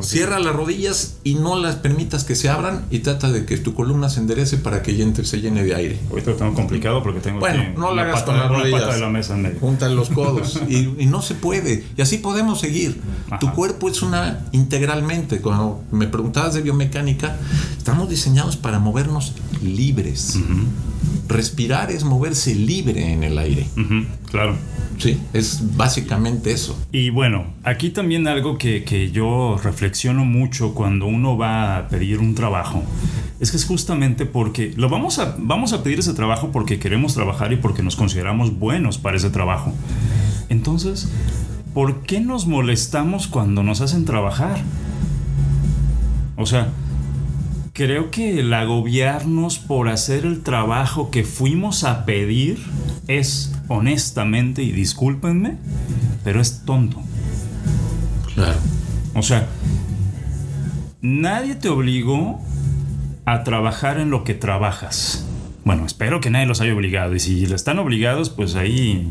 Cierra 0.00 0.38
las 0.38 0.54
rodillas 0.54 1.16
y 1.24 1.34
no 1.34 1.56
las 1.60 1.76
permitas 1.76 2.24
que 2.24 2.36
se 2.36 2.48
abran 2.48 2.84
y 2.90 3.00
trata 3.00 3.30
de 3.30 3.44
que 3.44 3.56
tu 3.56 3.74
columna 3.74 4.08
se 4.08 4.20
enderece 4.20 4.56
para 4.58 4.82
que 4.82 4.96
se 5.24 5.40
llene 5.40 5.64
de 5.64 5.74
aire. 5.74 5.98
Ahorita 6.10 6.30
lo 6.32 6.36
tengo 6.36 6.54
complicado 6.54 7.02
porque 7.02 7.20
tengo 7.20 7.40
Bueno, 7.40 7.62
aquí 7.62 7.72
no 7.76 7.86
lo 7.88 7.92
una 7.92 8.02
hagas 8.02 8.20
pata, 8.20 8.26
con 8.26 8.36
las 8.38 8.50
una 8.50 8.58
rodillas. 8.58 8.80
pata 8.82 8.94
de 8.94 9.00
la 9.00 9.08
mesa 9.08 9.34
en 9.34 9.42
medio. 9.42 9.60
Juntan 9.60 9.96
los 9.96 10.10
codos 10.10 10.60
y, 10.68 10.76
y 10.98 11.06
no 11.06 11.22
se 11.22 11.34
puede. 11.34 11.84
Y 11.96 12.02
así 12.02 12.18
podemos 12.18 12.60
seguir. 12.60 13.00
Ajá. 13.26 13.38
Tu 13.38 13.52
cuerpo 13.52 13.88
es 13.88 14.02
una 14.02 14.46
integralmente. 14.52 15.40
Cuando 15.40 15.82
me 15.90 16.06
preguntabas 16.06 16.54
de 16.54 16.62
biomecánica, 16.62 17.36
estamos 17.76 18.08
diseñados 18.08 18.56
para 18.56 18.78
movernos 18.78 19.34
libres. 19.62 20.38
Respirar 21.28 21.90
es 21.90 22.04
moverse 22.04 22.54
libre 22.54 23.12
en 23.12 23.22
el 23.22 23.38
aire. 23.38 23.66
Claro. 24.30 24.56
Sí, 24.98 25.18
es 25.32 25.76
básicamente 25.76 26.50
eso. 26.50 26.78
Y 26.92 27.10
bueno, 27.10 27.46
aquí 27.62 27.90
también 27.90 28.26
algo 28.26 28.58
que, 28.58 28.84
que 28.84 29.10
yo 29.10 29.58
reflexiono 29.62 30.24
mucho 30.24 30.74
cuando 30.74 31.06
uno 31.06 31.36
va 31.36 31.76
a 31.76 31.88
pedir 31.88 32.18
un 32.18 32.34
trabajo 32.34 32.82
es 33.40 33.50
que 33.50 33.56
es 33.56 33.64
justamente 33.64 34.26
porque 34.26 34.74
lo 34.76 34.88
vamos 34.88 35.18
a, 35.18 35.36
vamos 35.38 35.72
a 35.72 35.82
pedir 35.82 36.00
ese 36.00 36.12
trabajo 36.14 36.50
porque 36.50 36.78
queremos 36.78 37.14
trabajar 37.14 37.52
y 37.52 37.56
porque 37.56 37.82
nos 37.82 37.94
consideramos 37.94 38.58
buenos 38.58 38.98
para 38.98 39.16
ese 39.16 39.30
trabajo. 39.30 39.72
Entonces, 40.48 41.08
¿por 41.72 42.02
qué 42.02 42.20
nos 42.20 42.46
molestamos 42.46 43.28
cuando 43.28 43.62
nos 43.62 43.80
hacen 43.80 44.04
trabajar? 44.04 44.60
O 46.36 46.46
sea, 46.46 46.68
creo 47.78 48.10
que 48.10 48.40
el 48.40 48.52
agobiarnos 48.52 49.60
por 49.60 49.88
hacer 49.88 50.26
el 50.26 50.42
trabajo 50.42 51.12
que 51.12 51.22
fuimos 51.22 51.84
a 51.84 52.04
pedir 52.04 52.58
es, 53.06 53.54
honestamente, 53.68 54.64
y 54.64 54.72
discúlpenme, 54.72 55.58
pero 56.24 56.40
es 56.40 56.64
tonto. 56.64 57.00
Claro. 58.34 58.58
O 59.14 59.22
sea, 59.22 59.46
nadie 61.00 61.54
te 61.54 61.68
obligó 61.68 62.40
a 63.24 63.44
trabajar 63.44 64.00
en 64.00 64.10
lo 64.10 64.24
que 64.24 64.34
trabajas. 64.34 65.24
Bueno, 65.64 65.86
espero 65.86 66.20
que 66.20 66.30
nadie 66.30 66.46
los 66.46 66.60
haya 66.60 66.74
obligado. 66.74 67.14
Y 67.14 67.20
si 67.20 67.44
están 67.44 67.78
obligados, 67.78 68.28
pues 68.28 68.56
ahí 68.56 69.08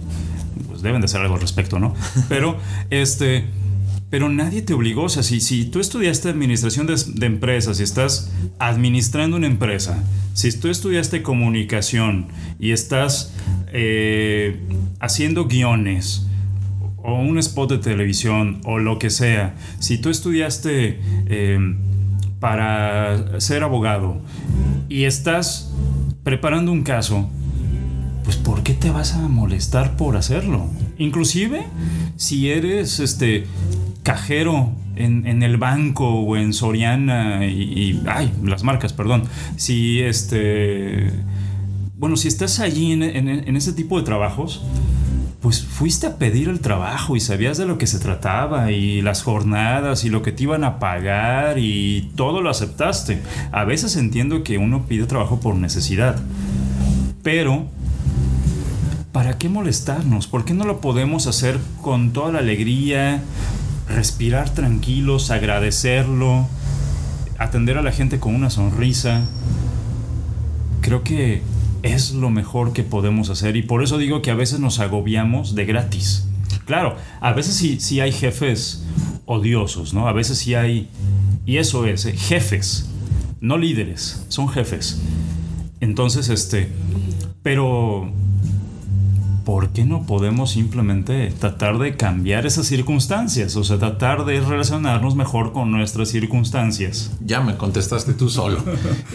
pues 0.68 0.82
deben 0.82 1.00
de 1.00 1.06
hacer 1.06 1.22
algo 1.22 1.36
al 1.36 1.42
respecto, 1.42 1.80
¿no? 1.80 1.96
Pero, 2.28 2.58
este. 2.90 3.46
Pero 4.10 4.30
nadie 4.30 4.62
te 4.62 4.74
obligó. 4.74 5.04
O 5.04 5.10
sea, 5.10 5.24
si, 5.24 5.40
si 5.42 5.66
tú 5.66 5.80
estudiaste 5.80 6.30
administración 6.30 6.88
de, 6.88 7.26
empresas 7.26 7.80
y 7.80 7.84
estás 7.84 8.32
administrando 8.60 9.38
una 9.38 9.48
empresa, 9.48 10.04
si 10.34 10.58
tú 10.58 10.70
estudiaste 10.70 11.24
comunicación 11.24 12.28
y 12.60 12.72
estás 12.72 13.34
eh, 13.74 14.60
haciendo 15.00 15.48
guiones, 15.48 16.28
o 17.08 17.14
un 17.14 17.38
spot 17.38 17.72
de 17.72 17.78
televisión 17.78 18.60
o 18.66 18.80
lo 18.80 19.00
que 19.00 19.10
sea, 19.10 19.56
si 19.80 19.98
tú 19.98 20.10
estudiaste 20.10 21.00
eh, 21.28 21.76
para 22.42 23.40
ser 23.40 23.64
abogado 23.64 24.22
y 24.90 25.06
estás 25.06 25.74
preparando 26.24 26.72
un 26.74 26.84
caso, 26.84 27.30
pues 28.26 28.36
¿por 28.36 28.62
qué 28.62 28.74
te 28.74 28.90
vas 28.90 29.14
a 29.14 29.26
molestar 29.30 29.96
por 29.96 30.18
hacerlo? 30.18 30.70
Inclusive 30.98 31.66
si 32.18 32.50
eres 32.50 33.00
este 33.00 33.46
cajero 34.08 34.72
en, 34.96 35.28
en 35.28 35.44
el 35.44 35.58
banco 35.58 36.08
o 36.10 36.38
en 36.38 36.54
Soriana 36.54 37.46
y, 37.46 38.02
ay, 38.08 38.32
las 38.44 38.64
marcas, 38.64 38.94
perdón. 38.94 39.24
Si 39.58 40.00
este 40.02 41.12
bueno, 41.98 42.16
si 42.16 42.28
estás 42.28 42.60
allí 42.60 42.92
en- 42.94 43.04
en 43.04 43.56
ese 43.56 43.74
tipo 43.74 43.98
de 43.98 44.06
trabajos, 44.06 44.64
pues 45.42 45.62
fuiste 45.64 46.08
a 46.08 46.18
pedir 46.18 46.48
el 46.48 46.60
trabajo 46.62 47.16
y 47.16 47.20
sabías 47.20 47.58
de 47.58 47.66
lo 47.66 47.78
que 47.78 47.86
se 47.88 48.00
trataba 48.00 48.72
y 48.72 49.02
las 49.02 49.24
jornadas 49.24 50.06
y 50.06 50.10
lo 50.10 50.22
que 50.22 50.32
te 50.32 50.44
iban 50.44 50.64
a 50.64 50.80
pagar 50.80 51.58
y 51.60 52.12
todo 52.16 52.42
lo 52.42 52.50
aceptaste. 52.50 53.22
A 53.52 53.66
veces 53.66 53.96
entiendo 53.98 54.44
que 54.44 54.58
uno 54.58 54.86
pide 54.88 55.06
trabajo 55.06 55.40
por 55.40 55.56
necesidad, 55.56 56.16
pero 57.24 57.66
¿para 59.12 59.38
qué 59.38 59.50
molestarnos? 59.50 60.28
¿Por 60.28 60.46
qué 60.46 60.54
no 60.54 60.66
lo 60.66 60.80
podemos 60.82 61.28
hacer 61.28 61.60
con 61.82 62.12
toda 62.14 62.32
la 62.32 62.40
alegría, 62.40 63.22
respirar 63.88 64.50
tranquilos, 64.50 65.32
agradecerlo, 65.32 66.48
atender 67.38 67.78
a 67.78 67.82
la 67.82 67.92
gente 67.92 68.20
con 68.20 68.36
una 68.36 68.50
sonrisa? 68.50 69.24
Creo 70.82 71.04
que 71.04 71.42
es 71.84 72.12
lo 72.12 72.30
mejor 72.30 72.74
que 72.74 72.84
podemos 72.84 73.30
hacer 73.30 73.56
y 73.56 73.62
por 73.62 73.84
eso 73.84 73.98
digo 73.98 74.22
que 74.22 74.32
a 74.32 74.36
veces 74.36 74.60
nos 74.60 74.80
agobiamos 74.80 75.56
de 75.56 75.66
gratis. 75.66 76.28
Claro, 76.66 76.98
a 77.22 77.34
veces 77.34 77.56
sí, 77.56 78.00
hay 78.02 78.12
jefes 78.12 78.86
odiosos, 79.26 79.94
¿no? 79.94 80.08
A 80.08 80.14
veces 80.14 80.38
sí 80.38 80.54
hay, 80.54 80.90
y 81.46 81.58
eso 81.58 81.86
es, 81.86 82.06
¿eh? 82.06 82.14
jefes, 82.16 82.90
no 83.40 83.58
líderes, 83.58 84.26
son 84.28 84.50
jefes. 84.50 85.02
Entonces, 85.80 86.30
este, 86.30 86.70
pero 87.42 88.12
¿por 89.48 89.70
qué 89.70 89.86
no 89.86 90.06
podemos 90.06 90.52
simplemente 90.52 91.32
tratar 91.40 91.78
de 91.78 91.96
cambiar 91.96 92.46
esas 92.46 92.68
circunstancias? 92.68 93.56
O 93.56 93.64
sea, 93.64 93.80
tratar 93.80 94.26
de 94.26 94.42
relacionarnos 94.42 95.16
mejor 95.16 95.54
con 95.54 95.72
nuestras 95.72 96.10
circunstancias. 96.10 97.12
Ya 97.22 97.40
me 97.40 97.56
contestaste 97.56 98.14
tú 98.14 98.28
solo. 98.28 98.62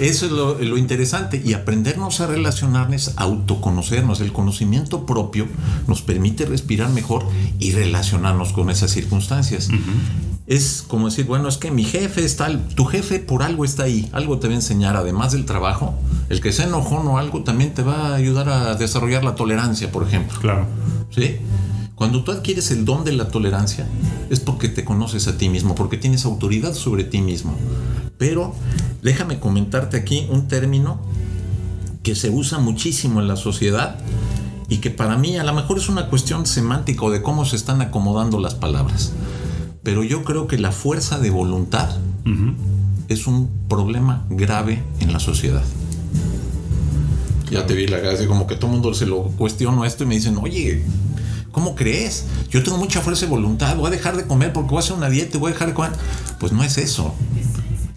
Eso 0.01 0.25
es 0.25 0.33
lo, 0.33 0.55
lo 0.59 0.79
interesante. 0.79 1.43
Y 1.45 1.53
aprendernos 1.53 2.23
a 2.23 2.29
relacionarnos, 2.29 3.13
autoconocernos. 3.17 4.23
El 4.23 4.33
conocimiento 4.33 5.05
propio 5.05 5.49
nos 5.87 6.01
permite 6.01 6.47
respirar 6.47 6.89
mejor 6.89 7.27
y 7.59 7.73
relacionarnos 7.73 8.55
con 8.55 8.71
esas 8.71 8.91
circunstancias. 8.91 9.69
Es 10.47 10.85
como 10.87 11.07
decir, 11.07 11.27
bueno, 11.27 11.49
es 11.49 11.57
que 11.57 11.71
mi 11.71 11.85
jefe 11.85 12.25
es 12.25 12.37
tal, 12.37 12.67
tu 12.75 12.85
jefe 12.85 13.21
por 13.21 13.43
algo 13.43 13.65
está 13.65 13.85
ahí, 13.85 14.09
algo 14.13 14.39
te 14.39 14.49
va 14.49 14.55
a 14.55 14.57
enseñar, 14.57 14.97
además 14.97 15.33
del 15.33 15.45
trabajo, 15.45 15.95
el 16.29 16.41
que 16.41 16.53
sea 16.53 16.67
enojón 16.67 17.07
o 17.07 17.19
algo 17.19 17.45
también 17.45 17.75
te 17.75 17.83
va 17.83 18.09
a 18.09 18.15
ayudar 18.15 18.49
a 18.49 18.75
desarrollar 18.75 19.23
la 19.23 19.37
tolerancia, 19.37 19.93
por 19.93 20.07
ejemplo. 20.07 20.39
Claro. 20.41 20.67
¿Sí? 21.11 21.37
Cuando 21.95 22.25
tú 22.25 22.33
adquieres 22.33 22.73
el 22.73 22.85
don 22.85 23.05
de 23.05 23.13
la 23.13 23.29
tolerancia, 23.29 23.87
es 24.29 24.41
porque 24.41 24.69
te 24.69 24.85
conoces 24.85 25.29
a 25.29 25.39
ti 25.39 25.49
mismo, 25.49 25.77
porque 25.77 25.97
tienes 25.97 26.25
autoridad 26.25 26.75
sobre 26.75 27.05
ti 27.05 27.21
mismo. 27.21 27.55
Pero 28.19 28.55
déjame 29.03 29.39
comentarte 29.39 29.97
aquí 29.97 30.27
un 30.29 30.49
término 30.49 31.01
que 32.03 32.17
se 32.17 32.31
usa 32.31 32.59
muchísimo 32.59 33.21
en 33.21 33.29
la 33.29 33.37
sociedad 33.37 33.99
y 34.69 34.79
que 34.79 34.91
para 34.91 35.17
mí 35.17 35.37
a 35.37 35.45
lo 35.45 35.53
mejor 35.53 35.79
es 35.79 35.89
una 35.89 36.09
cuestión 36.09 36.47
semántica 36.47 37.05
o 37.05 37.11
de 37.11 37.23
cómo 37.23 37.45
se 37.45 37.57
están 37.57 37.81
acomodando 37.83 38.41
las 38.41 38.55
palabras. 38.55 39.13
Pero 39.83 40.05
yo 40.05 40.25
creo 40.25 40.47
que 40.47 40.59
la 40.59 40.73
fuerza 40.73 41.19
de 41.19 41.31
voluntad 41.31 41.97
es 43.09 43.27
un 43.27 43.51
problema 43.69 44.25
grave 44.31 44.83
en 45.01 45.13
la 45.13 45.19
sociedad. 45.19 45.65
Ya 47.51 47.67
te 47.67 47.75
vi 47.75 47.87
la 47.87 48.01
cara, 48.01 48.15
así 48.15 48.27
como 48.27 48.47
que 48.47 48.55
todo 48.57 48.69
el 48.69 48.73
mundo 48.75 48.95
se 48.95 49.07
lo 49.07 49.25
cuestiono 49.25 49.85
esto 49.85 50.05
y 50.05 50.07
me 50.07 50.15
dicen, 50.15 50.39
oye, 50.41 50.83
¿Cómo 51.53 51.75
crees? 51.75 52.25
Yo 52.51 52.63
tengo 52.63 52.79
mucha 52.79 53.03
fuerza 53.03 53.27
de 53.27 53.31
voluntad, 53.31 53.77
voy 53.77 53.89
a 53.89 53.91
dejar 53.91 54.17
de 54.17 54.27
comer 54.27 54.55
porque 54.55 54.71
voy 54.71 54.79
a 54.79 54.81
hacer 54.81 54.97
una 54.97 55.11
dieta, 55.11 55.39
voy 55.39 55.51
a 55.51 55.53
dejar 55.53 55.69
de 55.69 55.75
comer. 55.75 55.93
Pues 56.41 56.51
no 56.51 56.65
es 56.65 56.79
eso. 56.79 57.15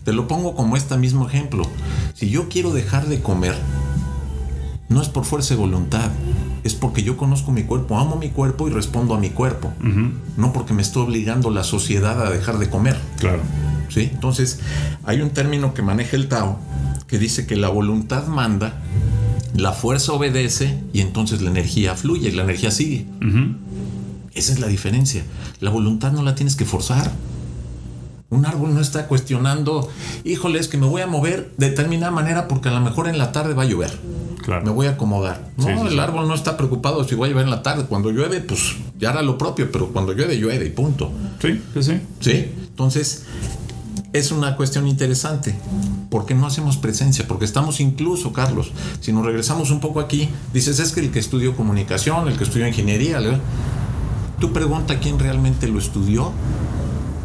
Te 0.03 0.11
lo 0.11 0.27
pongo 0.27 0.55
como 0.55 0.75
este 0.75 0.97
mismo 0.97 1.25
ejemplo. 1.25 1.63
Si 2.13 2.29
yo 2.29 2.49
quiero 2.49 2.71
dejar 2.71 3.07
de 3.07 3.21
comer, 3.21 3.55
no 4.89 5.01
es 5.01 5.07
por 5.07 5.23
fuerza 5.23 5.53
de 5.53 5.61
voluntad, 5.61 6.11
es 6.65 6.73
porque 6.73 7.03
yo 7.03 7.15
conozco 7.15 7.51
mi 7.51 7.63
cuerpo, 7.63 7.99
amo 7.99 8.15
mi 8.15 8.29
cuerpo 8.29 8.67
y 8.67 8.71
respondo 8.71 9.13
a 9.13 9.19
mi 9.19 9.29
cuerpo. 9.29 9.71
No 10.35 10.51
porque 10.51 10.73
me 10.73 10.81
estoy 10.81 11.03
obligando 11.03 11.51
la 11.51 11.63
sociedad 11.63 12.25
a 12.25 12.31
dejar 12.31 12.57
de 12.57 12.71
comer. 12.71 12.99
Claro. 13.19 13.43
¿Sí? 13.89 14.09
Entonces, 14.11 14.59
hay 15.03 15.21
un 15.21 15.29
término 15.29 15.75
que 15.75 15.83
maneja 15.83 16.17
el 16.17 16.27
Tao 16.27 16.57
que 17.05 17.19
dice 17.19 17.45
que 17.45 17.55
la 17.55 17.69
voluntad 17.69 18.25
manda, 18.25 18.81
la 19.53 19.73
fuerza 19.73 20.13
obedece 20.13 20.79
y 20.91 21.01
entonces 21.01 21.43
la 21.43 21.51
energía 21.51 21.93
fluye 21.93 22.29
y 22.29 22.31
la 22.31 22.41
energía 22.41 22.71
sigue. 22.71 23.05
Esa 24.33 24.51
es 24.51 24.59
la 24.59 24.65
diferencia. 24.65 25.23
La 25.59 25.69
voluntad 25.69 26.13
no 26.13 26.23
la 26.23 26.33
tienes 26.33 26.55
que 26.55 26.65
forzar. 26.65 27.11
Un 28.31 28.47
árbol 28.47 28.73
no 28.73 28.81
está 28.81 29.05
cuestionando, 29.05 29.87
híjole, 30.23 30.57
es 30.57 30.67
que 30.67 30.77
me 30.77 30.87
voy 30.87 31.03
a 31.03 31.07
mover 31.07 31.53
de 31.57 31.69
determinada 31.69 32.11
manera 32.11 32.47
porque 32.47 32.69
a 32.69 32.71
lo 32.71 32.81
mejor 32.81 33.07
en 33.07 33.19
la 33.19 33.31
tarde 33.31 33.53
va 33.53 33.63
a 33.63 33.67
llover. 33.67 33.95
Me 34.47 34.69
voy 34.69 34.87
a 34.87 34.91
acomodar. 34.91 35.49
No, 35.57 35.87
el 35.87 35.99
árbol 35.99 36.27
no 36.27 36.35
está 36.35 36.55
preocupado 36.55 37.03
si 37.03 37.15
voy 37.15 37.29
a 37.29 37.31
llover 37.31 37.45
en 37.45 37.51
la 37.51 37.63
tarde. 37.63 37.85
Cuando 37.85 38.11
llueve, 38.11 38.41
pues 38.41 38.75
ya 38.99 39.09
hará 39.09 39.21
lo 39.21 39.37
propio, 39.37 39.71
pero 39.71 39.87
cuando 39.87 40.13
llueve, 40.13 40.37
llueve 40.37 40.65
y 40.65 40.69
punto. 40.69 41.11
Sí, 41.41 41.61
sí, 41.73 42.01
sí. 42.19 42.51
Entonces, 42.69 43.23
es 44.13 44.31
una 44.31 44.55
cuestión 44.55 44.87
interesante. 44.87 45.55
¿Por 46.09 46.25
qué 46.25 46.35
no 46.35 46.45
hacemos 46.45 46.77
presencia? 46.77 47.27
Porque 47.27 47.45
estamos 47.45 47.79
incluso, 47.79 48.33
Carlos, 48.33 48.71
si 49.01 49.11
nos 49.11 49.25
regresamos 49.25 49.71
un 49.71 49.79
poco 49.79 49.99
aquí, 49.99 50.29
dices, 50.53 50.79
es 50.79 50.91
que 50.91 51.01
el 51.01 51.11
que 51.11 51.19
estudió 51.19 51.55
comunicación, 51.55 52.27
el 52.27 52.37
que 52.37 52.43
estudió 52.43 52.67
ingeniería, 52.67 53.19
tú 54.39 54.53
pregunta 54.53 54.99
quién 54.99 55.19
realmente 55.19 55.67
lo 55.67 55.79
estudió 55.79 56.31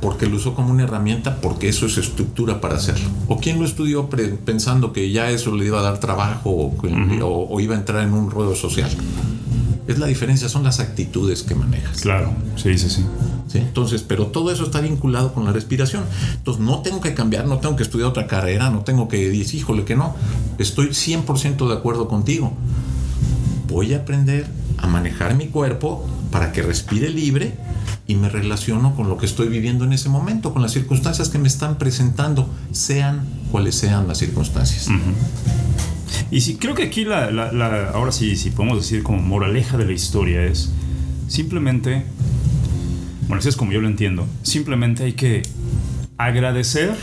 porque 0.00 0.26
lo 0.26 0.36
usó 0.36 0.54
como 0.54 0.70
una 0.70 0.84
herramienta, 0.84 1.40
porque 1.40 1.68
eso 1.68 1.86
es 1.86 1.98
estructura 1.98 2.60
para 2.60 2.76
hacerlo. 2.76 3.08
O 3.28 3.38
quién 3.38 3.58
lo 3.58 3.66
estudió 3.66 4.08
pensando 4.08 4.92
que 4.92 5.10
ya 5.10 5.30
eso 5.30 5.54
le 5.54 5.66
iba 5.66 5.80
a 5.80 5.82
dar 5.82 6.00
trabajo 6.00 6.50
o, 6.50 7.60
iba 7.60 7.74
a 7.74 7.78
entrar 7.78 8.02
en 8.02 8.14
un 8.14 8.30
ruedo 8.30 8.54
social. 8.54 8.90
Es 9.86 9.98
la 9.98 10.06
diferencia, 10.06 10.48
son 10.48 10.62
las 10.62 10.80
actitudes 10.80 11.42
que 11.42 11.54
manejas. 11.54 12.00
Claro, 12.00 12.32
sí, 12.56 12.78
sí, 12.78 12.88
sí. 12.88 13.04
¿Sí? 13.48 13.58
Entonces, 13.58 14.02
pero 14.02 14.28
todo 14.28 14.52
eso 14.52 14.64
está 14.64 14.80
vinculado 14.80 15.34
con 15.34 15.44
la 15.44 15.52
respiración. 15.52 16.04
Entonces, 16.36 16.62
no 16.62 16.80
tengo 16.80 17.00
que 17.00 17.12
cambiar, 17.14 17.46
no 17.46 17.58
tengo 17.58 17.74
que 17.74 17.82
estudiar 17.82 18.08
otra 18.08 18.28
carrera, 18.28 18.70
no 18.70 18.80
tengo 18.80 19.08
que 19.08 19.28
decir, 19.28 19.60
híjole, 19.60 19.84
que 19.84 19.96
no. 19.96 20.14
Estoy 20.58 20.88
100% 20.88 21.68
de 21.68 21.74
acuerdo 21.74 22.06
contigo. 22.06 22.52
Voy 23.66 23.92
a 23.94 23.98
aprender 23.98 24.46
a 24.78 24.86
manejar 24.86 25.34
mi 25.34 25.48
cuerpo 25.48 26.06
para 26.30 26.52
que 26.52 26.62
respire 26.62 27.10
libre 27.10 27.54
y 28.06 28.14
me 28.14 28.28
relaciono 28.28 28.94
con 28.94 29.08
lo 29.08 29.16
que 29.16 29.26
estoy 29.26 29.48
viviendo 29.48 29.84
en 29.84 29.92
ese 29.92 30.08
momento, 30.08 30.52
con 30.52 30.62
las 30.62 30.72
circunstancias 30.72 31.28
que 31.28 31.38
me 31.38 31.48
están 31.48 31.78
presentando, 31.78 32.48
sean 32.72 33.24
cuales 33.50 33.74
sean 33.74 34.08
las 34.08 34.18
circunstancias. 34.18 34.88
Y 36.30 36.40
sí, 36.42 36.56
creo 36.56 36.74
que 36.74 36.84
aquí 36.84 37.04
la, 37.04 37.90
ahora 37.94 38.12
sí, 38.12 38.36
si 38.36 38.50
podemos 38.50 38.78
decir 38.78 39.02
como 39.02 39.20
moraleja 39.20 39.76
de 39.76 39.86
la 39.86 39.92
historia 39.92 40.44
es 40.44 40.72
simplemente, 41.28 42.04
bueno, 43.22 43.40
así 43.40 43.48
es 43.48 43.56
como 43.56 43.72
yo 43.72 43.80
lo 43.80 43.88
entiendo, 43.88 44.26
simplemente 44.42 45.04
hay 45.04 45.12
que 45.12 45.42
agradecer 46.18 46.94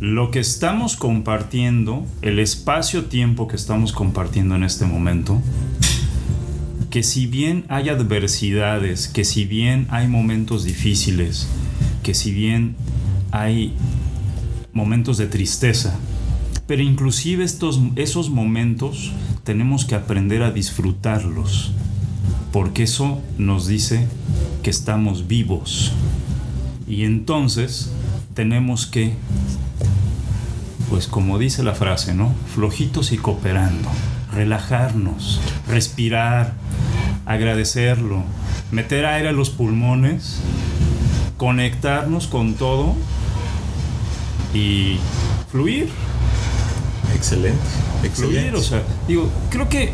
lo 0.00 0.30
que 0.30 0.38
estamos 0.38 0.96
compartiendo, 0.96 2.06
el 2.22 2.38
espacio-tiempo 2.38 3.48
que 3.48 3.56
estamos 3.56 3.92
compartiendo 3.92 4.54
en 4.54 4.64
este 4.64 4.84
momento, 4.84 5.40
que 6.90 7.02
si 7.02 7.26
bien 7.26 7.64
hay 7.68 7.88
adversidades, 7.88 9.08
que 9.08 9.24
si 9.24 9.44
bien 9.44 9.86
hay 9.90 10.08
momentos 10.08 10.64
difíciles, 10.64 11.48
que 12.02 12.14
si 12.14 12.32
bien 12.32 12.76
hay 13.30 13.74
momentos 14.72 15.18
de 15.18 15.26
tristeza, 15.26 15.98
pero 16.66 16.82
inclusive 16.82 17.44
estos, 17.44 17.80
esos 17.96 18.30
momentos 18.30 19.12
tenemos 19.44 19.84
que 19.84 19.94
aprender 19.94 20.42
a 20.42 20.50
disfrutarlos, 20.50 21.72
porque 22.52 22.84
eso 22.84 23.20
nos 23.36 23.66
dice 23.66 24.06
que 24.62 24.70
estamos 24.70 25.28
vivos. 25.28 25.92
Y 26.86 27.04
entonces 27.04 27.90
tenemos 28.34 28.86
que, 28.86 29.12
pues 30.88 31.06
como 31.06 31.38
dice 31.38 31.62
la 31.62 31.74
frase, 31.74 32.14
¿no? 32.14 32.32
Flojitos 32.54 33.12
y 33.12 33.18
cooperando 33.18 33.88
relajarnos, 34.32 35.40
respirar, 35.66 36.54
agradecerlo, 37.28 38.24
meter 38.72 39.06
aire 39.06 39.28
a 39.28 39.32
los 39.32 39.50
pulmones, 39.50 40.40
conectarnos 41.36 42.26
con 42.26 42.54
todo 42.54 42.96
y 44.52 44.96
fluir. 45.52 45.88
Excelente, 47.14 47.58
excelente. 48.02 48.40
Fluir, 48.40 48.54
o 48.56 48.62
sea, 48.62 48.82
digo, 49.06 49.30
creo 49.50 49.68
que 49.68 49.92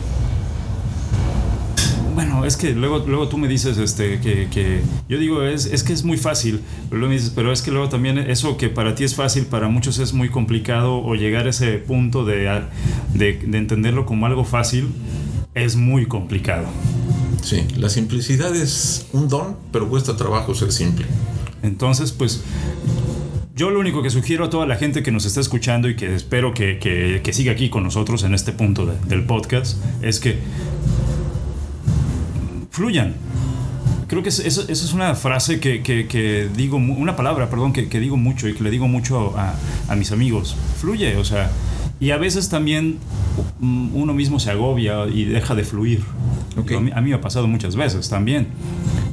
bueno, 2.14 2.44
es 2.44 2.56
que 2.56 2.70
luego, 2.70 3.04
luego 3.06 3.28
tú 3.28 3.38
me 3.38 3.48
dices 3.48 3.76
este, 3.76 4.20
que, 4.20 4.80
yo 5.08 5.18
digo, 5.18 5.42
es, 5.42 5.66
es, 5.66 5.82
que 5.82 5.92
es 5.92 6.04
muy 6.04 6.16
fácil, 6.16 6.60
pero 6.88 7.00
luego 7.00 7.10
me 7.10 7.16
dices, 7.16 7.32
pero 7.34 7.52
es 7.52 7.60
que 7.60 7.72
luego 7.72 7.88
también 7.88 8.18
eso 8.18 8.56
que 8.56 8.68
para 8.68 8.94
ti 8.94 9.02
es 9.02 9.16
fácil, 9.16 9.46
para 9.46 9.68
muchos 9.68 9.98
es 9.98 10.12
muy 10.12 10.28
complicado, 10.28 11.02
o 11.02 11.16
llegar 11.16 11.46
a 11.46 11.50
ese 11.50 11.72
punto 11.78 12.24
de, 12.24 12.62
de, 13.14 13.40
entenderlo 13.58 14.06
como 14.06 14.26
algo 14.26 14.44
fácil, 14.44 14.90
es 15.54 15.74
muy 15.74 16.06
complicado. 16.06 16.66
Sí, 17.44 17.66
la 17.76 17.90
simplicidad 17.90 18.56
es 18.56 19.06
un 19.12 19.28
don, 19.28 19.56
pero 19.70 19.90
cuesta 19.90 20.16
trabajo 20.16 20.54
ser 20.54 20.72
simple. 20.72 21.04
Entonces, 21.62 22.10
pues 22.10 22.42
yo 23.54 23.70
lo 23.70 23.80
único 23.80 24.02
que 24.02 24.08
sugiero 24.08 24.46
a 24.46 24.50
toda 24.50 24.66
la 24.66 24.76
gente 24.76 25.02
que 25.02 25.12
nos 25.12 25.26
está 25.26 25.40
escuchando 25.40 25.90
y 25.90 25.94
que 25.94 26.14
espero 26.14 26.54
que, 26.54 26.78
que, 26.78 27.32
siga 27.34 27.52
aquí 27.52 27.68
con 27.68 27.82
nosotros 27.82 28.24
en 28.24 28.32
este 28.32 28.52
punto 28.52 28.86
del 28.86 29.24
podcast 29.24 29.76
es 30.02 30.20
que 30.20 30.38
fluyan. 32.70 33.14
Creo 34.08 34.22
que 34.22 34.30
esa 34.30 34.72
es 34.72 34.92
una 34.94 35.14
frase 35.14 35.60
que, 35.60 36.50
digo, 36.56 36.78
una 36.78 37.14
palabra, 37.14 37.50
perdón, 37.50 37.74
que, 37.74 38.00
digo 38.00 38.16
mucho 38.16 38.48
y 38.48 38.54
que 38.54 38.64
le 38.64 38.70
digo 38.70 38.88
mucho 38.88 39.34
a, 39.36 39.94
mis 39.96 40.12
amigos. 40.12 40.56
Fluye, 40.80 41.16
o 41.16 41.24
sea, 41.24 41.50
y 42.00 42.10
a 42.10 42.16
veces 42.16 42.48
también 42.48 42.98
uno 43.60 44.14
mismo 44.14 44.40
se 44.40 44.50
agobia 44.50 45.06
y 45.06 45.24
deja 45.24 45.54
de 45.54 45.64
fluir. 45.64 46.02
A, 46.94 47.00
mí, 47.00 47.10
me 47.10 47.14
ha 47.14 47.20
pasado 47.20 47.48
muchas 47.48 47.76
veces 47.76 48.08
también. 48.08 48.48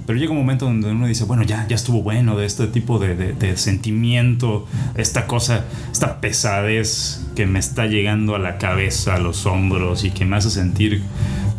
Pero 0.06 0.20
llega 0.20 0.32
un 0.32 0.40
momento 0.40 0.66
donde 0.66 0.92
uno 0.92 1.08
dice, 1.08 1.24
bueno, 1.26 1.44
ya, 1.44 1.68
ya 1.68 1.76
estuvo 1.76 2.02
bueno 2.02 2.36
de 2.38 2.46
este 2.46 2.68
tipo 2.68 3.00
de, 3.00 3.16
de 3.16 3.58
sentimiento, 3.58 4.68
esta 4.96 5.28
cosa, 5.28 5.66
esta 5.92 6.20
pesadez 6.22 7.26
que 7.36 7.46
me 7.46 7.60
está 7.60 7.86
llegando 7.86 8.36
a 8.36 8.40
la 8.40 8.58
cabeza, 8.58 9.16
a 9.16 9.20
los 9.20 9.46
hombros 9.46 10.04
y 10.04 10.12
que 10.12 10.26
me 10.26 10.36
hace 10.36 10.50
sentir 10.50 11.04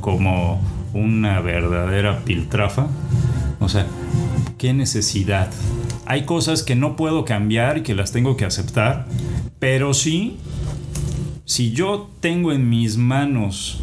como 0.00 0.60
una 0.92 1.40
verdadera 1.40 2.20
piltrafa. 2.24 2.88
O 3.60 3.68
sea, 3.68 3.86
qué 4.58 4.72
necesidad. 4.72 5.50
Hay 6.04 6.24
cosas 6.24 6.62
que 6.62 6.74
no 6.74 6.96
puedo 6.96 7.24
cambiar 7.24 7.78
y 7.78 7.82
que 7.82 7.94
las 7.94 8.12
tengo 8.12 8.36
que 8.36 8.44
aceptar, 8.44 9.06
pero 9.58 9.94
sí, 9.94 10.36
si 11.45 11.72
yo 11.72 12.11
tengo 12.20 12.53
en 12.53 12.68
mis 12.68 12.97
manos 12.97 13.80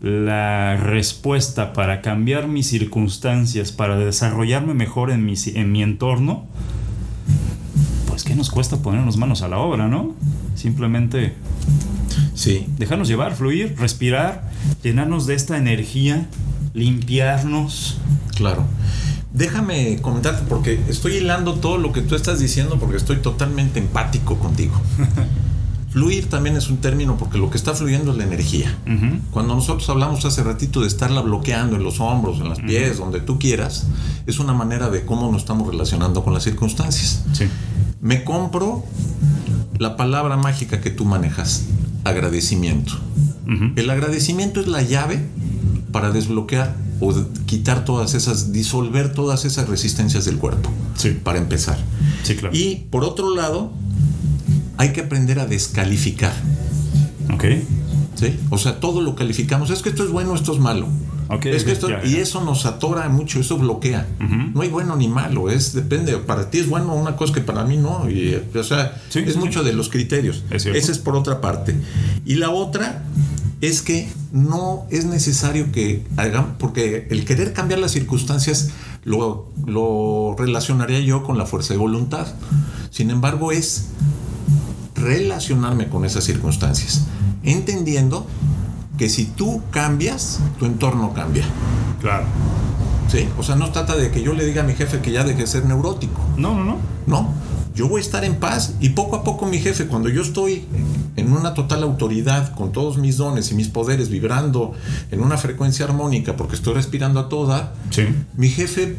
la 0.00 0.76
respuesta 0.76 1.72
para 1.72 2.00
cambiar 2.00 2.48
mis 2.48 2.66
circunstancias, 2.66 3.70
para 3.70 3.96
desarrollarme 3.96 4.74
mejor 4.74 5.10
en 5.10 5.24
mi, 5.24 5.34
en 5.54 5.70
mi 5.70 5.82
entorno, 5.82 6.46
pues 8.08 8.24
qué 8.24 8.34
nos 8.34 8.50
cuesta 8.50 8.78
ponernos 8.78 9.16
manos 9.16 9.42
a 9.42 9.48
la 9.48 9.58
obra, 9.58 9.88
¿no? 9.88 10.14
Simplemente 10.54 11.34
sí. 12.34 12.66
dejarnos 12.78 13.08
llevar, 13.08 13.34
fluir, 13.34 13.76
respirar, 13.78 14.50
llenarnos 14.82 15.26
de 15.26 15.34
esta 15.34 15.56
energía 15.56 16.26
limpiarnos. 16.74 17.98
Claro. 18.36 18.64
Déjame 19.32 19.98
comentarte 20.02 20.44
porque 20.48 20.80
estoy 20.88 21.16
hilando 21.16 21.54
todo 21.54 21.78
lo 21.78 21.92
que 21.92 22.02
tú 22.02 22.14
estás 22.14 22.38
diciendo 22.38 22.78
porque 22.78 22.96
estoy 22.96 23.16
totalmente 23.16 23.78
empático 23.78 24.38
contigo. 24.38 24.74
Fluir 25.92 26.30
también 26.30 26.56
es 26.56 26.70
un 26.70 26.78
término 26.78 27.18
porque 27.18 27.36
lo 27.36 27.50
que 27.50 27.58
está 27.58 27.74
fluyendo 27.74 28.12
es 28.12 28.16
la 28.16 28.24
energía. 28.24 28.78
Cuando 29.30 29.54
nosotros 29.54 29.88
hablamos 29.90 30.24
hace 30.24 30.42
ratito 30.42 30.80
de 30.80 30.88
estarla 30.88 31.20
bloqueando 31.20 31.76
en 31.76 31.84
los 31.84 32.00
hombros, 32.00 32.40
en 32.40 32.48
las 32.48 32.60
pies, 32.60 32.96
donde 32.96 33.20
tú 33.20 33.38
quieras, 33.38 33.86
es 34.26 34.38
una 34.38 34.54
manera 34.54 34.88
de 34.88 35.04
cómo 35.04 35.30
nos 35.30 35.42
estamos 35.42 35.68
relacionando 35.68 36.24
con 36.24 36.32
las 36.32 36.44
circunstancias. 36.44 37.24
Me 38.00 38.24
compro 38.24 38.84
la 39.78 39.96
palabra 39.96 40.38
mágica 40.38 40.80
que 40.80 40.90
tú 40.90 41.04
manejas, 41.04 41.66
agradecimiento. 42.04 42.94
El 43.76 43.90
agradecimiento 43.90 44.60
es 44.60 44.68
la 44.68 44.80
llave 44.80 45.26
para 45.92 46.10
desbloquear 46.10 46.74
o 47.00 47.12
quitar 47.44 47.84
todas 47.84 48.14
esas, 48.14 48.52
disolver 48.52 49.12
todas 49.12 49.44
esas 49.44 49.68
resistencias 49.68 50.24
del 50.24 50.38
cuerpo. 50.38 50.70
Sí. 50.96 51.10
Para 51.22 51.38
empezar. 51.38 51.76
Sí, 52.22 52.36
claro. 52.36 52.56
Y 52.56 52.86
por 52.90 53.04
otro 53.04 53.34
lado, 53.34 53.72
hay 54.78 54.92
que 54.92 55.02
aprender 55.02 55.38
a 55.40 55.46
descalificar. 55.46 56.32
Ok. 57.32 57.44
¿Sí? 58.14 58.38
O 58.50 58.58
sea, 58.58 58.78
todo 58.80 59.00
lo 59.00 59.14
calificamos. 59.16 59.70
Es 59.70 59.82
que 59.82 59.88
esto 59.88 60.04
es 60.04 60.10
bueno, 60.10 60.34
esto 60.34 60.52
es 60.52 60.58
malo. 60.58 60.86
Okay, 61.28 61.54
es 61.54 61.64
que 61.64 61.72
esto, 61.72 61.88
ya, 61.88 62.04
y 62.04 62.16
eso 62.16 62.44
nos 62.44 62.66
atora 62.66 63.08
mucho, 63.08 63.40
eso 63.40 63.56
bloquea. 63.56 64.06
No 64.52 64.60
hay 64.60 64.68
bueno 64.68 64.96
ni 64.96 65.08
malo, 65.08 65.48
es 65.48 65.72
depende. 65.72 66.14
Para 66.18 66.50
ti 66.50 66.58
es 66.58 66.68
bueno 66.68 66.94
una 66.94 67.16
cosa 67.16 67.32
que 67.32 67.40
para 67.40 67.64
mí 67.64 67.78
no. 67.78 68.10
Y, 68.10 68.38
o 68.54 68.62
sea, 68.62 69.00
Sí, 69.08 69.20
es 69.20 69.32
sí. 69.32 69.38
mucho 69.38 69.62
de 69.62 69.72
los 69.72 69.88
criterios. 69.88 70.44
Es. 70.50 70.66
Esa 70.66 70.92
es 70.92 70.98
por 70.98 71.16
otra 71.16 71.40
parte. 71.40 71.74
Y 72.26 72.34
la 72.34 72.50
otra 72.50 73.04
es 73.62 73.80
que 73.80 74.10
no 74.32 74.84
es 74.90 75.06
necesario 75.06 75.72
que 75.72 76.04
hagan, 76.18 76.58
porque 76.58 77.06
el 77.10 77.24
querer 77.24 77.54
cambiar 77.54 77.78
las 77.80 77.92
circunstancias 77.92 78.68
lo, 79.04 79.50
lo 79.64 80.34
relacionaría 80.36 81.00
yo 81.00 81.22
con 81.22 81.38
la 81.38 81.46
fuerza 81.46 81.72
de 81.72 81.78
voluntad. 81.78 82.26
Sin 82.90 83.08
embargo, 83.10 83.52
es 83.52 83.86
relacionarme 85.02 85.88
con 85.88 86.04
esas 86.04 86.24
circunstancias, 86.24 87.04
entendiendo 87.42 88.26
que 88.98 89.08
si 89.08 89.24
tú 89.24 89.62
cambias, 89.70 90.40
tu 90.58 90.66
entorno 90.66 91.12
cambia. 91.12 91.44
Claro. 92.00 92.24
Sí, 93.10 93.28
o 93.38 93.42
sea, 93.42 93.56
no 93.56 93.70
trata 93.70 93.96
de 93.96 94.10
que 94.10 94.22
yo 94.22 94.32
le 94.32 94.44
diga 94.46 94.62
a 94.62 94.64
mi 94.66 94.74
jefe 94.74 95.00
que 95.00 95.12
ya 95.12 95.24
deje 95.24 95.40
de 95.42 95.46
ser 95.46 95.64
neurótico. 95.66 96.20
No, 96.36 96.54
no, 96.54 96.64
no. 96.64 96.76
No, 97.06 97.28
yo 97.74 97.88
voy 97.88 98.00
a 98.00 98.04
estar 98.04 98.24
en 98.24 98.36
paz 98.36 98.74
y 98.80 98.90
poco 98.90 99.16
a 99.16 99.24
poco 99.24 99.44
mi 99.46 99.58
jefe, 99.58 99.86
cuando 99.86 100.08
yo 100.08 100.22
estoy 100.22 100.64
en 101.16 101.32
una 101.32 101.52
total 101.52 101.82
autoridad, 101.82 102.54
con 102.54 102.72
todos 102.72 102.96
mis 102.96 103.16
dones 103.18 103.50
y 103.50 103.54
mis 103.54 103.68
poderes 103.68 104.08
vibrando 104.08 104.72
en 105.10 105.20
una 105.22 105.36
frecuencia 105.36 105.84
armónica, 105.84 106.36
porque 106.36 106.54
estoy 106.54 106.74
respirando 106.74 107.20
a 107.20 107.28
toda, 107.28 107.74
Sí. 107.90 108.04
mi 108.36 108.48
jefe 108.48 108.96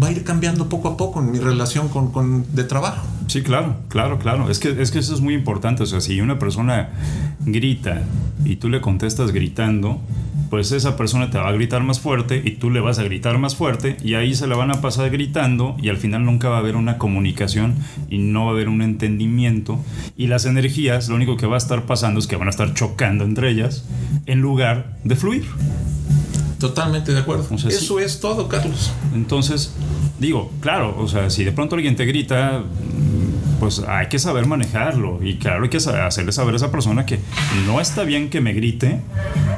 va 0.00 0.08
a 0.08 0.12
ir 0.12 0.22
cambiando 0.24 0.68
poco 0.68 0.88
a 0.88 0.96
poco 0.96 1.18
en 1.20 1.32
mi 1.32 1.38
relación 1.40 1.88
con, 1.88 2.12
con- 2.12 2.44
de 2.54 2.62
trabajo. 2.64 3.02
Sí, 3.28 3.42
claro, 3.42 3.76
claro, 3.88 4.18
claro. 4.18 4.50
Es 4.50 4.58
que, 4.58 4.80
es 4.80 4.90
que 4.90 4.98
eso 4.98 5.14
es 5.14 5.20
muy 5.20 5.34
importante. 5.34 5.82
O 5.82 5.86
sea, 5.86 6.00
si 6.00 6.20
una 6.20 6.38
persona 6.38 6.88
grita 7.40 8.02
y 8.44 8.56
tú 8.56 8.70
le 8.70 8.80
contestas 8.80 9.32
gritando, 9.32 10.00
pues 10.48 10.72
esa 10.72 10.96
persona 10.96 11.30
te 11.30 11.36
va 11.36 11.48
a 11.48 11.52
gritar 11.52 11.82
más 11.82 12.00
fuerte 12.00 12.40
y 12.42 12.52
tú 12.52 12.70
le 12.70 12.80
vas 12.80 12.98
a 12.98 13.02
gritar 13.02 13.38
más 13.38 13.54
fuerte 13.54 13.98
y 14.02 14.14
ahí 14.14 14.34
se 14.34 14.46
la 14.46 14.56
van 14.56 14.70
a 14.70 14.80
pasar 14.80 15.10
gritando 15.10 15.76
y 15.78 15.90
al 15.90 15.98
final 15.98 16.24
nunca 16.24 16.48
va 16.48 16.56
a 16.56 16.60
haber 16.60 16.76
una 16.76 16.96
comunicación 16.96 17.74
y 18.08 18.16
no 18.16 18.46
va 18.46 18.52
a 18.52 18.54
haber 18.54 18.70
un 18.70 18.80
entendimiento 18.80 19.78
y 20.16 20.28
las 20.28 20.46
energías 20.46 21.10
lo 21.10 21.16
único 21.16 21.36
que 21.36 21.46
va 21.46 21.56
a 21.56 21.58
estar 21.58 21.84
pasando 21.84 22.18
es 22.18 22.26
que 22.26 22.36
van 22.36 22.48
a 22.48 22.50
estar 22.50 22.72
chocando 22.72 23.24
entre 23.24 23.50
ellas 23.50 23.84
en 24.24 24.40
lugar 24.40 24.96
de 25.04 25.16
fluir. 25.16 25.44
Totalmente 26.58 27.12
de 27.12 27.20
acuerdo. 27.20 27.46
O 27.50 27.58
sea, 27.58 27.70
sí. 27.70 27.76
Eso 27.76 28.00
es 28.00 28.18
todo, 28.20 28.48
Carlos. 28.48 28.92
Entonces, 29.14 29.74
digo, 30.18 30.50
claro, 30.60 30.96
o 30.98 31.08
sea, 31.08 31.30
si 31.30 31.44
de 31.44 31.52
pronto 31.52 31.74
alguien 31.74 31.96
te 31.96 32.04
grita, 32.04 32.62
pues 33.60 33.80
hay 33.86 34.08
que 34.08 34.18
saber 34.18 34.46
manejarlo. 34.46 35.20
Y 35.22 35.36
claro, 35.36 35.64
hay 35.64 35.70
que 35.70 35.78
hacerle 35.78 36.32
saber 36.32 36.54
a 36.54 36.56
esa 36.56 36.70
persona 36.70 37.06
que 37.06 37.18
no 37.66 37.80
está 37.80 38.04
bien 38.04 38.30
que 38.30 38.40
me 38.40 38.52
grite, 38.52 39.00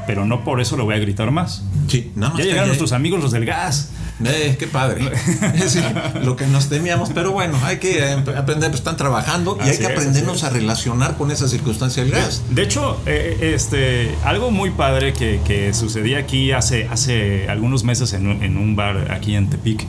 pero 0.07 0.25
no 0.25 0.45
por 0.45 0.61
eso 0.61 0.77
lo 0.77 0.85
voy 0.85 0.95
a 0.95 0.99
gritar 0.99 1.31
más. 1.31 1.65
Sí, 1.89 2.13
nada 2.15 2.33
más. 2.33 2.39
Ya 2.39 2.45
llegaron 2.45 2.69
nuestros 2.69 2.93
amigos 2.93 3.23
los 3.23 3.33
del 3.33 3.45
gas. 3.45 3.93
Eh, 4.25 4.57
qué 4.59 4.67
padre. 4.67 5.11
Sí, 5.67 5.81
lo 6.23 6.37
que 6.37 6.47
nos 6.47 6.69
temíamos, 6.69 7.11
pero 7.15 7.33
bueno, 7.33 7.59
hay 7.65 7.79
que 7.79 7.99
eh, 8.01 8.13
aprender, 8.37 8.71
pues 8.71 8.81
están 8.81 8.97
trabajando 8.97 9.57
y 9.59 9.69
hay 9.69 9.77
que 9.79 9.85
es, 9.85 9.91
aprendernos 9.91 10.45
a 10.45 10.51
relacionar 10.51 11.17
con 11.17 11.31
esa 11.31 11.49
circunstancia 11.49 12.03
del 12.03 12.13
gas. 12.13 12.43
De 12.51 12.63
hecho, 12.63 13.01
eh, 13.07 13.53
este, 13.55 14.15
algo 14.25 14.51
muy 14.51 14.71
padre 14.71 15.13
que, 15.13 15.41
que 15.47 15.73
sucedía 15.73 16.19
aquí 16.19 16.53
hace, 16.53 16.87
hace 16.89 17.49
algunos 17.49 17.85
meses 17.85 18.13
en, 18.13 18.27
un- 18.27 18.43
en 18.43 18.57
un 18.59 18.77
bar 18.77 19.11
aquí 19.13 19.35
en 19.35 19.49
Tepic. 19.49 19.87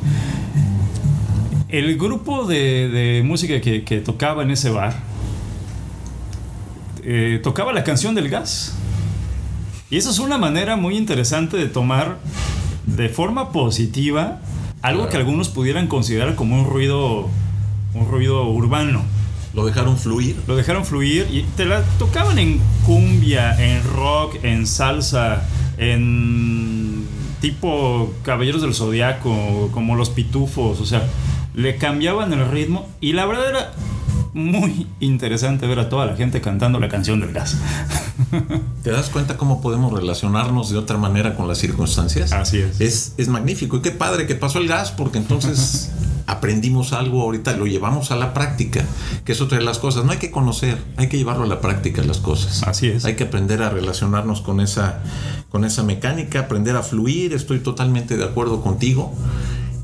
El 1.69 1.97
grupo 1.97 2.45
de, 2.45 2.89
de 2.89 3.23
música 3.23 3.59
que, 3.61 3.83
que 3.83 3.99
tocaba 3.99 4.43
en 4.43 4.51
ese 4.51 4.69
bar 4.69 4.93
eh, 7.03 7.39
tocaba 7.43 7.73
la 7.73 7.83
canción 7.83 8.15
del 8.15 8.29
gas. 8.29 8.73
Y 9.89 9.97
eso 9.97 10.09
es 10.11 10.19
una 10.19 10.37
manera 10.37 10.75
muy 10.75 10.95
interesante 10.97 11.57
de 11.57 11.67
tomar 11.67 12.17
de 12.85 13.09
forma 13.09 13.51
positiva 13.51 14.39
algo 14.81 15.09
que 15.09 15.17
algunos 15.17 15.49
pudieran 15.49 15.87
considerar 15.87 16.35
como 16.35 16.59
un 16.59 16.67
ruido, 16.67 17.29
un 17.93 18.07
ruido 18.09 18.49
urbano 18.49 19.03
Lo 19.53 19.65
dejaron 19.65 19.97
fluir. 19.97 20.35
lo 20.47 20.55
dejaron 20.55 20.85
fluir 20.85 21.27
y 21.31 21.43
te 21.55 21.65
la 21.65 21.83
tocaban 21.99 22.39
en 22.39 22.59
cumbia, 22.85 23.55
en 23.61 23.83
rock, 23.83 24.43
en 24.43 24.65
salsa, 24.65 25.43
en 25.77 27.05
tipo 27.41 28.13
Caballeros 28.23 28.61
del 28.61 28.73
Zodiaco, 28.73 29.69
como 29.71 29.95
los 29.95 30.09
pitufos, 30.09 30.79
o 30.79 30.85
sea, 30.85 31.07
le 31.53 31.75
cambiaban 31.75 32.33
el 32.33 32.47
ritmo 32.49 32.87
y 33.01 33.13
la 33.13 33.25
verdad 33.25 33.49
era 33.49 33.71
muy 34.33 34.87
interesante 34.99 35.67
ver 35.67 35.79
a 35.79 35.89
toda 35.89 36.05
la 36.05 36.15
gente 36.15 36.41
cantando 36.41 36.79
la 36.79 36.87
canción 36.89 37.19
del 37.19 37.33
gas. 37.33 37.57
¿Te 38.83 38.91
das 38.91 39.09
cuenta 39.09 39.37
cómo 39.37 39.61
podemos 39.61 39.91
relacionarnos 39.91 40.69
de 40.69 40.77
otra 40.77 40.97
manera 40.97 41.35
con 41.35 41.47
las 41.47 41.57
circunstancias? 41.57 42.31
Así 42.31 42.59
es. 42.59 42.79
Es, 42.79 43.13
es 43.17 43.27
magnífico. 43.27 43.77
Y 43.77 43.81
qué 43.81 43.91
padre 43.91 44.27
que 44.27 44.35
pasó 44.35 44.59
el 44.59 44.67
gas, 44.67 44.91
porque 44.91 45.17
entonces 45.17 45.91
aprendimos 46.27 46.93
algo 46.93 47.21
ahorita, 47.21 47.57
lo 47.57 47.67
llevamos 47.67 48.11
a 48.11 48.15
la 48.15 48.33
práctica, 48.33 48.85
que 49.25 49.33
es 49.33 49.41
otra 49.41 49.57
de 49.57 49.65
las 49.65 49.79
cosas. 49.79 50.05
No 50.05 50.13
hay 50.13 50.17
que 50.17 50.31
conocer, 50.31 50.81
hay 50.97 51.07
que 51.07 51.17
llevarlo 51.17 51.43
a 51.43 51.47
la 51.47 51.59
práctica 51.59 52.01
las 52.03 52.19
cosas. 52.19 52.63
Así 52.63 52.87
es. 52.87 53.05
Hay 53.05 53.15
que 53.15 53.25
aprender 53.25 53.61
a 53.61 53.69
relacionarnos 53.69 54.41
con 54.41 54.61
esa, 54.61 55.01
con 55.49 55.65
esa 55.65 55.83
mecánica, 55.83 56.39
aprender 56.39 56.77
a 56.77 56.83
fluir. 56.83 57.33
Estoy 57.33 57.59
totalmente 57.59 58.15
de 58.15 58.23
acuerdo 58.23 58.61
contigo. 58.61 59.13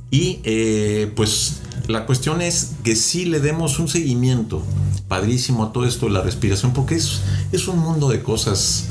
Y 0.10 0.40
eh, 0.44 1.12
pues 1.16 1.62
la 1.88 2.06
cuestión 2.06 2.42
es 2.42 2.74
que 2.84 2.96
sí 2.96 3.26
le 3.26 3.40
demos 3.40 3.80
un 3.80 3.88
seguimiento 3.88 4.64
padrísimo 5.08 5.64
a 5.64 5.74
todo 5.74 5.86
esto 5.86 6.08
de 6.08 6.14
la 6.14 6.22
respiración, 6.22 6.74
porque 6.74 6.96
es, 6.96 7.22
es 7.52 7.68
un 7.68 7.80
mundo 7.80 8.10
de 8.10 8.24
cosas 8.24 8.86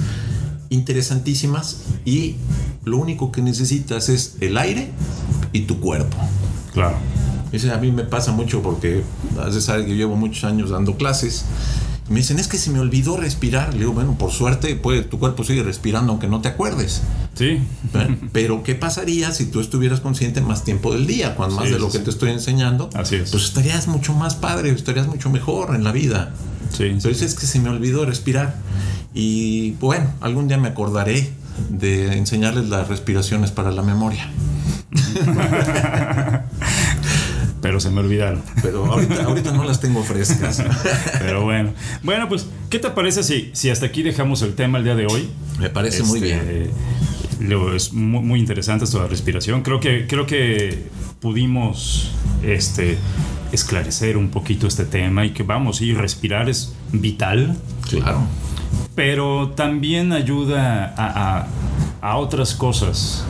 interesantísimas 0.71 1.83
y 2.05 2.37
lo 2.85 2.99
único 2.99 3.33
que 3.33 3.43
necesitas 3.43 4.09
es 4.09 4.37
el 4.41 4.57
aire 4.59 4.91
y 5.53 5.61
tu 5.61 5.81
cuerpo. 5.81 6.17
Claro. 6.73 6.97
Dice, 7.53 7.71
a 7.71 7.79
mí 7.79 7.93
me 7.93 8.05
pasa 8.05 8.33
mucho 8.33 8.63
porque 8.63 9.03
has 9.41 9.55
de 9.55 9.61
saber 9.61 9.87
que 9.87 9.95
llevo 9.95 10.17
muchos 10.17 10.45
años 10.45 10.71
dando 10.71 10.97
clases. 10.97 11.45
Y 12.09 12.13
me 12.13 12.19
dicen, 12.19 12.39
es 12.39 12.49
que 12.49 12.59
se 12.59 12.71
me 12.71 12.81
olvidó 12.81 13.17
respirar. 13.17 13.73
Le 13.73 13.81
digo, 13.81 13.93
bueno, 13.93 14.17
por 14.19 14.31
suerte, 14.31 14.77
pues, 14.77 15.09
tu 15.09 15.19
cuerpo 15.19 15.45
sigue 15.45 15.63
respirando 15.63 16.13
aunque 16.13 16.29
no 16.29 16.41
te 16.41 16.49
acuerdes. 16.49 17.03
Sí. 17.37 17.61
¿verdad? 17.93 18.17
Pero, 18.33 18.63
¿qué 18.63 18.75
pasaría 18.75 19.31
si 19.33 19.47
tú 19.47 19.61
estuvieras 19.61 20.01
consciente 20.01 20.41
más 20.41 20.65
tiempo 20.65 20.93
del 20.95 21.07
día? 21.07 21.35
Cuando 21.37 21.57
más 21.57 21.67
Sí, 21.67 21.73
de 21.73 21.79
lo 21.79 21.91
sí, 21.91 21.99
que 21.99 22.05
te 22.05 22.11
estoy 22.11 22.31
enseñando, 22.31 22.89
Así 22.95 23.17
es. 23.17 23.31
pues 23.31 23.45
estarías 23.45 23.89
mucho 23.89 24.15
más 24.15 24.35
padre, 24.35 24.71
estarías 24.71 25.07
mucho 25.07 25.29
mejor 25.31 25.75
en 25.75 25.85
la 25.85 25.93
vida. 25.93 26.33
Sí. 26.75 26.85
Entonces 26.85 27.23
es 27.23 27.35
que 27.35 27.47
se 27.47 27.61
me 27.61 27.69
olvidó 27.69 28.05
respirar. 28.07 28.55
Y 29.15 29.73
bueno, 29.73 30.13
algún 30.21 30.49
día 30.49 30.57
me 30.59 30.69
acordaré 30.69 31.31
de 31.71 32.17
enseñarles 32.19 32.69
las 32.69 32.89
respiraciones 32.89 33.51
para 33.51 33.71
la 33.71 33.83
memoria. 33.83 34.29
Pero 37.63 37.81
se 37.81 37.91
me 37.91 38.01
olvidaron. 38.01 38.43
Pero 38.63 38.85
ahorita, 38.87 39.25
ahorita 39.25 39.53
no 39.53 39.65
las 39.65 39.81
tengo 39.81 40.03
frescas. 40.05 40.63
Pero 41.19 41.45
bueno. 41.45 41.73
Bueno, 42.03 42.29
pues, 42.29 42.47
¿qué 42.71 42.79
te 42.79 42.91
parece 42.91 43.23
si, 43.23 43.51
si 43.55 43.71
hasta 43.71 43.87
aquí 43.87 44.03
dejamos 44.03 44.43
el 44.43 44.55
tema 44.55 44.79
el 44.79 44.85
día 44.85 44.95
de 44.95 45.07
hoy? 45.07 45.29
Me 45.59 45.71
parece 45.71 46.03
muy 46.05 46.19
Este, 46.23 46.27
bien. 46.53 46.71
Es 47.75 47.93
muy, 47.93 48.21
muy 48.21 48.39
interesante 48.41 48.85
esto 48.85 48.99
de 48.99 49.05
la 49.05 49.11
respiración. 49.11 49.63
Creo 49.63 49.81
que, 49.81 50.07
creo 50.07 50.27
que 50.27 50.87
pudimos 51.21 52.13
este, 52.43 52.97
esclarecer 53.53 54.17
un 54.17 54.29
poquito 54.29 54.67
este 54.67 54.85
tema 54.85 55.25
y 55.25 55.31
que 55.31 55.43
vamos, 55.43 55.79
sí, 55.79 55.93
respirar 55.95 56.49
es 56.49 56.75
vital, 56.93 57.57
Claro. 57.89 58.21
pero 58.95 59.51
también 59.51 60.13
ayuda 60.13 60.95
a, 60.97 61.39
a- 61.41 61.47
a 62.03 62.17
otras 62.19 62.55
cosas. 62.55 63.25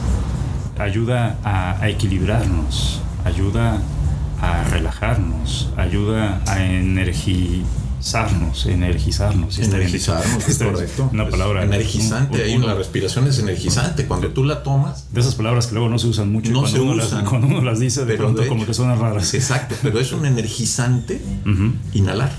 Ayuda 0.79 1.39
a, 1.43 1.81
a 1.81 1.89
equilibrarnos, 1.89 3.01
ayuda 3.25 3.81
a 4.43 4.63
relajarnos, 4.65 5.71
ayuda 5.79 6.43
a 6.47 6.63
energizarnos, 6.63 7.67
energizarnos. 8.67 9.57
dicho. 9.57 9.63
Energizarnos, 9.77 10.49
es 10.49 10.59
correcto. 10.59 11.11
Una 11.13 11.29
palabra. 11.29 11.65
Energizante, 11.65 12.37
un- 12.37 12.41
ahí 12.45 12.59
la 12.59 12.75
respiración 12.75 13.27
es 13.27 13.39
energizante. 13.39 14.07
Cuando 14.07 14.29
tú 14.29 14.45
la 14.45 14.63
tomas, 14.63 15.13
de 15.13 15.21
esas 15.21 15.35
palabras 15.35 15.67
que 15.67 15.75
luego 15.75 15.89
no 15.89 15.99
se 15.99 16.07
usan 16.07 16.31
mucho 16.31 16.51
No 16.53 16.61
cuando, 16.61 16.77
se 16.79 16.83
uno 16.83 16.93
usan. 17.05 17.21
Las, 17.21 17.29
cuando 17.29 17.47
uno 17.49 17.63
las 17.63 17.81
dice 17.81 18.01
de 18.01 18.07
Pero 18.07 18.19
pronto 18.19 18.43
de 18.43 18.49
como 18.49 18.65
que 18.67 18.75
suenan 18.75 18.99
raras. 19.01 19.35
exacto, 19.35 19.75
pero 19.83 19.99
es 20.01 20.13
un 20.13 20.25
energizante 20.27 21.21
inhalar. 21.93 22.33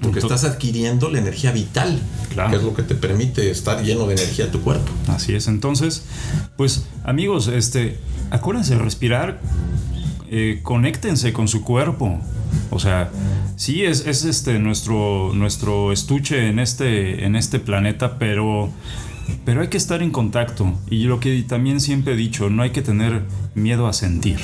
Porque 0.00 0.18
Entonces- 0.20 0.24
estás 0.42 0.44
adquiriendo 0.54 1.10
la 1.10 1.18
energía 1.18 1.52
vital, 1.52 1.98
Claro. 2.32 2.50
que 2.50 2.56
es 2.56 2.62
lo 2.62 2.74
que 2.74 2.82
te 2.82 2.94
permite 2.94 3.50
estar 3.50 3.82
lleno 3.82 4.06
de 4.06 4.14
energía 4.14 4.50
tu 4.50 4.60
cuerpo. 4.62 4.90
Así 5.08 5.34
es. 5.34 5.46
Entonces, 5.48 6.04
pues 6.56 6.84
amigos, 7.04 7.48
este, 7.48 7.98
acuérdense 8.30 8.74
de 8.76 8.80
respirar, 8.82 9.40
eh, 10.30 10.60
conéctense 10.62 11.32
con 11.32 11.48
su 11.48 11.62
cuerpo. 11.62 12.20
O 12.70 12.78
sea, 12.78 13.10
sí 13.56 13.82
es, 13.82 14.06
es 14.06 14.24
este 14.24 14.58
nuestro, 14.58 15.32
nuestro 15.34 15.92
estuche 15.92 16.48
en 16.48 16.58
este, 16.58 17.24
en 17.24 17.36
este 17.36 17.58
planeta, 17.58 18.18
pero, 18.18 18.70
pero 19.44 19.62
hay 19.62 19.68
que 19.68 19.76
estar 19.76 20.02
en 20.02 20.10
contacto. 20.10 20.72
Y 20.88 21.04
lo 21.04 21.20
que 21.20 21.42
también 21.42 21.80
siempre 21.80 22.14
he 22.14 22.16
dicho, 22.16 22.48
no 22.48 22.62
hay 22.62 22.70
que 22.70 22.82
tener 22.82 23.22
miedo 23.54 23.86
a 23.86 23.92
sentir. 23.92 24.38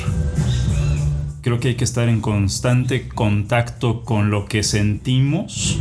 Creo 1.43 1.61
que 1.61 1.69
hay 1.69 1.75
que 1.77 1.85
estar 1.85 2.09
en 2.09 2.21
constante 2.21 3.09
contacto 3.09 4.03
con 4.03 4.31
lo 4.31 4.47
que 4.47 4.65
sentimos 4.65 5.79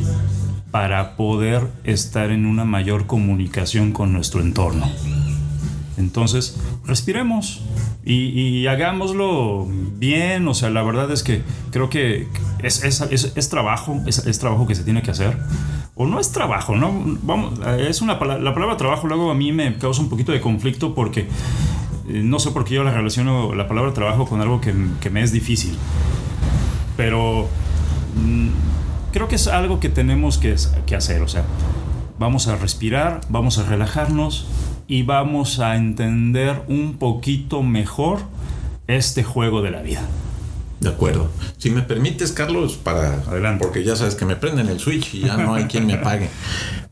para 0.69 1.15
poder 1.15 1.67
estar 1.83 2.29
en 2.29 2.45
una 2.45 2.65
mayor 2.65 3.07
comunicación 3.07 3.91
con 3.91 4.13
nuestro 4.13 4.41
entorno. 4.41 4.91
Entonces, 5.97 6.57
respiremos 6.85 7.61
y, 8.03 8.67
hagámoslo 8.67 9.67
bien. 9.97 10.47
O 10.47 10.53
sea, 10.53 10.69
la 10.69 10.83
verdad 10.83 11.11
es 11.11 11.23
que 11.23 11.41
creo 11.71 11.89
que 11.89 12.27
es, 12.61 13.49
trabajo, 13.49 14.01
es, 14.05 14.39
trabajo 14.39 14.67
que 14.67 14.75
se 14.75 14.83
tiene 14.83 15.01
que 15.01 15.11
hacer. 15.11 15.37
O 15.95 16.05
no 16.05 16.19
es 16.19 16.31
trabajo, 16.31 16.75
¿no? 16.75 16.91
Vamos, 17.23 17.59
es 17.79 18.01
una 18.01 18.19
la 18.19 18.53
palabra 18.53 18.75
trabajo 18.75 19.07
luego 19.07 19.31
a 19.31 19.35
mí 19.35 19.53
me 19.53 19.77
causa 19.77 20.01
un 20.01 20.09
poquito 20.09 20.33
de 20.33 20.41
conflicto 20.41 20.93
porque 20.93 21.21
eh, 22.09 22.21
no 22.21 22.37
sé 22.39 22.51
por 22.51 22.65
qué 22.65 22.75
yo 22.75 22.83
la 22.83 22.91
relaciono 22.91 23.55
la 23.55 23.67
palabra 23.69 23.93
trabajo 23.93 24.25
con 24.25 24.41
algo 24.41 24.59
que, 24.59 24.73
que 24.99 25.09
me 25.09 25.23
es 25.23 25.31
difícil. 25.31 25.77
Pero 26.97 27.47
mm, 28.15 28.49
creo 29.13 29.29
que 29.29 29.35
es 29.35 29.47
algo 29.47 29.79
que 29.79 29.87
tenemos 29.87 30.37
que, 30.37 30.55
que 30.85 30.95
hacer. 30.95 31.21
O 31.21 31.27
sea, 31.29 31.45
vamos 32.19 32.47
a 32.47 32.57
respirar, 32.57 33.21
vamos 33.29 33.57
a 33.57 33.63
relajarnos, 33.63 34.47
y 34.87 35.03
vamos 35.03 35.59
a 35.59 35.75
entender 35.75 36.63
un 36.67 36.97
poquito 36.97 37.63
mejor 37.63 38.19
este 38.87 39.23
juego 39.23 39.61
de 39.61 39.71
la 39.71 39.81
vida. 39.81 40.01
De 40.79 40.89
acuerdo. 40.89 41.31
Si 41.57 41.69
me 41.69 41.81
permites, 41.81 42.31
Carlos, 42.31 42.75
para 42.75 43.21
adelante, 43.23 43.63
porque 43.63 43.83
ya 43.83 43.95
sabes 43.95 44.15
que 44.15 44.25
me 44.25 44.35
prenden 44.35 44.67
el 44.69 44.79
switch 44.79 45.15
y 45.15 45.21
ya 45.21 45.37
no 45.37 45.55
hay 45.55 45.65
quien 45.65 45.87
me 45.87 45.93
apague. 45.93 46.29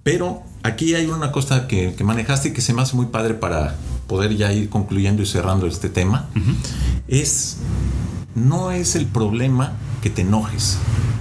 Pero 0.01 0.43
aquí 0.63 0.95
hay 0.95 1.05
una 1.05 1.31
cosa 1.31 1.67
que, 1.67 1.95
manejaste 2.03 2.49
y 2.49 2.53
que 2.53 2.61
se 2.61 2.73
me 2.73 2.81
hace 2.81 2.95
muy 2.95 3.07
padre 3.07 3.35
para 3.35 3.75
poder 4.07 4.35
ya 4.35 4.51
ir 4.51 4.69
concluyendo 4.69 5.21
y 5.21 5.25
cerrando 5.25 5.67
este 5.67 5.89
tema. 5.89 6.29
Es 7.07 7.57
no 8.35 8.71
es 8.71 8.95
el 8.95 9.05
problema 9.05 9.73
que 10.01 10.09
te 10.09 10.21
enojes. 10.21 10.77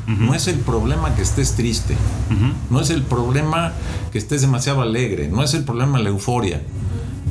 No 0.07 0.35
es 0.35 0.49
el 0.49 0.57
problema 0.57 1.15
que 1.15 1.23
estés 1.23 1.55
triste. 1.55 1.97
No 2.71 2.81
es 2.81 2.91
el 2.91 3.03
problema 3.03 3.73
que 4.11 4.19
estés 4.19 4.41
demasiado 4.43 4.83
alegre. 4.83 5.29
No 5.29 5.43
es 5.43 5.55
el 5.55 5.65
problema 5.65 5.99
la 5.99 6.09
euforia. 6.09 6.61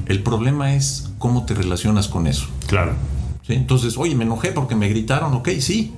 El 0.05 0.24
problema 0.24 0.76
es 0.76 1.11
cómo 1.19 1.45
te 1.45 1.53
relacionas 1.53 2.07
con 2.07 2.28
eso. 2.28 2.47
Claro. 2.67 2.93
Entonces, 3.47 3.97
oye, 3.97 4.15
me 4.15 4.24
enojé 4.24 4.51
porque 4.51 4.76
me 4.76 4.88
gritaron. 4.88 5.34
Ok, 5.34 5.49
sí. 5.59 5.93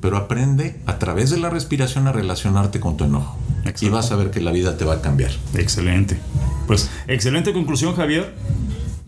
Pero 0.00 0.16
aprende 0.16 0.80
a 0.86 0.98
través 0.98 1.30
de 1.30 1.38
la 1.38 1.50
respiración 1.50 2.06
a 2.06 2.12
relacionarte 2.12 2.80
con 2.80 2.96
tu 2.96 3.04
enojo. 3.04 3.38
Y 3.80 3.88
vas 3.88 4.12
a 4.12 4.16
ver 4.16 4.30
que 4.30 4.40
la 4.40 4.52
vida 4.52 4.76
te 4.76 4.84
va 4.84 4.94
a 4.94 5.00
cambiar. 5.00 5.30
Excelente. 5.54 6.18
Pues, 6.66 6.90
excelente 7.08 7.52
conclusión, 7.52 7.94
Javier. 7.94 8.34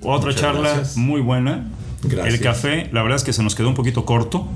Otra 0.02 0.34
charla 0.34 0.82
muy 0.96 1.20
buena. 1.20 1.68
Gracias. 2.02 2.34
El 2.34 2.40
café, 2.40 2.88
la 2.92 3.02
verdad 3.02 3.16
es 3.16 3.24
que 3.24 3.32
se 3.32 3.42
nos 3.42 3.54
quedó 3.54 3.68
un 3.68 3.74
poquito 3.74 4.04
corto 4.04 4.46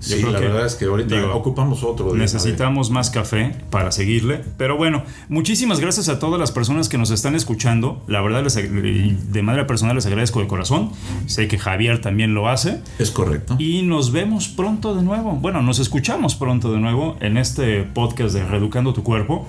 sí, 0.00 0.22
la 0.22 0.40
verdad 0.40 0.66
es 0.66 0.74
que 0.74 0.86
ahorita 0.86 1.34
ocupamos 1.34 1.82
otro. 1.82 2.14
necesitamos 2.14 2.90
más 2.90 3.10
café 3.10 3.54
para 3.70 3.92
seguirle. 3.92 4.40
Pero 4.56 4.76
bueno, 4.76 5.04
muchísimas 5.28 5.80
gracias 5.80 6.08
a 6.08 6.18
todas 6.18 6.38
las 6.38 6.52
personas 6.52 6.88
que 6.88 6.98
nos 6.98 7.10
están 7.10 7.34
escuchando. 7.34 8.02
La 8.06 8.20
verdad, 8.20 8.42
les, 8.42 8.54
de 8.54 9.42
manera 9.42 9.66
personal 9.66 9.96
les 9.96 10.06
agradezco 10.06 10.40
de 10.40 10.46
corazón. 10.46 10.90
Sé 11.26 11.48
que 11.48 11.58
Javier 11.58 12.00
también 12.00 12.34
lo 12.34 12.48
hace. 12.48 12.80
Es 12.98 13.10
correcto. 13.10 13.56
Y 13.58 13.82
nos 13.82 14.12
vemos 14.12 14.48
pronto 14.48 14.94
de 14.94 15.02
nuevo. 15.02 15.32
Bueno, 15.32 15.62
nos 15.62 15.78
escuchamos 15.78 16.34
pronto 16.34 16.72
de 16.72 16.78
nuevo 16.78 17.16
en 17.20 17.36
este 17.36 17.82
podcast 17.82 18.34
de 18.34 18.44
Reeducando 18.44 18.92
tu 18.92 19.02
Cuerpo. 19.02 19.46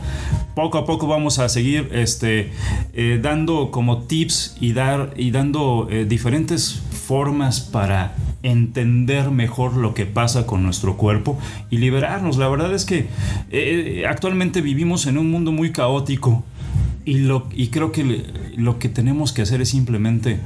Poco 0.56 0.78
a 0.78 0.86
poco 0.86 1.08
vamos 1.08 1.40
a 1.40 1.50
seguir 1.50 1.90
este, 1.92 2.52
eh, 2.94 3.20
dando 3.22 3.72
como 3.72 4.04
tips 4.04 4.58
y, 4.60 4.74
dar, 4.74 5.14
y 5.16 5.32
dando 5.32 5.88
eh, 5.90 6.06
diferentes 6.06 6.82
formas 7.08 7.60
para 7.60 8.16
entender 8.44 9.32
mejor 9.32 9.76
lo 9.76 9.94
que 9.94 10.06
pasa 10.06 10.46
con 10.46 10.64
nuestro 10.64 10.98
cuerpo 10.98 11.38
y 11.70 11.78
liberarnos. 11.78 12.38
La 12.38 12.48
verdad 12.48 12.74
es 12.74 12.86
que 12.86 13.08
eh, 13.50 14.06
actualmente 14.08 14.62
vivimos 14.62 15.06
en 15.06 15.18
un 15.18 15.32
mundo 15.32 15.52
muy 15.52 15.72
caótico 15.72 16.44
y, 17.06 17.20
lo, 17.20 17.48
y 17.54 17.68
creo 17.68 17.92
que 17.92 18.26
lo 18.56 18.80
que 18.80 18.90
tenemos 18.90 19.32
que 19.34 19.42
hacer 19.42 19.62
es 19.62 19.70
simplemente 19.70 20.40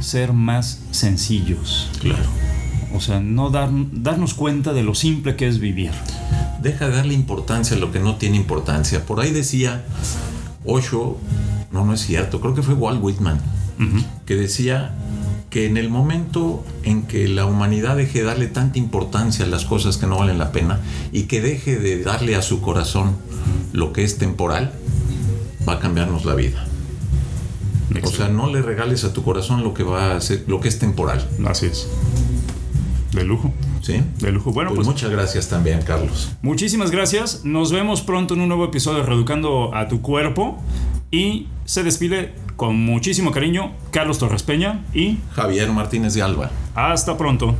ser 0.00 0.32
más 0.32 0.82
sencillos. 0.90 1.90
Claro. 2.00 2.24
O 2.94 3.00
sea, 3.00 3.20
no 3.20 3.50
dar, 3.50 3.70
darnos 3.92 4.34
cuenta 4.34 4.72
de 4.72 4.82
lo 4.82 4.94
simple 4.94 5.36
que 5.36 5.48
es 5.48 5.58
vivir. 5.58 5.92
Deja 6.60 6.88
de 6.88 6.96
darle 6.96 7.14
importancia 7.14 7.76
a 7.76 7.80
lo 7.80 7.90
que 7.90 8.00
no 8.00 8.16
tiene 8.16 8.36
importancia. 8.36 9.06
Por 9.06 9.20
ahí 9.20 9.30
decía 9.30 9.84
Osho, 10.64 11.18
no, 11.72 11.84
no 11.84 11.94
es 11.94 12.00
cierto, 12.00 12.40
creo 12.40 12.54
que 12.54 12.62
fue 12.62 12.74
Walt 12.74 13.02
Whitman, 13.02 13.40
que 14.26 14.36
decía 14.36 14.94
que 15.52 15.66
en 15.66 15.76
el 15.76 15.90
momento 15.90 16.64
en 16.82 17.02
que 17.02 17.28
la 17.28 17.44
humanidad 17.44 17.98
deje 17.98 18.20
de 18.20 18.24
darle 18.24 18.46
tanta 18.46 18.78
importancia 18.78 19.44
a 19.44 19.48
las 19.48 19.66
cosas 19.66 19.98
que 19.98 20.06
no 20.06 20.16
valen 20.16 20.38
la 20.38 20.50
pena 20.50 20.80
y 21.12 21.24
que 21.24 21.42
deje 21.42 21.78
de 21.78 22.02
darle 22.02 22.36
a 22.36 22.42
su 22.42 22.62
corazón 22.62 23.16
lo 23.74 23.92
que 23.92 24.02
es 24.02 24.16
temporal, 24.16 24.72
va 25.68 25.74
a 25.74 25.78
cambiarnos 25.78 26.24
la 26.24 26.34
vida. 26.34 26.66
O 28.02 28.06
sea, 28.06 28.28
no 28.28 28.50
le 28.50 28.62
regales 28.62 29.04
a 29.04 29.12
tu 29.12 29.22
corazón 29.22 29.62
lo 29.62 29.74
que 29.74 29.82
va 29.82 30.16
a 30.16 30.20
ser, 30.22 30.44
lo 30.46 30.58
que 30.58 30.68
es 30.68 30.78
temporal. 30.78 31.28
Así 31.46 31.66
es. 31.66 31.86
De 33.12 33.22
lujo. 33.22 33.52
Sí. 33.82 34.00
De 34.20 34.32
lujo. 34.32 34.52
Bueno, 34.52 34.70
pues, 34.70 34.78
pues, 34.78 34.88
muchas 34.88 35.10
gracias 35.10 35.50
también, 35.50 35.82
Carlos. 35.82 36.30
Muchísimas 36.40 36.90
gracias. 36.90 37.44
Nos 37.44 37.72
vemos 37.72 38.00
pronto 38.00 38.32
en 38.32 38.40
un 38.40 38.48
nuevo 38.48 38.64
episodio 38.64 39.00
de 39.00 39.04
Reeducando 39.04 39.74
a 39.74 39.88
tu 39.88 40.00
cuerpo. 40.00 40.62
Y 41.10 41.48
se 41.66 41.82
despide 41.82 42.32
con 42.56 42.76
muchísimo 42.76 43.30
cariño 43.30 43.72
Carlos 43.90 44.18
Torres 44.18 44.42
Peña 44.42 44.84
y 44.94 45.18
Javier 45.32 45.70
Martínez 45.70 46.14
de 46.14 46.22
Alba. 46.22 46.50
Hasta 46.74 47.16
pronto. 47.16 47.54